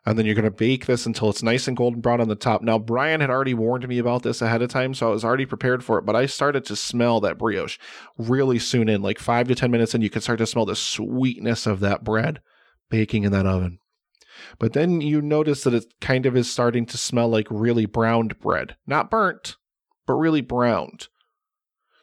and 0.06 0.18
then 0.18 0.26
you're 0.26 0.36
going 0.36 0.46
to 0.46 0.52
bake 0.52 0.86
this 0.86 1.06
until 1.06 1.30
it's 1.30 1.41
nice 1.41 1.68
and 1.68 1.76
golden 1.76 2.00
brown 2.00 2.22
on 2.22 2.28
the 2.28 2.36
top. 2.36 2.62
Now, 2.62 2.78
Brian 2.78 3.22
had 3.22 3.30
already 3.30 3.54
warned 3.54 3.88
me 3.88 3.98
about 3.98 4.24
this 4.24 4.41
ahead 4.41 4.62
of 4.62 4.70
time, 4.70 4.94
so 4.94 5.08
I 5.08 5.12
was 5.12 5.26
already 5.26 5.46
prepared 5.46 5.84
for 5.84 5.98
it, 5.98 6.06
but 6.06 6.15
I 6.15 6.28
started 6.28 6.63
to 6.65 6.76
smell 6.76 7.20
that 7.22 7.38
brioche 7.38 7.78
really 8.18 8.60
soon 8.60 8.88
in, 8.88 9.02
like 9.02 9.20
five 9.20 9.48
to 9.48 9.56
10 9.56 9.72
minutes, 9.72 9.94
and 9.94 10.04
you 10.04 10.10
can 10.10 10.22
start 10.22 10.38
to 10.39 10.48
smell 10.48 10.65
the 10.65 10.76
sweetness 10.76 11.65
of 11.65 11.80
that 11.80 12.04
bread 12.04 12.41
baking 12.89 13.24
in 13.24 13.32
that 13.32 13.48
oven. 13.48 13.80
But 14.60 14.74
then 14.74 15.02
you 15.02 15.22
notice 15.22 15.63
that 15.63 15.74
it 15.74 15.86
kind 16.02 16.26
of 16.26 16.36
is 16.36 16.52
starting 16.52 16.86
to 16.88 16.98
smell 16.98 17.30
like 17.30 17.48
really 17.50 17.86
browned 17.86 18.39
bread. 18.39 18.76
Not 18.86 19.10
burnt, 19.10 19.56
but 20.06 20.13
really 20.13 20.41
browned. 20.41 21.08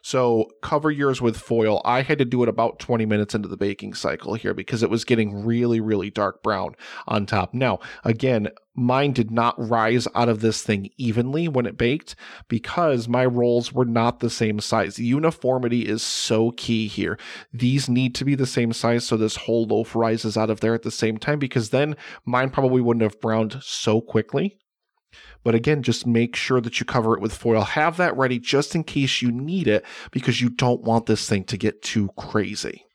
So 0.03 0.49
cover 0.61 0.91
yours 0.91 1.21
with 1.21 1.37
foil. 1.37 1.81
I 1.85 2.01
had 2.01 2.17
to 2.17 2.25
do 2.25 2.43
it 2.43 2.49
about 2.49 2.77
20 2.77 3.05
minutes 3.05 3.33
into 3.33 3.47
the 3.47 3.55
baking 3.55 3.93
cycle 3.93 4.33
here 4.33 4.53
because 4.53 4.83
it 4.83 4.89
was 4.89 5.05
getting 5.05 5.45
really, 5.45 5.79
really 5.79 6.09
dark 6.09 6.43
brown 6.43 6.75
on 7.07 7.25
top. 7.25 7.53
Now, 7.53 7.79
again, 8.03 8.49
mine 8.75 9.13
did 9.13 9.31
not 9.31 9.55
rise 9.57 10.05
out 10.13 10.27
of 10.27 10.41
this 10.41 10.61
thing 10.61 10.89
evenly 10.97 11.47
when 11.47 11.65
it 11.65 11.77
baked 11.77 12.17
because 12.49 13.07
my 13.07 13.25
rolls 13.25 13.71
were 13.71 13.85
not 13.85 14.19
the 14.19 14.29
same 14.29 14.59
size. 14.59 14.99
Uniformity 14.99 15.87
is 15.87 16.03
so 16.03 16.51
key 16.51 16.89
here. 16.89 17.17
These 17.53 17.87
need 17.87 18.13
to 18.15 18.25
be 18.25 18.35
the 18.35 18.45
same 18.45 18.73
size 18.73 19.05
so 19.05 19.15
this 19.15 19.37
whole 19.37 19.65
loaf 19.65 19.95
rises 19.95 20.35
out 20.35 20.49
of 20.49 20.59
there 20.59 20.73
at 20.73 20.81
the 20.83 20.91
same 20.91 21.17
time 21.17 21.39
because 21.39 21.69
then 21.69 21.95
mine 22.25 22.49
probably 22.49 22.81
wouldn't 22.81 23.03
have 23.03 23.21
browned 23.21 23.57
so 23.61 24.01
quickly. 24.01 24.57
But 25.43 25.55
again, 25.55 25.83
just 25.83 26.07
make 26.07 26.35
sure 26.35 26.61
that 26.61 26.79
you 26.79 26.85
cover 26.85 27.13
it 27.15 27.21
with 27.21 27.33
foil. 27.33 27.61
Have 27.61 27.97
that 27.97 28.15
ready 28.15 28.39
just 28.39 28.75
in 28.75 28.83
case 28.83 29.21
you 29.21 29.31
need 29.31 29.67
it 29.67 29.85
because 30.11 30.41
you 30.41 30.49
don't 30.49 30.83
want 30.83 31.05
this 31.05 31.27
thing 31.27 31.43
to 31.45 31.57
get 31.57 31.81
too 31.81 32.09
crazy. 32.17 32.85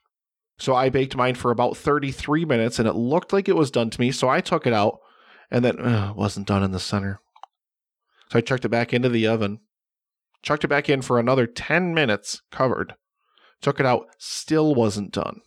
So 0.58 0.74
I 0.74 0.88
baked 0.88 1.14
mine 1.14 1.34
for 1.34 1.50
about 1.50 1.76
33 1.76 2.44
minutes 2.44 2.78
and 2.78 2.88
it 2.88 2.94
looked 2.94 3.32
like 3.32 3.48
it 3.48 3.56
was 3.56 3.70
done 3.70 3.90
to 3.90 4.00
me. 4.00 4.10
So 4.10 4.28
I 4.28 4.40
took 4.40 4.66
it 4.66 4.72
out 4.72 4.98
and 5.50 5.64
then 5.64 5.78
uh, 5.78 6.12
wasn't 6.14 6.48
done 6.48 6.62
in 6.62 6.72
the 6.72 6.80
center. 6.80 7.20
So 8.30 8.38
I 8.38 8.42
chucked 8.42 8.64
it 8.64 8.70
back 8.70 8.92
into 8.92 9.08
the 9.08 9.26
oven, 9.26 9.60
chucked 10.42 10.64
it 10.64 10.68
back 10.68 10.88
in 10.88 11.02
for 11.02 11.18
another 11.18 11.46
10 11.46 11.94
minutes 11.94 12.42
covered, 12.50 12.94
took 13.60 13.78
it 13.78 13.86
out, 13.86 14.06
still 14.18 14.74
wasn't 14.74 15.12
done 15.12 15.40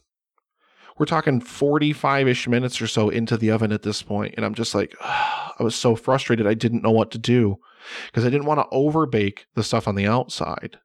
we're 0.98 1.06
talking 1.06 1.40
45 1.40 2.28
ish 2.28 2.48
minutes 2.48 2.82
or 2.82 2.88
so 2.88 3.10
into 3.10 3.38
the 3.38 3.52
oven 3.52 3.72
at 3.72 3.84
this 3.84 4.02
point, 4.02 4.34
And 4.38 4.46
I'm 4.46 4.54
just 4.54 4.76
like, 4.76 4.96
I 5.02 5.64
was 5.64 5.76
so 5.76 5.96
frustrated. 5.96 6.48
I 6.48 6.54
didn't 6.54 6.84
know 6.84 6.92
what 6.92 7.12
to 7.12 7.18
do 7.18 7.60
because 8.08 8.26
I 8.26 8.30
didn't 8.30 8.48
want 8.48 8.60
to 8.60 8.76
overbake 8.76 9.46
the 9.56 9.64
stuff 9.64 9.88
on 9.88 9.96
the 9.96 10.08
outside. 10.08 10.80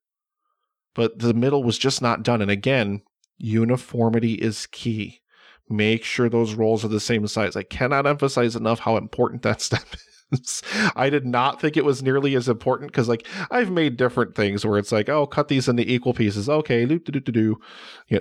But 0.94 1.18
the 1.18 1.34
middle 1.34 1.62
was 1.62 1.78
just 1.78 2.00
not 2.00 2.22
done. 2.22 2.40
And 2.40 2.50
again, 2.50 3.02
uniformity 3.38 4.34
is 4.34 4.66
key. 4.66 5.20
Make 5.68 6.04
sure 6.04 6.28
those 6.28 6.54
rolls 6.54 6.84
are 6.84 6.88
the 6.88 7.00
same 7.00 7.26
size. 7.26 7.56
I 7.56 7.62
cannot 7.62 8.06
emphasize 8.06 8.56
enough 8.56 8.80
how 8.80 8.96
important 8.96 9.42
that 9.42 9.60
step 9.62 9.84
I 10.96 11.10
did 11.10 11.26
not 11.26 11.60
think 11.60 11.76
it 11.76 11.84
was 11.84 12.02
nearly 12.02 12.34
as 12.34 12.48
important 12.48 12.90
because, 12.90 13.08
like, 13.08 13.26
I've 13.50 13.70
made 13.70 13.96
different 13.96 14.34
things 14.34 14.64
where 14.64 14.78
it's 14.78 14.92
like, 14.92 15.08
oh, 15.08 15.26
cut 15.26 15.48
these 15.48 15.68
into 15.68 15.88
equal 15.90 16.14
pieces. 16.14 16.48
Okay, 16.48 16.84
do 16.84 16.98
do 16.98 17.20
do 17.20 17.32
do. 17.32 17.56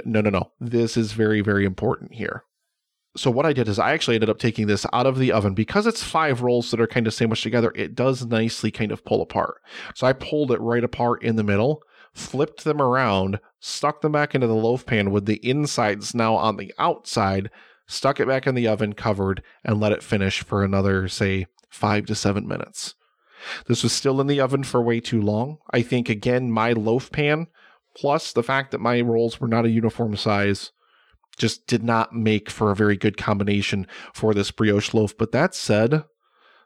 No, 0.05 0.21
no, 0.21 0.29
no. 0.29 0.51
This 0.59 0.97
is 0.97 1.13
very, 1.13 1.41
very 1.41 1.65
important 1.65 2.13
here. 2.13 2.43
So 3.17 3.31
what 3.31 3.45
I 3.45 3.53
did 3.53 3.69
is 3.69 3.79
I 3.79 3.93
actually 3.93 4.15
ended 4.15 4.29
up 4.29 4.39
taking 4.39 4.67
this 4.67 4.85
out 4.91 5.05
of 5.05 5.17
the 5.17 5.31
oven 5.31 5.53
because 5.53 5.87
it's 5.87 6.03
five 6.03 6.41
rolls 6.41 6.69
that 6.71 6.81
are 6.81 6.87
kind 6.87 7.07
of 7.07 7.13
sandwiched 7.13 7.43
together. 7.43 7.71
It 7.73 7.95
does 7.95 8.25
nicely 8.25 8.71
kind 8.71 8.91
of 8.91 9.05
pull 9.05 9.21
apart. 9.21 9.61
So 9.95 10.05
I 10.05 10.11
pulled 10.11 10.51
it 10.51 10.59
right 10.59 10.83
apart 10.83 11.23
in 11.23 11.37
the 11.37 11.43
middle, 11.43 11.81
flipped 12.13 12.65
them 12.65 12.81
around, 12.81 13.39
stuck 13.61 14.01
them 14.01 14.11
back 14.11 14.35
into 14.35 14.47
the 14.47 14.53
loaf 14.53 14.85
pan 14.85 15.11
with 15.11 15.27
the 15.27 15.39
insides 15.47 16.13
now 16.13 16.35
on 16.35 16.57
the 16.57 16.73
outside 16.77 17.49
stuck 17.87 18.19
it 18.19 18.27
back 18.27 18.47
in 18.47 18.55
the 18.55 18.67
oven 18.67 18.93
covered, 18.93 19.43
and 19.63 19.79
let 19.79 19.91
it 19.91 20.03
finish 20.03 20.43
for 20.43 20.63
another, 20.63 21.07
say, 21.07 21.47
five 21.75 22.05
to 22.07 22.15
seven 22.15 22.47
minutes. 22.47 22.95
This 23.67 23.83
was 23.83 23.91
still 23.93 24.19
in 24.21 24.27
the 24.27 24.39
oven 24.39 24.63
for 24.63 24.81
way 24.81 24.99
too 24.99 25.21
long. 25.21 25.57
I 25.71 25.81
think, 25.81 26.09
again, 26.09 26.51
my 26.51 26.71
loaf 26.71 27.11
pan, 27.11 27.47
plus 27.95 28.33
the 28.33 28.43
fact 28.43 28.71
that 28.71 28.81
my 28.81 29.01
rolls 29.01 29.39
were 29.39 29.47
not 29.47 29.65
a 29.65 29.69
uniform 29.69 30.15
size, 30.15 30.71
just 31.37 31.67
did 31.67 31.83
not 31.83 32.13
make 32.13 32.49
for 32.49 32.71
a 32.71 32.75
very 32.75 32.97
good 32.97 33.17
combination 33.17 33.87
for 34.13 34.33
this 34.33 34.51
brioche 34.51 34.93
loaf. 34.93 35.15
But 35.17 35.31
that 35.33 35.53
said, 35.53 36.05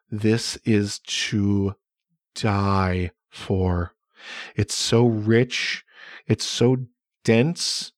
this 0.10 0.58
is 0.64 1.00
to 1.00 1.76
die 2.36 3.12
for. 3.30 3.94
It's 4.56 4.76
so 4.76 5.06
rich, 5.06 5.84
it's 6.28 6.46
so 6.46 6.78
dense 7.24 7.92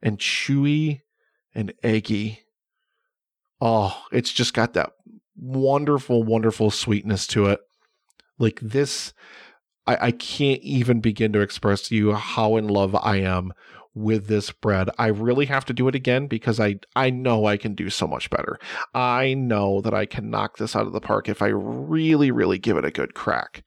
and 0.00 0.18
chewy 0.18 1.00
and 1.54 1.72
eggy. 1.82 2.40
Oh, 3.60 4.04
it's 4.12 4.32
just 4.32 4.54
got 4.54 4.74
that 4.74 4.92
wonderful, 5.38 6.22
wonderful 6.22 6.70
sweetness 6.70 7.26
to 7.28 7.46
it. 7.46 7.60
Like 8.38 8.60
this, 8.60 9.12
I, 9.86 9.98
I 10.00 10.10
can't 10.12 10.60
even 10.62 11.00
begin 11.00 11.32
to 11.32 11.40
express 11.40 11.82
to 11.88 11.96
you 11.96 12.12
how 12.14 12.56
in 12.56 12.68
love 12.68 12.94
I 12.94 13.16
am 13.16 13.52
with 13.94 14.26
this 14.26 14.52
bread. 14.52 14.90
I 14.98 15.08
really 15.08 15.46
have 15.46 15.64
to 15.66 15.72
do 15.72 15.88
it 15.88 15.94
again 15.94 16.26
because 16.26 16.60
I 16.60 16.76
I 16.94 17.10
know 17.10 17.46
I 17.46 17.56
can 17.56 17.74
do 17.74 17.90
so 17.90 18.06
much 18.06 18.30
better. 18.30 18.58
I 18.94 19.34
know 19.34 19.80
that 19.80 19.94
I 19.94 20.06
can 20.06 20.30
knock 20.30 20.58
this 20.58 20.76
out 20.76 20.86
of 20.86 20.92
the 20.92 21.00
park 21.00 21.28
if 21.28 21.42
I 21.42 21.48
really 21.48 22.30
really 22.30 22.58
give 22.58 22.76
it 22.76 22.84
a 22.84 22.90
good 22.90 23.14
crack. 23.14 23.64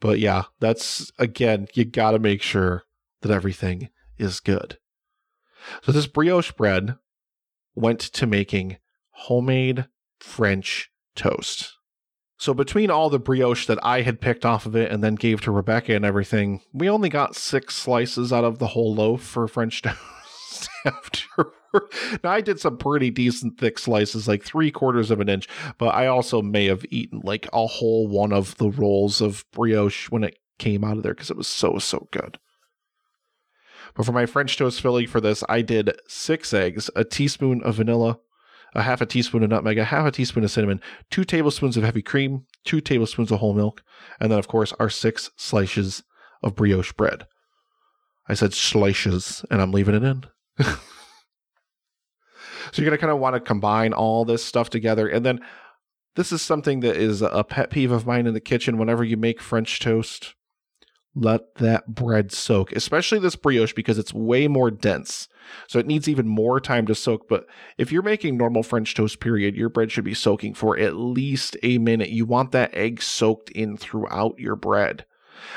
But 0.00 0.20
yeah, 0.20 0.44
that's 0.60 1.10
again, 1.18 1.66
you 1.74 1.84
got 1.84 2.12
to 2.12 2.18
make 2.18 2.40
sure 2.40 2.84
that 3.22 3.32
everything 3.32 3.90
is 4.16 4.40
good. 4.40 4.78
So 5.82 5.92
this 5.92 6.06
brioche 6.06 6.52
bread 6.52 6.96
went 7.74 8.00
to 8.00 8.26
making 8.26 8.78
homemade 9.10 9.86
French 10.20 10.90
toast. 11.18 11.74
So 12.38 12.54
between 12.54 12.90
all 12.90 13.10
the 13.10 13.18
brioche 13.18 13.66
that 13.66 13.84
I 13.84 14.02
had 14.02 14.20
picked 14.20 14.46
off 14.46 14.64
of 14.64 14.76
it 14.76 14.92
and 14.92 15.02
then 15.02 15.16
gave 15.16 15.40
to 15.42 15.50
Rebecca 15.50 15.94
and 15.94 16.04
everything, 16.04 16.62
we 16.72 16.88
only 16.88 17.08
got 17.08 17.34
six 17.34 17.74
slices 17.74 18.32
out 18.32 18.44
of 18.44 18.58
the 18.58 18.68
whole 18.68 18.94
loaf 18.94 19.22
for 19.22 19.48
French 19.48 19.82
toast. 20.84 21.26
Now 22.24 22.30
I 22.30 22.40
did 22.40 22.60
some 22.60 22.78
pretty 22.78 23.10
decent 23.10 23.58
thick 23.58 23.78
slices, 23.78 24.28
like 24.28 24.42
three 24.42 24.70
quarters 24.70 25.10
of 25.10 25.20
an 25.20 25.28
inch, 25.28 25.48
but 25.76 25.88
I 25.88 26.06
also 26.06 26.40
may 26.40 26.66
have 26.66 26.84
eaten 26.90 27.20
like 27.24 27.48
a 27.52 27.66
whole 27.66 28.08
one 28.08 28.32
of 28.32 28.56
the 28.56 28.70
rolls 28.70 29.20
of 29.20 29.44
brioche 29.52 30.08
when 30.08 30.24
it 30.24 30.38
came 30.58 30.84
out 30.84 30.96
of 30.96 31.02
there 31.02 31.14
because 31.14 31.30
it 31.30 31.36
was 31.36 31.48
so 31.48 31.78
so 31.78 32.08
good. 32.10 32.38
But 33.94 34.06
for 34.06 34.12
my 34.12 34.26
French 34.26 34.56
toast 34.56 34.80
filling 34.80 35.08
for 35.08 35.20
this, 35.20 35.42
I 35.48 35.62
did 35.62 35.98
six 36.06 36.54
eggs, 36.54 36.88
a 36.94 37.04
teaspoon 37.04 37.62
of 37.62 37.76
vanilla, 37.76 38.18
a 38.74 38.82
half 38.82 39.00
a 39.00 39.06
teaspoon 39.06 39.42
of 39.42 39.50
nutmeg, 39.50 39.78
a 39.78 39.84
half 39.84 40.06
a 40.06 40.10
teaspoon 40.10 40.44
of 40.44 40.50
cinnamon, 40.50 40.80
two 41.10 41.24
tablespoons 41.24 41.76
of 41.76 41.84
heavy 41.84 42.02
cream, 42.02 42.46
two 42.64 42.80
tablespoons 42.80 43.30
of 43.30 43.40
whole 43.40 43.54
milk, 43.54 43.82
and 44.20 44.30
then, 44.30 44.38
of 44.38 44.48
course, 44.48 44.72
our 44.78 44.90
six 44.90 45.30
slices 45.36 46.02
of 46.42 46.54
brioche 46.54 46.92
bread. 46.92 47.26
I 48.28 48.34
said 48.34 48.52
slices, 48.52 49.44
and 49.50 49.62
I'm 49.62 49.72
leaving 49.72 49.94
it 49.94 50.04
in. 50.04 50.24
so 50.60 50.76
you're 52.74 52.84
going 52.84 52.90
to 52.90 52.98
kind 52.98 53.12
of 53.12 53.18
want 53.18 53.34
to 53.34 53.40
combine 53.40 53.92
all 53.92 54.24
this 54.24 54.44
stuff 54.44 54.68
together. 54.68 55.08
And 55.08 55.24
then 55.24 55.40
this 56.14 56.32
is 56.32 56.42
something 56.42 56.80
that 56.80 56.96
is 56.96 57.22
a 57.22 57.44
pet 57.44 57.70
peeve 57.70 57.90
of 57.90 58.06
mine 58.06 58.26
in 58.26 58.34
the 58.34 58.40
kitchen 58.40 58.76
whenever 58.76 59.02
you 59.02 59.16
make 59.16 59.40
French 59.40 59.80
toast 59.80 60.34
let 61.20 61.56
that 61.56 61.94
bread 61.94 62.32
soak, 62.32 62.72
especially 62.72 63.18
this 63.18 63.36
brioche 63.36 63.72
because 63.72 63.98
it's 63.98 64.14
way 64.14 64.48
more 64.48 64.70
dense. 64.70 65.28
So 65.66 65.78
it 65.78 65.86
needs 65.86 66.08
even 66.08 66.28
more 66.28 66.60
time 66.60 66.86
to 66.86 66.94
soak. 66.94 67.28
But 67.28 67.46
if 67.76 67.90
you're 67.90 68.02
making 68.02 68.36
normal 68.36 68.62
French 68.62 68.94
toast, 68.94 69.20
period, 69.20 69.56
your 69.56 69.68
bread 69.68 69.90
should 69.90 70.04
be 70.04 70.14
soaking 70.14 70.54
for 70.54 70.78
at 70.78 70.96
least 70.96 71.56
a 71.62 71.78
minute. 71.78 72.10
You 72.10 72.26
want 72.26 72.52
that 72.52 72.74
egg 72.74 73.02
soaked 73.02 73.50
in 73.50 73.76
throughout 73.76 74.38
your 74.38 74.56
bread. 74.56 75.04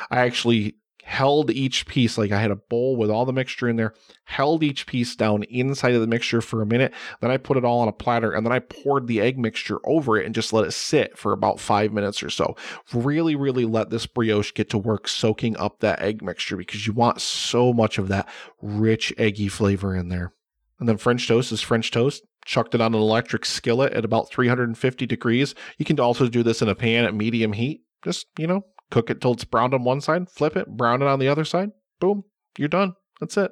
I 0.10 0.22
actually 0.22 0.76
held 1.04 1.52
each 1.52 1.86
piece 1.86 2.18
like 2.18 2.32
I 2.32 2.42
had 2.42 2.52
a 2.52 2.56
bowl 2.56 2.96
with 2.96 3.10
all 3.10 3.26
the 3.26 3.34
mixture 3.34 3.68
in 3.68 3.76
there, 3.76 3.94
held 4.26 4.64
each 4.64 4.86
piece 4.86 5.16
down 5.16 5.44
inside 5.44 5.94
of 5.94 6.02
the 6.02 6.08
mixture 6.08 6.42
for 6.42 6.62
a 6.62 6.66
minute. 6.66 6.94
Then 7.20 7.32
I 7.32 7.38
put 7.38 7.58
it 7.58 7.66
all 7.66 7.80
on 7.80 7.88
a 7.88 7.94
platter 7.94 8.32
and 8.32 8.46
then 8.46 8.54
I 8.54 8.60
poured 8.60 9.08
the 9.08 9.22
egg 9.22 9.38
mixture 9.38 9.80
over 9.86 10.18
it 10.18 10.26
and 10.26 10.36
just 10.36 10.54
let 10.54 10.66
it 10.66 10.72
sit 10.72 11.18
for 11.18 11.34
about 11.34 11.60
five 11.60 11.92
minutes 11.92 12.24
or 12.24 12.30
so. 12.30 12.56
Really, 12.94 13.36
really 13.36 13.66
let 13.66 13.90
this 13.90 14.06
brioche 14.06 14.54
get 14.54 14.70
to 14.72 14.78
work 14.78 15.08
soaking 15.08 15.58
up 15.58 15.80
that 15.80 16.02
egg 16.02 16.22
mixture 16.22 16.58
because 16.58 16.88
you 16.88 16.94
want 16.94 17.22
so 17.22 17.74
much 17.74 17.98
of 17.98 18.08
that 18.10 18.28
rich, 18.62 19.14
eggy 19.18 19.48
flavor 19.48 19.96
in 19.96 20.10
there. 20.10 20.34
And 20.80 20.90
then 20.90 20.98
French 20.98 21.28
toast 21.28 21.52
is 21.52 21.62
French 21.62 21.92
toast. 21.92 22.24
Chucked 22.44 22.74
it 22.74 22.82
on 22.82 22.96
an 22.96 23.00
electric 23.00 23.46
skillet 23.46 23.94
at 23.94 24.04
about 24.04 24.32
350 24.32 25.06
degrees. 25.06 25.54
You 25.78 25.86
can 25.86 26.00
also 26.00 26.28
do 26.28 26.42
this 26.42 26.64
in 26.64 26.70
a 26.70 26.76
pan 26.76 27.06
at 27.06 27.14
medium 27.14 27.54
heat. 27.54 27.84
Just, 28.04 28.26
you 28.40 28.48
know, 28.48 28.66
cook 28.92 29.10
it 29.10 29.22
till 29.22 29.34
it's 29.34 29.46
browned 29.46 29.74
on 29.74 29.84
one 29.84 30.02
side, 30.02 30.30
flip 30.30 30.56
it, 30.56 30.68
brown 30.68 31.02
it 31.02 31.08
on 31.08 31.20
the 31.20 31.28
other 31.28 31.46
side. 31.46 31.72
Boom, 32.00 32.24
you're 32.58 32.68
done. 32.68 32.94
That's 33.20 33.38
it. 33.38 33.52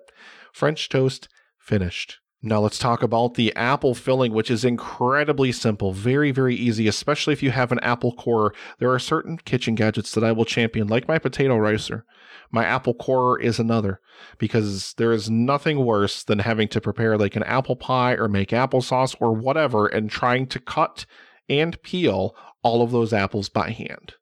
French 0.53 0.89
toast 0.89 1.27
finished. 1.57 2.19
Now 2.41 2.61
let's 2.61 2.79
talk 2.79 3.03
about 3.03 3.33
the 3.33 3.53
apple 3.55 3.93
filling, 3.93 4.31
which 4.31 4.49
is 4.49 4.63
incredibly 4.63 5.51
simple, 5.51 5.91
very, 5.91 6.31
very 6.31 6.55
easy, 6.55 6.87
especially 6.87 7.33
if 7.33 7.43
you 7.43 7.51
have 7.51 7.73
an 7.73 7.79
apple 7.79 8.13
core. 8.13 8.53
There 8.79 8.93
are 8.93 8.99
certain 8.99 9.37
kitchen 9.37 9.75
gadgets 9.75 10.13
that 10.13 10.23
I 10.23 10.31
will 10.31 10.45
champion, 10.45 10.87
like 10.87 11.07
my 11.07 11.19
potato 11.19 11.57
ricer. 11.57 12.05
My 12.49 12.63
apple 12.63 12.93
core 12.93 13.39
is 13.39 13.59
another, 13.59 13.99
because 14.37 14.93
there 14.93 15.11
is 15.11 15.29
nothing 15.29 15.85
worse 15.85 16.23
than 16.23 16.39
having 16.39 16.69
to 16.69 16.79
prepare 16.79 17.17
like 17.17 17.35
an 17.35 17.43
apple 17.43 17.75
pie 17.75 18.13
or 18.13 18.29
make 18.29 18.49
applesauce 18.49 19.15
or 19.19 19.33
whatever 19.33 19.87
and 19.87 20.09
trying 20.09 20.47
to 20.47 20.59
cut 20.59 21.05
and 21.49 21.81
peel 21.83 22.33
all 22.63 22.81
of 22.81 22.91
those 22.91 23.11
apples 23.11 23.49
by 23.49 23.71
hand. 23.71 24.13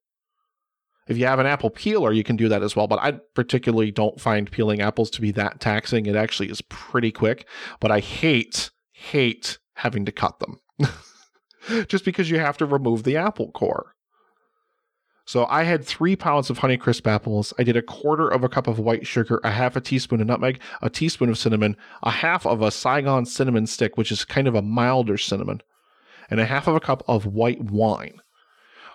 If 1.08 1.18
you 1.18 1.26
have 1.26 1.40
an 1.40 1.46
apple 1.46 1.70
peeler, 1.70 2.12
you 2.12 2.24
can 2.24 2.36
do 2.36 2.50
that 2.50 2.64
as 2.64 2.76
well. 2.76 2.88
But 2.88 3.00
I 3.02 3.20
particularly 3.34 3.92
don't 3.92 4.20
find 4.20 4.52
peeling 4.52 4.82
apples 4.82 5.10
to 5.12 5.22
be 5.22 5.32
that 5.32 5.60
taxing. 5.60 6.06
It 6.06 6.16
actually 6.16 6.50
is 6.50 6.62
pretty 6.62 7.12
quick. 7.12 7.48
But 7.80 7.92
I 7.92 8.00
hate, 8.00 8.72
hate 8.92 9.58
having 9.76 10.06
to 10.06 10.12
cut 10.12 10.40
them 10.40 10.60
just 11.88 12.04
because 12.04 12.30
you 12.30 12.40
have 12.40 12.58
to 12.58 12.66
remove 12.66 13.04
the 13.04 13.18
apple 13.18 13.52
core. 13.52 13.94
So 15.28 15.46
I 15.50 15.64
had 15.64 15.84
three 15.84 16.16
pounds 16.16 16.50
of 16.50 16.60
Honeycrisp 16.60 17.06
apples. 17.06 17.54
I 17.60 17.64
did 17.64 17.76
a 17.76 17.82
quarter 17.82 18.30
of 18.30 18.46
a 18.46 18.50
cup 18.50 18.66
of 18.66 18.80
white 18.80 19.06
sugar, 19.06 19.42
a 19.44 19.52
half 19.52 19.76
a 19.76 19.82
teaspoon 19.82 20.22
of 20.22 20.28
nutmeg, 20.28 20.62
a 20.82 20.90
teaspoon 20.90 21.28
of 21.28 21.38
cinnamon, 21.38 21.76
a 22.02 22.10
half 22.10 22.46
of 22.46 22.62
a 22.62 22.72
Saigon 22.72 23.26
cinnamon 23.26 23.68
stick, 23.68 23.98
which 23.98 24.10
is 24.10 24.24
kind 24.24 24.48
of 24.48 24.56
a 24.56 24.62
milder 24.62 25.18
cinnamon, 25.18 25.62
and 26.30 26.40
a 26.40 26.46
half 26.46 26.66
of 26.66 26.76
a 26.76 26.80
cup 26.80 27.04
of 27.10 27.26
white 27.26 27.62
wine. 27.62 28.22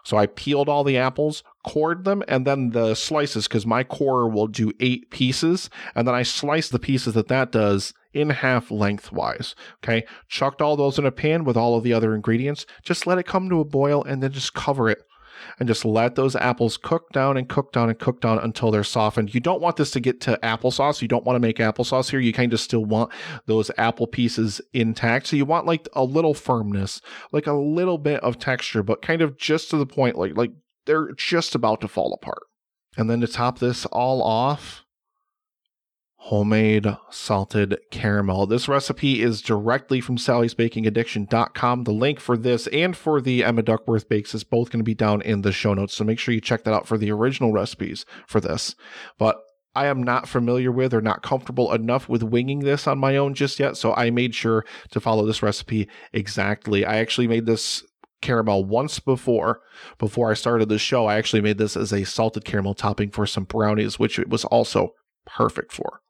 So 0.04 0.16
I 0.16 0.24
peeled 0.24 0.70
all 0.70 0.84
the 0.84 0.96
apples, 0.96 1.44
cored 1.64 2.04
them, 2.04 2.22
and 2.28 2.46
then 2.46 2.70
the 2.70 2.94
slices, 2.94 3.46
because 3.46 3.66
my 3.66 3.84
core 3.84 4.28
will 4.28 4.46
do 4.46 4.72
eight 4.80 5.10
pieces, 5.10 5.70
and 5.94 6.06
then 6.06 6.14
I 6.14 6.22
slice 6.22 6.68
the 6.68 6.78
pieces 6.78 7.14
that 7.14 7.28
that 7.28 7.52
does 7.52 7.94
in 8.12 8.30
half 8.30 8.70
lengthwise. 8.70 9.54
Okay, 9.82 10.04
chucked 10.28 10.60
all 10.60 10.76
those 10.76 10.98
in 10.98 11.06
a 11.06 11.12
pan 11.12 11.44
with 11.44 11.56
all 11.56 11.76
of 11.76 11.84
the 11.84 11.92
other 11.92 12.14
ingredients. 12.14 12.66
Just 12.82 13.06
let 13.06 13.18
it 13.18 13.26
come 13.26 13.48
to 13.48 13.60
a 13.60 13.64
boil, 13.64 14.04
and 14.04 14.22
then 14.22 14.32
just 14.32 14.54
cover 14.54 14.88
it 14.88 15.02
and 15.58 15.68
just 15.68 15.84
let 15.84 16.14
those 16.14 16.36
apples 16.36 16.76
cook 16.76 17.10
down 17.10 17.36
and 17.36 17.48
cook 17.48 17.72
down 17.72 17.88
and 17.88 17.98
cook 17.98 18.20
down 18.20 18.38
until 18.38 18.70
they're 18.70 18.84
softened. 18.84 19.34
You 19.34 19.40
don't 19.40 19.60
want 19.60 19.76
this 19.76 19.90
to 19.92 20.00
get 20.00 20.20
to 20.22 20.38
applesauce. 20.42 21.02
You 21.02 21.08
don't 21.08 21.24
want 21.24 21.36
to 21.36 21.40
make 21.40 21.58
applesauce 21.58 22.10
here. 22.10 22.20
You 22.20 22.32
kind 22.32 22.52
of 22.52 22.60
still 22.60 22.84
want 22.84 23.12
those 23.46 23.70
apple 23.78 24.06
pieces 24.06 24.60
intact. 24.72 25.26
So 25.26 25.36
you 25.36 25.44
want 25.44 25.66
like 25.66 25.88
a 25.94 26.04
little 26.04 26.34
firmness, 26.34 27.00
like 27.32 27.46
a 27.46 27.52
little 27.52 27.98
bit 27.98 28.20
of 28.20 28.38
texture, 28.38 28.82
but 28.82 29.02
kind 29.02 29.22
of 29.22 29.36
just 29.36 29.70
to 29.70 29.76
the 29.76 29.86
point, 29.86 30.16
like 30.16 30.36
like 30.36 30.52
they're 30.86 31.12
just 31.12 31.54
about 31.54 31.80
to 31.80 31.88
fall 31.88 32.12
apart. 32.12 32.42
And 32.96 33.08
then 33.08 33.20
to 33.20 33.26
top 33.26 33.58
this 33.58 33.86
all 33.86 34.22
off, 34.22 34.84
homemade 36.16 36.86
salted 37.10 37.76
caramel. 37.90 38.46
This 38.46 38.68
recipe 38.68 39.22
is 39.22 39.42
directly 39.42 40.00
from 40.00 40.16
sallysbakingaddiction.com. 40.18 41.84
The 41.84 41.92
link 41.92 42.20
for 42.20 42.36
this 42.36 42.68
and 42.68 42.96
for 42.96 43.20
the 43.20 43.42
Emma 43.42 43.62
Duckworth 43.62 44.08
bakes 44.08 44.34
is 44.34 44.44
both 44.44 44.70
going 44.70 44.80
to 44.80 44.84
be 44.84 44.94
down 44.94 45.20
in 45.22 45.42
the 45.42 45.52
show 45.52 45.74
notes. 45.74 45.94
So 45.94 46.04
make 46.04 46.18
sure 46.18 46.32
you 46.32 46.40
check 46.40 46.64
that 46.64 46.74
out 46.74 46.86
for 46.86 46.96
the 46.96 47.10
original 47.10 47.52
recipes 47.52 48.06
for 48.26 48.40
this. 48.40 48.76
But 49.18 49.40
I 49.74 49.86
am 49.86 50.02
not 50.02 50.28
familiar 50.28 50.70
with 50.70 50.92
or 50.94 51.00
not 51.00 51.22
comfortable 51.22 51.72
enough 51.72 52.08
with 52.08 52.22
winging 52.22 52.60
this 52.60 52.86
on 52.86 52.98
my 52.98 53.16
own 53.16 53.34
just 53.34 53.58
yet. 53.58 53.76
So 53.76 53.94
I 53.94 54.10
made 54.10 54.34
sure 54.34 54.64
to 54.90 55.00
follow 55.00 55.26
this 55.26 55.42
recipe 55.42 55.88
exactly. 56.12 56.84
I 56.84 56.98
actually 56.98 57.26
made 57.26 57.46
this 57.46 57.82
caramel 58.22 58.64
once 58.64 58.98
before 58.98 59.60
before 59.98 60.30
I 60.30 60.34
started 60.34 60.68
the 60.68 60.78
show. 60.78 61.06
I 61.06 61.16
actually 61.16 61.42
made 61.42 61.58
this 61.58 61.76
as 61.76 61.92
a 61.92 62.04
salted 62.04 62.44
caramel 62.44 62.74
topping 62.74 63.10
for 63.10 63.26
some 63.26 63.44
brownies, 63.44 63.98
which 63.98 64.18
it 64.18 64.30
was 64.30 64.44
also 64.46 64.94
perfect 65.26 65.72
for. 65.72 66.00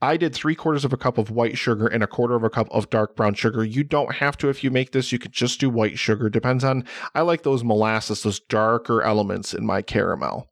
I 0.00 0.16
did 0.16 0.34
three 0.34 0.56
quarters 0.56 0.84
of 0.84 0.92
a 0.92 0.96
cup 0.96 1.16
of 1.16 1.30
white 1.30 1.56
sugar 1.56 1.86
and 1.86 2.02
a 2.02 2.08
quarter 2.08 2.34
of 2.34 2.42
a 2.42 2.50
cup 2.50 2.66
of 2.72 2.90
dark 2.90 3.14
brown 3.14 3.34
sugar. 3.34 3.62
You 3.62 3.84
don't 3.84 4.16
have 4.16 4.36
to 4.38 4.48
if 4.48 4.64
you 4.64 4.70
make 4.72 4.90
this. 4.90 5.12
You 5.12 5.20
could 5.20 5.30
just 5.30 5.60
do 5.60 5.70
white 5.70 5.96
sugar. 5.96 6.28
Depends 6.28 6.64
on, 6.64 6.84
I 7.14 7.20
like 7.20 7.44
those 7.44 7.62
molasses, 7.62 8.24
those 8.24 8.40
darker 8.40 9.02
elements 9.02 9.54
in 9.54 9.64
my 9.64 9.80
caramel. 9.80 10.48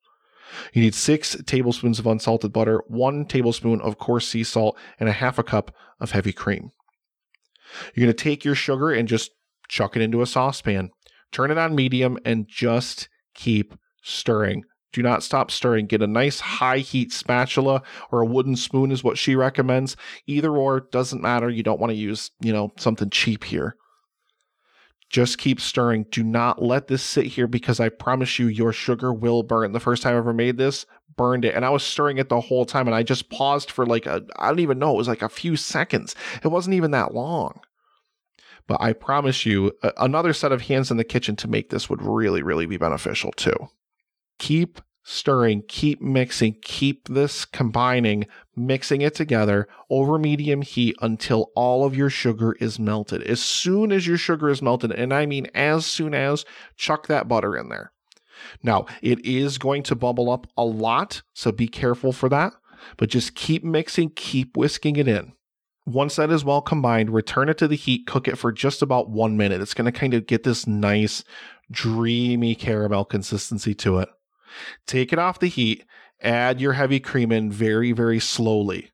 You 0.73 0.83
need 0.83 0.95
six 0.95 1.37
tablespoons 1.47 1.99
of 1.99 2.07
unsalted 2.07 2.53
butter, 2.53 2.83
one 2.87 3.25
tablespoon 3.25 3.81
of 3.81 3.99
coarse 3.99 4.29
sea 4.29 4.45
salt, 4.45 4.79
and 5.01 5.09
a 5.09 5.13
half 5.13 5.37
a 5.37 5.43
cup 5.43 5.75
of 5.99 6.13
heavy 6.13 6.33
cream. 6.33 6.71
You're 7.95 8.07
going 8.07 8.17
to 8.17 8.23
take 8.23 8.45
your 8.45 8.55
sugar 8.55 8.93
and 8.93 9.09
just 9.09 9.33
chuck 9.71 9.97
it 9.97 10.03
into 10.03 10.21
a 10.21 10.27
saucepan. 10.27 10.91
Turn 11.33 11.51
it 11.51 11.57
on 11.57 11.75
medium 11.75 12.19
and 12.25 12.47
just 12.49 13.09
keep 13.35 13.75
stirring. 14.03 14.65
Do 14.93 15.03
not 15.03 15.23
stop 15.23 15.53
stirring. 15.53 15.87
Get 15.87 16.03
a 16.03 16.09
nice 16.09 16.41
high 16.41 16.79
heat 16.79 17.13
spatula 17.13 17.83
or 18.11 18.21
a 18.21 18.27
wooden 18.27 18.57
spoon 18.57 18.91
is 18.91 19.05
what 19.05 19.17
she 19.17 19.37
recommends. 19.37 19.97
Either 20.27 20.57
or 20.57 20.81
doesn't 20.81 21.23
matter. 21.23 21.49
You 21.49 21.63
don't 21.63 21.79
want 21.79 21.91
to 21.93 21.97
use, 21.97 22.33
you 22.41 22.53
know, 22.53 22.73
something 22.77 23.09
cheap 23.11 23.45
here. 23.45 23.77
Just 25.09 25.39
keep 25.39 25.61
stirring. 25.61 26.07
Do 26.11 26.25
not 26.25 26.61
let 26.61 26.89
this 26.89 27.03
sit 27.03 27.27
here 27.27 27.47
because 27.47 27.79
I 27.79 27.89
promise 27.89 28.41
you 28.41 28.49
your 28.49 28.73
sugar 28.73 29.13
will 29.13 29.45
burn. 29.45 29.73
The 29.73 29.81
first 29.81 30.03
time 30.03 30.15
I 30.15 30.19
ever 30.19 30.33
made 30.33 30.57
this, 30.57 30.87
burned 31.17 31.45
it 31.45 31.55
and 31.55 31.65
I 31.65 31.71
was 31.71 31.83
stirring 31.83 32.19
it 32.19 32.29
the 32.29 32.41
whole 32.41 32.65
time 32.65 32.87
and 32.87 32.95
I 32.95 33.03
just 33.03 33.29
paused 33.31 33.71
for 33.71 33.85
like 33.85 34.07
a 34.07 34.25
I 34.37 34.49
don't 34.49 34.61
even 34.61 34.79
know, 34.79 34.95
it 34.95 34.97
was 34.97 35.09
like 35.09 35.23
a 35.23 35.29
few 35.29 35.55
seconds. 35.55 36.17
It 36.43 36.49
wasn't 36.49 36.75
even 36.75 36.93
that 36.93 37.15
long. 37.15 37.61
But 38.67 38.81
I 38.81 38.93
promise 38.93 39.45
you, 39.45 39.73
another 39.97 40.33
set 40.33 40.53
of 40.53 40.63
hands 40.63 40.91
in 40.91 40.97
the 40.97 41.05
kitchen 41.05 41.37
to 41.37 41.49
make 41.49 41.71
this 41.71 41.91
would 41.91 42.03
really, 42.03 42.43
really 42.43 42.67
be 42.67 42.77
beneficial 42.77 43.33
too. 43.33 43.69
Keep 44.39 44.81
stirring, 45.03 45.63
keep 45.67 46.01
mixing, 46.01 46.57
keep 46.63 47.09
this 47.09 47.45
combining, 47.45 48.27
mixing 48.55 49.01
it 49.01 49.15
together 49.15 49.67
over 49.89 50.19
medium 50.19 50.63
heat 50.63 50.95
until 51.01 51.51
all 51.57 51.85
of 51.85 51.97
your 51.97 52.11
sugar 52.11 52.53
is 52.61 52.79
melted. 52.79 53.23
As 53.23 53.43
soon 53.43 53.93
as 53.93 54.07
your 54.07 54.19
sugar 54.19 54.49
is 54.49 54.63
melted, 54.63 54.93
and 54.93 55.13
I 55.13 55.27
mean 55.27 55.49
as 55.55 55.87
soon 55.87 56.15
as, 56.15 56.45
chuck 56.77 57.07
that 57.07 57.29
butter 57.29 57.57
in 57.57 57.69
there. 57.69 57.93
Now, 58.63 58.87
it 59.03 59.25
is 59.25 59.59
going 59.59 59.83
to 59.85 59.95
bubble 59.95 60.31
up 60.31 60.47
a 60.57 60.65
lot, 60.65 61.23
so 61.35 61.53
be 61.53 61.69
careful 61.69 62.13
for 62.13 62.29
that, 62.29 62.53
but 62.97 63.11
just 63.11 63.35
keep 63.35 63.65
mixing, 63.65 64.11
keep 64.11 64.57
whisking 64.57 64.97
it 64.97 65.09
in. 65.09 65.33
Once 65.87 66.17
that 66.17 66.31
is 66.31 66.45
well 66.45 66.61
combined, 66.61 67.11
return 67.11 67.49
it 67.49 67.59
to 67.59 67.67
the 67.67 67.77
heat, 67.77 68.07
cook 68.07 68.29
it 68.29 68.37
for 68.37 68.53
just 68.53 68.83
about 68.83 69.11
one 69.11 69.37
minute. 69.37 69.61
It's 69.61 69.75
going 69.75 69.91
to 69.91 69.99
kind 69.99 70.15
of 70.15 70.27
get 70.27 70.43
this 70.43 70.67
nice, 70.67 71.25
dreamy 71.71 72.55
caramel 72.55 73.05
consistency 73.05 73.75
to 73.77 73.99
it. 73.99 74.09
Take 74.87 75.13
it 75.13 75.19
off 75.19 75.39
the 75.39 75.49
heat, 75.49 75.85
add 76.21 76.61
your 76.61 76.75
heavy 76.75 77.01
cream 77.01 77.33
in 77.33 77.51
very, 77.51 77.93
very 77.93 78.21
slowly. 78.21 78.91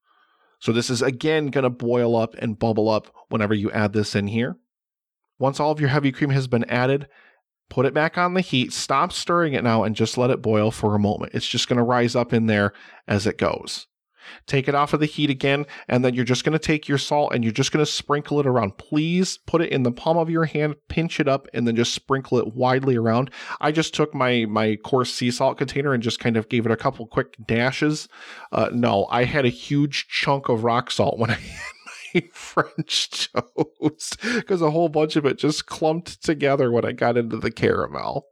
So, 0.59 0.73
this 0.73 0.89
is 0.89 1.03
again 1.03 1.49
going 1.49 1.65
to 1.65 1.71
boil 1.71 2.17
up 2.17 2.35
and 2.39 2.59
bubble 2.59 2.89
up 2.89 3.15
whenever 3.29 3.55
you 3.55 3.71
add 3.73 3.93
this 3.93 4.15
in 4.15 4.29
here. 4.29 4.57
Once 5.39 5.61
all 5.61 5.71
of 5.71 5.81
your 5.81 5.91
heavy 5.91 6.13
cream 6.13 6.31
has 6.31 6.47
been 6.47 6.65
added, 6.65 7.09
put 7.69 7.85
it 7.85 7.93
back 7.93 8.17
on 8.17 8.35
the 8.35 8.41
heat, 8.41 8.73
stop 8.73 9.13
stirring 9.13 9.53
it 9.53 9.65
now, 9.65 9.83
and 9.83 9.95
just 9.95 10.17
let 10.17 10.31
it 10.31 10.41
boil 10.41 10.71
for 10.71 10.95
a 10.95 11.01
moment. 11.01 11.35
It's 11.35 11.49
just 11.49 11.69
going 11.69 11.77
to 11.77 11.83
rise 11.83 12.17
up 12.17 12.33
in 12.33 12.47
there 12.47 12.73
as 13.07 13.27
it 13.27 13.39
goes. 13.39 13.87
Take 14.47 14.69
it 14.69 14.75
off 14.75 14.93
of 14.93 15.01
the 15.01 15.07
heat 15.07 15.31
again, 15.31 15.67
and 15.89 16.05
then 16.05 16.15
you're 16.15 16.25
just 16.25 16.45
going 16.45 16.53
to 16.53 16.59
take 16.59 16.89
your 16.89 16.99
salt 16.99 17.33
and 17.35 17.45
you're 17.45 17.53
just 17.53 17.73
going 17.73 17.85
to 17.85 17.91
sprinkle 17.91 18.41
it 18.41 18.47
around. 18.47 18.79
Please 18.79 19.39
put 19.47 19.63
it 19.63 19.71
in 19.71 19.83
the 19.83 19.93
palm 19.93 20.17
of 20.17 20.31
your 20.31 20.45
hand, 20.45 20.77
pinch 20.89 21.21
it 21.21 21.29
up, 21.29 21.49
and 21.53 21.67
then 21.67 21.77
just 21.77 21.95
sprinkle 21.95 22.39
it 22.39 22.55
widely 22.55 22.97
around. 22.97 23.31
I 23.61 23.73
just 23.73 23.95
took 23.95 24.15
my 24.15 24.47
my 24.49 24.77
coarse 24.77 25.13
sea 25.13 25.31
salt 25.31 25.59
container 25.59 25.93
and 25.93 26.03
just 26.03 26.21
kind 26.21 26.37
of 26.37 26.49
gave 26.49 26.67
it 26.67 26.73
a 26.73 26.77
couple 26.77 27.07
quick 27.07 27.37
dashes. 27.47 28.09
Uh, 28.53 28.71
no, 28.73 29.07
I 29.11 29.25
had 29.25 29.45
a 29.45 29.51
huge 29.51 30.09
chunk 30.09 30.49
of 30.49 30.65
rock 30.65 30.91
salt 30.91 31.19
when 31.19 31.31
I 31.31 31.35
had 31.35 31.77
my 32.15 32.29
French 32.33 33.31
toast 33.57 34.21
because 34.21 34.63
a 34.63 34.71
whole 34.71 34.89
bunch 34.89 35.17
of 35.17 35.27
it 35.27 35.39
just 35.39 35.67
clumped 35.67 36.23
together 36.23 36.71
when 36.71 36.85
I 36.85 36.93
got 36.93 37.17
into 37.17 37.37
the 37.37 37.51
caramel. 37.51 38.27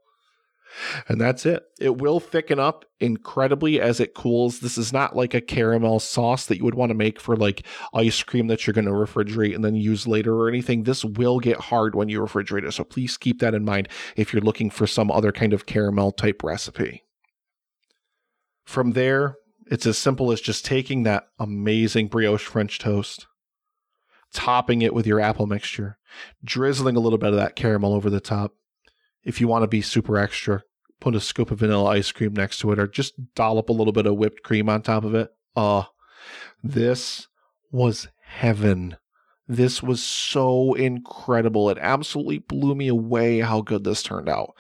And 1.09 1.21
that's 1.21 1.47
it. 1.47 1.65
It 1.79 1.99
will 1.99 2.21
thicken 2.21 2.59
up 2.59 2.85
incredibly 3.01 3.81
as 3.81 4.01
it 4.01 4.15
cools. 4.15 4.61
This 4.61 4.77
is 4.77 4.93
not 4.93 5.17
like 5.17 5.35
a 5.35 5.41
caramel 5.41 6.01
sauce 6.01 6.47
that 6.47 6.59
you 6.59 6.65
would 6.65 6.75
want 6.75 6.91
to 6.91 6.95
make 6.95 7.21
for 7.21 7.37
like 7.37 7.67
ice 7.93 8.23
cream 8.23 8.49
that 8.49 8.67
you're 8.67 8.75
going 8.75 8.85
to 8.87 8.91
refrigerate 8.91 9.55
and 9.55 9.65
then 9.65 9.75
use 9.75 10.07
later 10.07 10.35
or 10.35 10.49
anything. 10.49 10.83
This 10.83 11.05
will 11.05 11.39
get 11.39 11.61
hard 11.61 11.95
when 11.95 12.09
you 12.09 12.21
refrigerate 12.21 12.67
it. 12.67 12.73
So 12.73 12.85
please 12.85 13.17
keep 13.17 13.41
that 13.41 13.55
in 13.55 13.65
mind 13.65 13.89
if 14.17 14.33
you're 14.33 14.43
looking 14.43 14.71
for 14.71 14.87
some 14.87 15.11
other 15.11 15.33
kind 15.33 15.53
of 15.53 15.67
caramel 15.67 16.13
type 16.13 16.43
recipe. 16.43 17.05
From 18.65 18.93
there, 18.93 19.37
it's 19.67 19.87
as 19.87 19.99
simple 19.99 20.33
as 20.33 20.41
just 20.41 20.65
taking 20.65 21.03
that 21.03 21.29
amazing 21.39 22.09
brioche 22.09 22.45
French 22.45 22.79
toast, 22.79 23.27
topping 24.33 24.83
it 24.83 24.95
with 24.95 25.07
your 25.07 25.21
apple 25.21 25.47
mixture, 25.47 25.99
drizzling 26.45 26.97
a 26.97 27.01
little 27.01 27.19
bit 27.19 27.31
of 27.31 27.37
that 27.37 27.57
caramel 27.57 27.95
over 27.95 28.11
the 28.11 28.21
top, 28.21 28.55
if 29.25 29.41
you 29.41 29.49
want 29.49 29.63
to 29.63 29.69
be 29.69 29.81
super 29.81 30.19
extra, 30.19 30.63
put 31.01 31.15
a 31.15 31.21
scoop 31.21 31.51
of 31.51 31.59
vanilla 31.59 31.91
ice 31.91 32.13
cream 32.13 32.33
next 32.33 32.59
to 32.59 32.73
it 32.73 32.79
or 32.79 32.87
just 32.87 33.15
dollop 33.35 33.69
a 33.69 33.73
little 33.73 33.93
bit 33.93 34.07
of 34.07 34.17
whipped 34.17 34.43
cream 34.43 34.69
on 34.69 34.83
top 34.83 35.05
of 35.05 35.15
it. 35.15 35.31
Oh, 35.57 35.87
this 36.63 37.29
was 37.71 38.09
heaven. 38.23 38.97
This 39.47 39.83
was 39.83 40.03
so 40.03 40.73
incredible. 40.73 41.69
It 41.69 41.77
absolutely 41.79 42.39
blew 42.39 42.75
me 42.75 42.89
away 42.89 43.41
how 43.41 43.61
good 43.61 43.85
this 43.85 44.03
turned 44.03 44.29
out. 44.29 44.55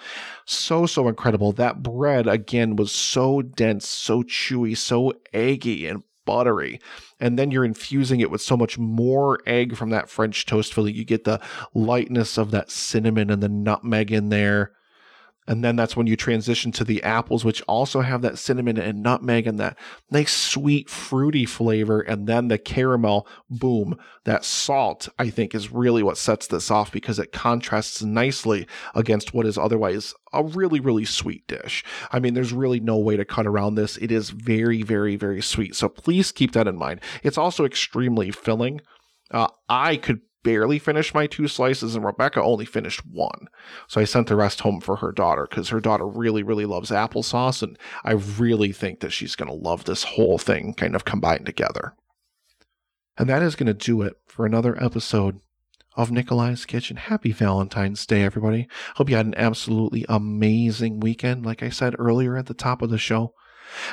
So, 0.44 0.84
so 0.84 1.08
incredible. 1.08 1.52
That 1.52 1.82
bread, 1.82 2.26
again, 2.26 2.76
was 2.76 2.92
so 2.92 3.40
dense, 3.40 3.88
so 3.88 4.22
chewy, 4.22 4.76
so 4.76 5.14
eggy 5.32 5.86
and 5.86 6.02
buttery. 6.24 6.80
And 7.20 7.38
then 7.38 7.50
you're 7.50 7.64
infusing 7.64 8.20
it 8.20 8.30
with 8.30 8.40
so 8.40 8.56
much 8.56 8.78
more 8.78 9.40
egg 9.46 9.76
from 9.76 9.90
that 9.90 10.08
French 10.08 10.46
toast 10.46 10.74
filling. 10.74 10.94
You 10.94 11.04
get 11.04 11.24
the 11.24 11.40
lightness 11.74 12.38
of 12.38 12.50
that 12.52 12.70
cinnamon 12.70 13.30
and 13.30 13.42
the 13.42 13.48
nutmeg 13.48 14.12
in 14.12 14.28
there. 14.28 14.72
And 15.46 15.62
then 15.62 15.76
that's 15.76 15.96
when 15.96 16.06
you 16.06 16.16
transition 16.16 16.72
to 16.72 16.84
the 16.84 17.02
apples, 17.02 17.44
which 17.44 17.62
also 17.62 18.00
have 18.00 18.22
that 18.22 18.38
cinnamon 18.38 18.78
and 18.78 19.02
nutmeg 19.02 19.46
and 19.46 19.60
that 19.60 19.78
nice 20.10 20.32
sweet 20.32 20.88
fruity 20.88 21.44
flavor. 21.44 22.00
And 22.00 22.26
then 22.26 22.48
the 22.48 22.58
caramel, 22.58 23.26
boom, 23.50 23.98
that 24.24 24.44
salt, 24.44 25.08
I 25.18 25.28
think, 25.28 25.54
is 25.54 25.70
really 25.70 26.02
what 26.02 26.16
sets 26.16 26.46
this 26.46 26.70
off 26.70 26.90
because 26.90 27.18
it 27.18 27.32
contrasts 27.32 28.02
nicely 28.02 28.66
against 28.94 29.34
what 29.34 29.46
is 29.46 29.58
otherwise 29.58 30.14
a 30.32 30.42
really, 30.42 30.80
really 30.80 31.04
sweet 31.04 31.46
dish. 31.46 31.84
I 32.10 32.20
mean, 32.20 32.34
there's 32.34 32.52
really 32.52 32.80
no 32.80 32.96
way 32.96 33.16
to 33.16 33.24
cut 33.24 33.46
around 33.46 33.74
this. 33.74 33.96
It 33.98 34.10
is 34.10 34.30
very, 34.30 34.82
very, 34.82 35.16
very 35.16 35.42
sweet. 35.42 35.76
So 35.76 35.88
please 35.88 36.32
keep 36.32 36.52
that 36.52 36.66
in 36.66 36.76
mind. 36.76 37.00
It's 37.22 37.38
also 37.38 37.64
extremely 37.64 38.30
filling. 38.30 38.80
Uh, 39.30 39.48
I 39.68 39.96
could 39.96 40.20
barely 40.44 40.78
finished 40.78 41.14
my 41.14 41.26
two 41.26 41.48
slices, 41.48 41.96
and 41.96 42.04
Rebecca 42.04 42.40
only 42.40 42.64
finished 42.64 43.04
one. 43.04 43.48
So 43.88 44.00
I 44.00 44.04
sent 44.04 44.28
the 44.28 44.36
rest 44.36 44.60
home 44.60 44.80
for 44.80 44.96
her 44.96 45.10
daughter 45.10 45.48
because 45.50 45.70
her 45.70 45.80
daughter 45.80 46.06
really, 46.06 46.44
really 46.44 46.66
loves 46.66 46.90
applesauce, 46.90 47.60
and 47.62 47.76
I 48.04 48.12
really 48.12 48.70
think 48.70 49.00
that 49.00 49.10
she's 49.10 49.34
going 49.34 49.50
to 49.50 49.68
love 49.68 49.84
this 49.84 50.04
whole 50.04 50.38
thing 50.38 50.74
kind 50.74 50.94
of 50.94 51.04
combined 51.04 51.46
together. 51.46 51.94
And 53.18 53.28
that 53.28 53.42
is 53.42 53.56
going 53.56 53.66
to 53.66 53.74
do 53.74 54.02
it 54.02 54.14
for 54.26 54.46
another 54.46 54.80
episode 54.82 55.40
of 55.96 56.10
Nikolai's 56.10 56.64
Kitchen. 56.64 56.96
Happy 56.96 57.32
Valentine's 57.32 58.04
Day, 58.06 58.22
everybody. 58.22 58.68
Hope 58.96 59.08
you 59.08 59.16
had 59.16 59.26
an 59.26 59.34
absolutely 59.36 60.04
amazing 60.08 61.00
weekend, 61.00 61.46
like 61.46 61.62
I 61.62 61.68
said 61.70 61.94
earlier 61.98 62.36
at 62.36 62.46
the 62.46 62.54
top 62.54 62.82
of 62.82 62.90
the 62.90 62.98
show. 62.98 63.32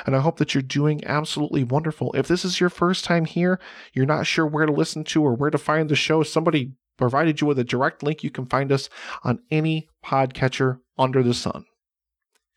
And 0.06 0.16
I 0.16 0.20
hope 0.20 0.38
that 0.38 0.54
you're 0.54 0.62
doing 0.62 1.04
absolutely 1.04 1.64
wonderful. 1.64 2.12
If 2.14 2.28
this 2.28 2.44
is 2.44 2.60
your 2.60 2.70
first 2.70 3.04
time 3.04 3.24
here, 3.24 3.60
you're 3.92 4.06
not 4.06 4.26
sure 4.26 4.46
where 4.46 4.66
to 4.66 4.72
listen 4.72 5.04
to 5.04 5.22
or 5.22 5.34
where 5.34 5.50
to 5.50 5.58
find 5.58 5.88
the 5.88 5.96
show, 5.96 6.22
somebody 6.22 6.72
provided 6.96 7.40
you 7.40 7.46
with 7.46 7.58
a 7.58 7.64
direct 7.64 8.02
link. 8.02 8.22
You 8.22 8.30
can 8.30 8.46
find 8.46 8.70
us 8.70 8.88
on 9.24 9.40
any 9.50 9.88
podcatcher 10.04 10.80
under 10.98 11.22
the 11.22 11.34
sun 11.34 11.64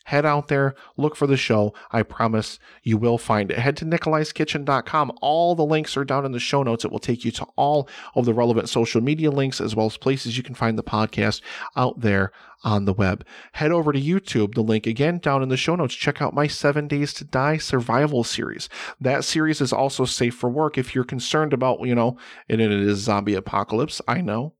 head 0.06 0.24
out 0.24 0.46
there, 0.46 0.74
look 0.96 1.16
for 1.16 1.26
the 1.26 1.36
show. 1.36 1.74
I 1.90 2.04
promise 2.04 2.60
you 2.84 2.96
will 2.96 3.18
find 3.18 3.50
it. 3.50 3.58
Head 3.58 3.76
to 3.78 3.84
nikolaiskitchen.com. 3.84 5.12
All 5.20 5.56
the 5.56 5.64
links 5.64 5.96
are 5.96 6.04
down 6.04 6.24
in 6.24 6.30
the 6.30 6.38
show 6.38 6.62
notes. 6.62 6.84
It 6.84 6.92
will 6.92 7.00
take 7.00 7.24
you 7.24 7.32
to 7.32 7.44
all 7.56 7.88
of 8.14 8.24
the 8.24 8.32
relevant 8.32 8.68
social 8.68 9.00
media 9.00 9.32
links 9.32 9.60
as 9.60 9.74
well 9.74 9.86
as 9.86 9.96
places 9.96 10.36
you 10.36 10.44
can 10.44 10.54
find 10.54 10.78
the 10.78 10.84
podcast 10.84 11.40
out 11.74 12.00
there 12.00 12.30
on 12.62 12.84
the 12.84 12.92
web. 12.92 13.26
Head 13.52 13.72
over 13.72 13.92
to 13.92 14.00
YouTube, 14.00 14.54
the 14.54 14.62
link 14.62 14.86
again 14.86 15.18
down 15.18 15.42
in 15.42 15.48
the 15.48 15.56
show 15.56 15.74
notes. 15.74 15.94
Check 15.94 16.22
out 16.22 16.32
my 16.34 16.46
Seven 16.46 16.86
Days 16.86 17.12
to 17.14 17.24
Die 17.24 17.56
survival 17.56 18.22
series. 18.22 18.68
That 19.00 19.24
series 19.24 19.60
is 19.60 19.72
also 19.72 20.04
safe 20.04 20.36
for 20.36 20.48
work 20.48 20.78
if 20.78 20.94
you're 20.94 21.02
concerned 21.02 21.52
about, 21.52 21.80
you 21.80 21.96
know, 21.96 22.16
and 22.48 22.60
it 22.60 22.70
is 22.70 22.98
zombie 23.00 23.34
apocalypse. 23.34 24.00
I 24.06 24.20
know. 24.20 24.54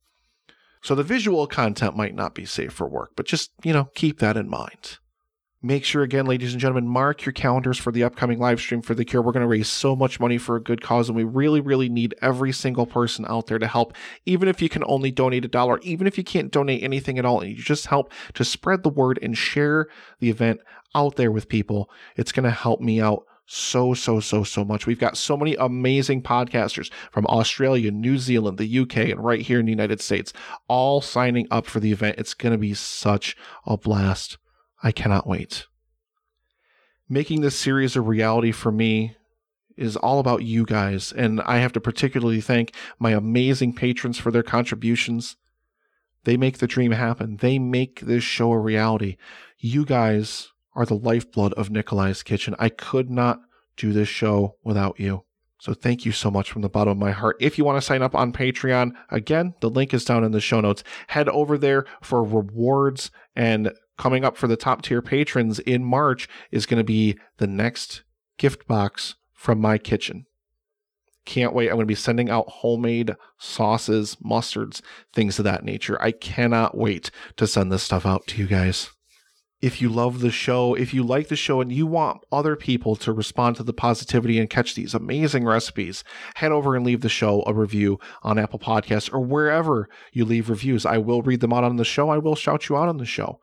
So 0.83 0.97
the 0.97 1.05
visual 1.05 1.47
content 1.47 1.97
might 1.97 2.17
not 2.17 2.35
be 2.35 2.45
safe 2.45 2.73
for 2.73 2.89
work, 2.89 3.13
but 3.15 3.27
just, 3.27 3.53
you 3.63 3.73
know, 3.73 3.91
keep 3.95 4.19
that 4.19 4.37
in 4.37 4.49
mind. 4.49 4.99
Make 5.67 5.85
sure, 5.85 6.05
again, 6.05 6.27
ladies 6.27 6.53
and 6.53 6.61
gentlemen, 6.61 6.87
mark 6.87 7.27
your 7.27 7.33
calendars 7.33 7.77
for 7.77 7.91
the 7.91 8.05
upcoming 8.05 8.39
live 8.39 8.61
stream 8.61 8.83
for 8.83 8.95
the 8.95 9.05
cure. 9.05 9.21
We're 9.21 9.33
going 9.33 9.41
to 9.41 9.49
raise 9.49 9.67
so 9.67 9.97
much 9.97 10.21
money 10.21 10.39
for 10.39 10.55
a 10.55 10.63
good 10.63 10.81
cause, 10.81 11.09
and 11.09 11.17
we 11.17 11.25
really, 11.25 11.61
really 11.61 11.89
need 11.89 12.15
every 12.23 12.53
single 12.53 12.87
person 12.87 13.27
out 13.29 13.49
there 13.49 13.59
to 13.59 13.67
help. 13.67 13.93
Even 14.27 14.47
if 14.47 14.63
you 14.63 14.69
can 14.69 14.85
only 14.87 15.11
donate 15.11 15.45
a 15.45 15.49
dollar, 15.49 15.81
even 15.81 16.07
if 16.07 16.17
you 16.17 16.23
can't 16.23 16.53
donate 16.53 16.85
anything 16.85 17.19
at 17.19 17.25
all, 17.25 17.41
and 17.41 17.51
you 17.51 17.57
just 17.57 17.87
help 17.87 18.13
to 18.35 18.45
spread 18.45 18.85
the 18.85 18.89
word 18.89 19.19
and 19.21 19.37
share 19.37 19.89
the 20.21 20.31
event 20.31 20.61
out 20.95 21.17
there 21.17 21.33
with 21.33 21.49
people, 21.49 21.91
it's 22.15 22.31
going 22.31 22.45
to 22.45 22.51
help 22.53 22.81
me 22.81 23.01
out 23.01 23.25
so, 23.47 23.93
so, 23.93 24.21
so, 24.21 24.45
so 24.45 24.65
much. 24.65 24.87
We've 24.87 25.01
got 25.01 25.17
so 25.17 25.37
many 25.37 25.57
amazing 25.57 26.23
podcasters 26.23 26.93
from 27.11 27.27
Australia, 27.27 27.91
New 27.91 28.19
Zealand, 28.19 28.59
the 28.59 28.79
UK, 28.79 28.99
and 28.99 29.19
right 29.19 29.41
here 29.41 29.59
in 29.59 29.67
the 29.67 29.73
United 29.73 30.01
States, 30.01 30.33
all 30.69 31.01
signing 31.01 31.49
up 31.51 31.67
for 31.67 31.81
the 31.81 31.91
event. 31.91 32.21
It's 32.21 32.35
going 32.35 32.53
to 32.53 32.59
be 32.59 32.73
such 32.73 33.37
a 33.67 33.77
blast. 33.77 34.39
I 34.83 34.93
cannot 34.93 35.27
wait. 35.27 35.67
Making 37.09 37.41
this 37.41 37.57
series 37.57 37.97
a 37.97 38.01
reality 38.01 38.53
for 38.53 38.73
me 38.73 39.17
is 39.77 39.97
all 39.97 40.19
about 40.19 40.43
you 40.43 40.65
guys. 40.65 41.13
And 41.13 41.41
I 41.43 41.59
have 41.59 41.73
to 41.75 41.81
particularly 41.81 42.41
thank 42.41 42.75
my 42.99 43.13
amazing 43.13 43.75
patrons 43.75 44.19
for 44.19 44.31
their 44.31 44.43
contributions. 44.43 45.37
They 46.25 46.37
make 46.37 46.59
the 46.59 46.67
dream 46.67 46.93
happen, 46.93 47.37
they 47.37 47.59
make 47.59 48.01
this 48.01 48.25
show 48.25 48.53
a 48.53 48.59
reality. 48.59 49.17
You 49.59 49.85
guys 49.85 50.49
are 50.75 50.85
the 50.85 50.97
lifeblood 50.97 51.53
of 51.55 51.71
Nikolai's 51.71 52.23
Kitchen. 52.23 52.55
I 52.59 52.69
could 52.69 53.11
not 53.11 53.41
do 53.77 53.93
this 53.93 54.09
show 54.09 54.57
without 54.65 54.99
you. 54.99 55.25
So 55.59 55.73
thank 55.73 56.05
you 56.05 56.13
so 56.13 56.31
much 56.31 56.51
from 56.51 56.63
the 56.63 56.69
bottom 56.69 56.93
of 56.93 56.99
my 56.99 57.13
heart. 57.13 57.37
If 57.41 57.57
you 57.57 57.65
want 57.65 57.79
to 57.79 57.87
sign 57.87 58.03
up 58.03 58.15
on 58.15 58.33
Patreon, 58.33 58.93
again, 59.11 59.55
the 59.61 59.71
link 59.71 59.95
is 59.95 60.05
down 60.05 60.23
in 60.23 60.33
the 60.33 60.41
show 60.41 60.61
notes. 60.61 60.85
Head 61.09 61.29
over 61.31 61.57
there 61.57 61.87
for 62.03 62.23
rewards 62.23 63.11
and 63.35 63.73
coming 63.97 64.25
up 64.25 64.37
for 64.37 64.47
the 64.47 64.57
top 64.57 64.83
tier 64.83 65.03
patrons 65.03 65.59
in 65.61 65.85
March 65.85 66.29
is 66.51 66.67
going 66.67 66.79
to 66.79 66.85
be 66.85 67.19
the 67.39 67.47
next 67.47 68.03
gift 68.39 68.67
box 68.67 69.17
from 69.33 69.61
my 69.61 69.79
kitchen. 69.79 70.27
Can't 71.25 71.55
wait. 71.55 71.69
I'm 71.69 71.75
going 71.75 71.83
to 71.83 71.87
be 71.87 71.95
sending 71.95 72.31
out 72.31 72.49
homemade 72.49 73.15
sauces, 73.39 74.17
mustards, 74.25 74.81
things 75.13 75.39
of 75.39 75.45
that 75.45 75.65
nature. 75.65 76.01
I 76.01 76.13
cannot 76.13 76.77
wait 76.77 77.11
to 77.37 77.47
send 77.47 77.73
this 77.73 77.83
stuff 77.83 78.07
out 78.07 78.27
to 78.29 78.39
you 78.39 78.47
guys 78.47 78.91
if 79.63 79.81
you 79.81 79.89
love 79.89 80.21
the 80.21 80.31
show, 80.31 80.75
if 80.75 80.93
you 80.93 81.03
like 81.03 81.29
the 81.29 81.37
show 81.37 81.61
and 81.61 81.73
you 81.73 81.87
want 81.87 82.23
other 82.31 82.57
people 82.57 82.95
to 82.97 83.13
respond 83.13 83.57
to 83.57 83.63
the 83.63 83.73
positivity 83.73 84.39
and 84.39 84.51
catch 84.51 84.75
these 84.75 84.95
amazing 84.95 85.45
recipes, 85.45 86.05
head 86.35 86.53
over 86.53 86.77
and 86.77 86.85
leave 86.85 87.01
the 87.01 87.09
show 87.09 87.43
a 87.47 87.55
review 87.55 87.99
on 88.23 88.39
Apple 88.39 88.59
Podcasts 88.59 89.13
or 89.13 89.21
wherever 89.21 89.89
you 90.13 90.25
leave 90.25 90.51
reviews. 90.51 90.85
I 90.85 90.99
will 90.99 91.23
read 91.23 91.41
them 91.41 91.53
out 91.53 91.65
on 91.65 91.77
the 91.77 91.85
show. 91.85 92.11
I 92.11 92.19
will 92.19 92.37
shout 92.37 92.69
you 92.69 92.77
out 92.77 92.89
on 92.89 92.99
the 92.99 93.07
show. 93.07 93.41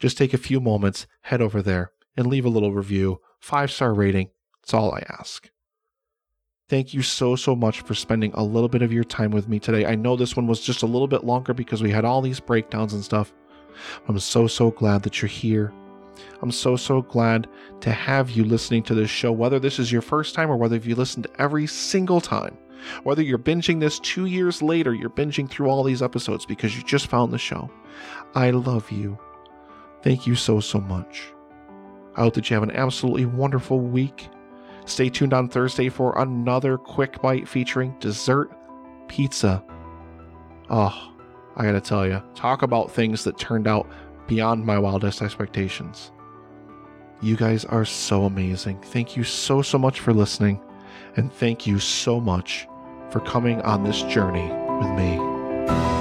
Just 0.00 0.18
take 0.18 0.34
a 0.34 0.38
few 0.38 0.60
moments, 0.60 1.06
head 1.22 1.40
over 1.40 1.62
there 1.62 1.92
and 2.16 2.26
leave 2.26 2.44
a 2.44 2.50
little 2.50 2.72
review. 2.72 3.20
Five 3.38 3.70
star 3.70 3.94
rating. 3.94 4.30
That's 4.62 4.74
all 4.74 4.92
I 4.92 5.04
ask. 5.08 5.48
Thank 6.68 6.94
you 6.94 7.02
so, 7.02 7.36
so 7.36 7.56
much 7.56 7.80
for 7.82 7.94
spending 7.94 8.32
a 8.34 8.44
little 8.44 8.68
bit 8.68 8.82
of 8.82 8.92
your 8.92 9.04
time 9.04 9.30
with 9.30 9.48
me 9.48 9.58
today. 9.58 9.86
I 9.86 9.96
know 9.96 10.16
this 10.16 10.36
one 10.36 10.46
was 10.46 10.60
just 10.60 10.82
a 10.82 10.86
little 10.86 11.08
bit 11.08 11.24
longer 11.24 11.52
because 11.52 11.82
we 11.82 11.90
had 11.90 12.04
all 12.04 12.22
these 12.22 12.40
breakdowns 12.40 12.94
and 12.94 13.04
stuff. 13.04 13.32
I'm 14.08 14.18
so, 14.18 14.46
so 14.46 14.70
glad 14.70 15.02
that 15.02 15.20
you're 15.20 15.28
here. 15.28 15.72
I'm 16.42 16.52
so, 16.52 16.76
so 16.76 17.02
glad 17.02 17.48
to 17.80 17.90
have 17.90 18.30
you 18.30 18.44
listening 18.44 18.82
to 18.84 18.94
this 18.94 19.10
show, 19.10 19.32
whether 19.32 19.58
this 19.58 19.78
is 19.78 19.90
your 19.90 20.02
first 20.02 20.34
time 20.34 20.50
or 20.50 20.56
whether 20.56 20.76
you 20.76 20.94
listened 20.94 21.26
every 21.38 21.66
single 21.66 22.20
time. 22.20 22.56
Whether 23.02 23.22
you're 23.22 23.38
binging 23.38 23.80
this 23.80 23.98
two 23.98 24.26
years 24.26 24.62
later, 24.62 24.94
you're 24.94 25.10
binging 25.10 25.50
through 25.50 25.68
all 25.68 25.82
these 25.82 26.02
episodes 26.02 26.46
because 26.46 26.76
you 26.76 26.82
just 26.84 27.08
found 27.08 27.32
the 27.32 27.38
show. 27.38 27.70
I 28.34 28.50
love 28.50 28.90
you. 28.90 29.18
Thank 30.02 30.26
you 30.26 30.34
so, 30.34 30.60
so 30.60 30.80
much. 30.80 31.32
I 32.16 32.22
hope 32.22 32.34
that 32.34 32.50
you 32.50 32.54
have 32.54 32.62
an 32.62 32.72
absolutely 32.72 33.26
wonderful 33.26 33.80
week. 33.80 34.28
Stay 34.86 35.08
tuned 35.08 35.32
on 35.34 35.48
Thursday 35.48 35.88
for 35.88 36.18
another 36.18 36.76
quick 36.76 37.20
bite 37.22 37.46
featuring 37.46 37.94
dessert 38.00 38.50
pizza. 39.08 39.62
Oh, 40.68 41.12
I 41.56 41.64
gotta 41.64 41.80
tell 41.80 42.06
you, 42.06 42.22
talk 42.34 42.62
about 42.62 42.90
things 42.90 43.24
that 43.24 43.38
turned 43.38 43.66
out 43.66 43.88
beyond 44.26 44.64
my 44.64 44.78
wildest 44.78 45.22
expectations. 45.22 46.12
You 47.20 47.36
guys 47.36 47.64
are 47.66 47.84
so 47.84 48.24
amazing. 48.24 48.80
Thank 48.80 49.16
you 49.16 49.24
so, 49.24 49.60
so 49.60 49.78
much 49.78 50.00
for 50.00 50.14
listening. 50.14 50.60
And 51.16 51.32
thank 51.32 51.66
you 51.66 51.78
so 51.78 52.20
much 52.20 52.66
for 53.10 53.20
coming 53.20 53.60
on 53.62 53.84
this 53.84 54.02
journey 54.02 54.48
with 54.78 54.90
me. 54.96 55.99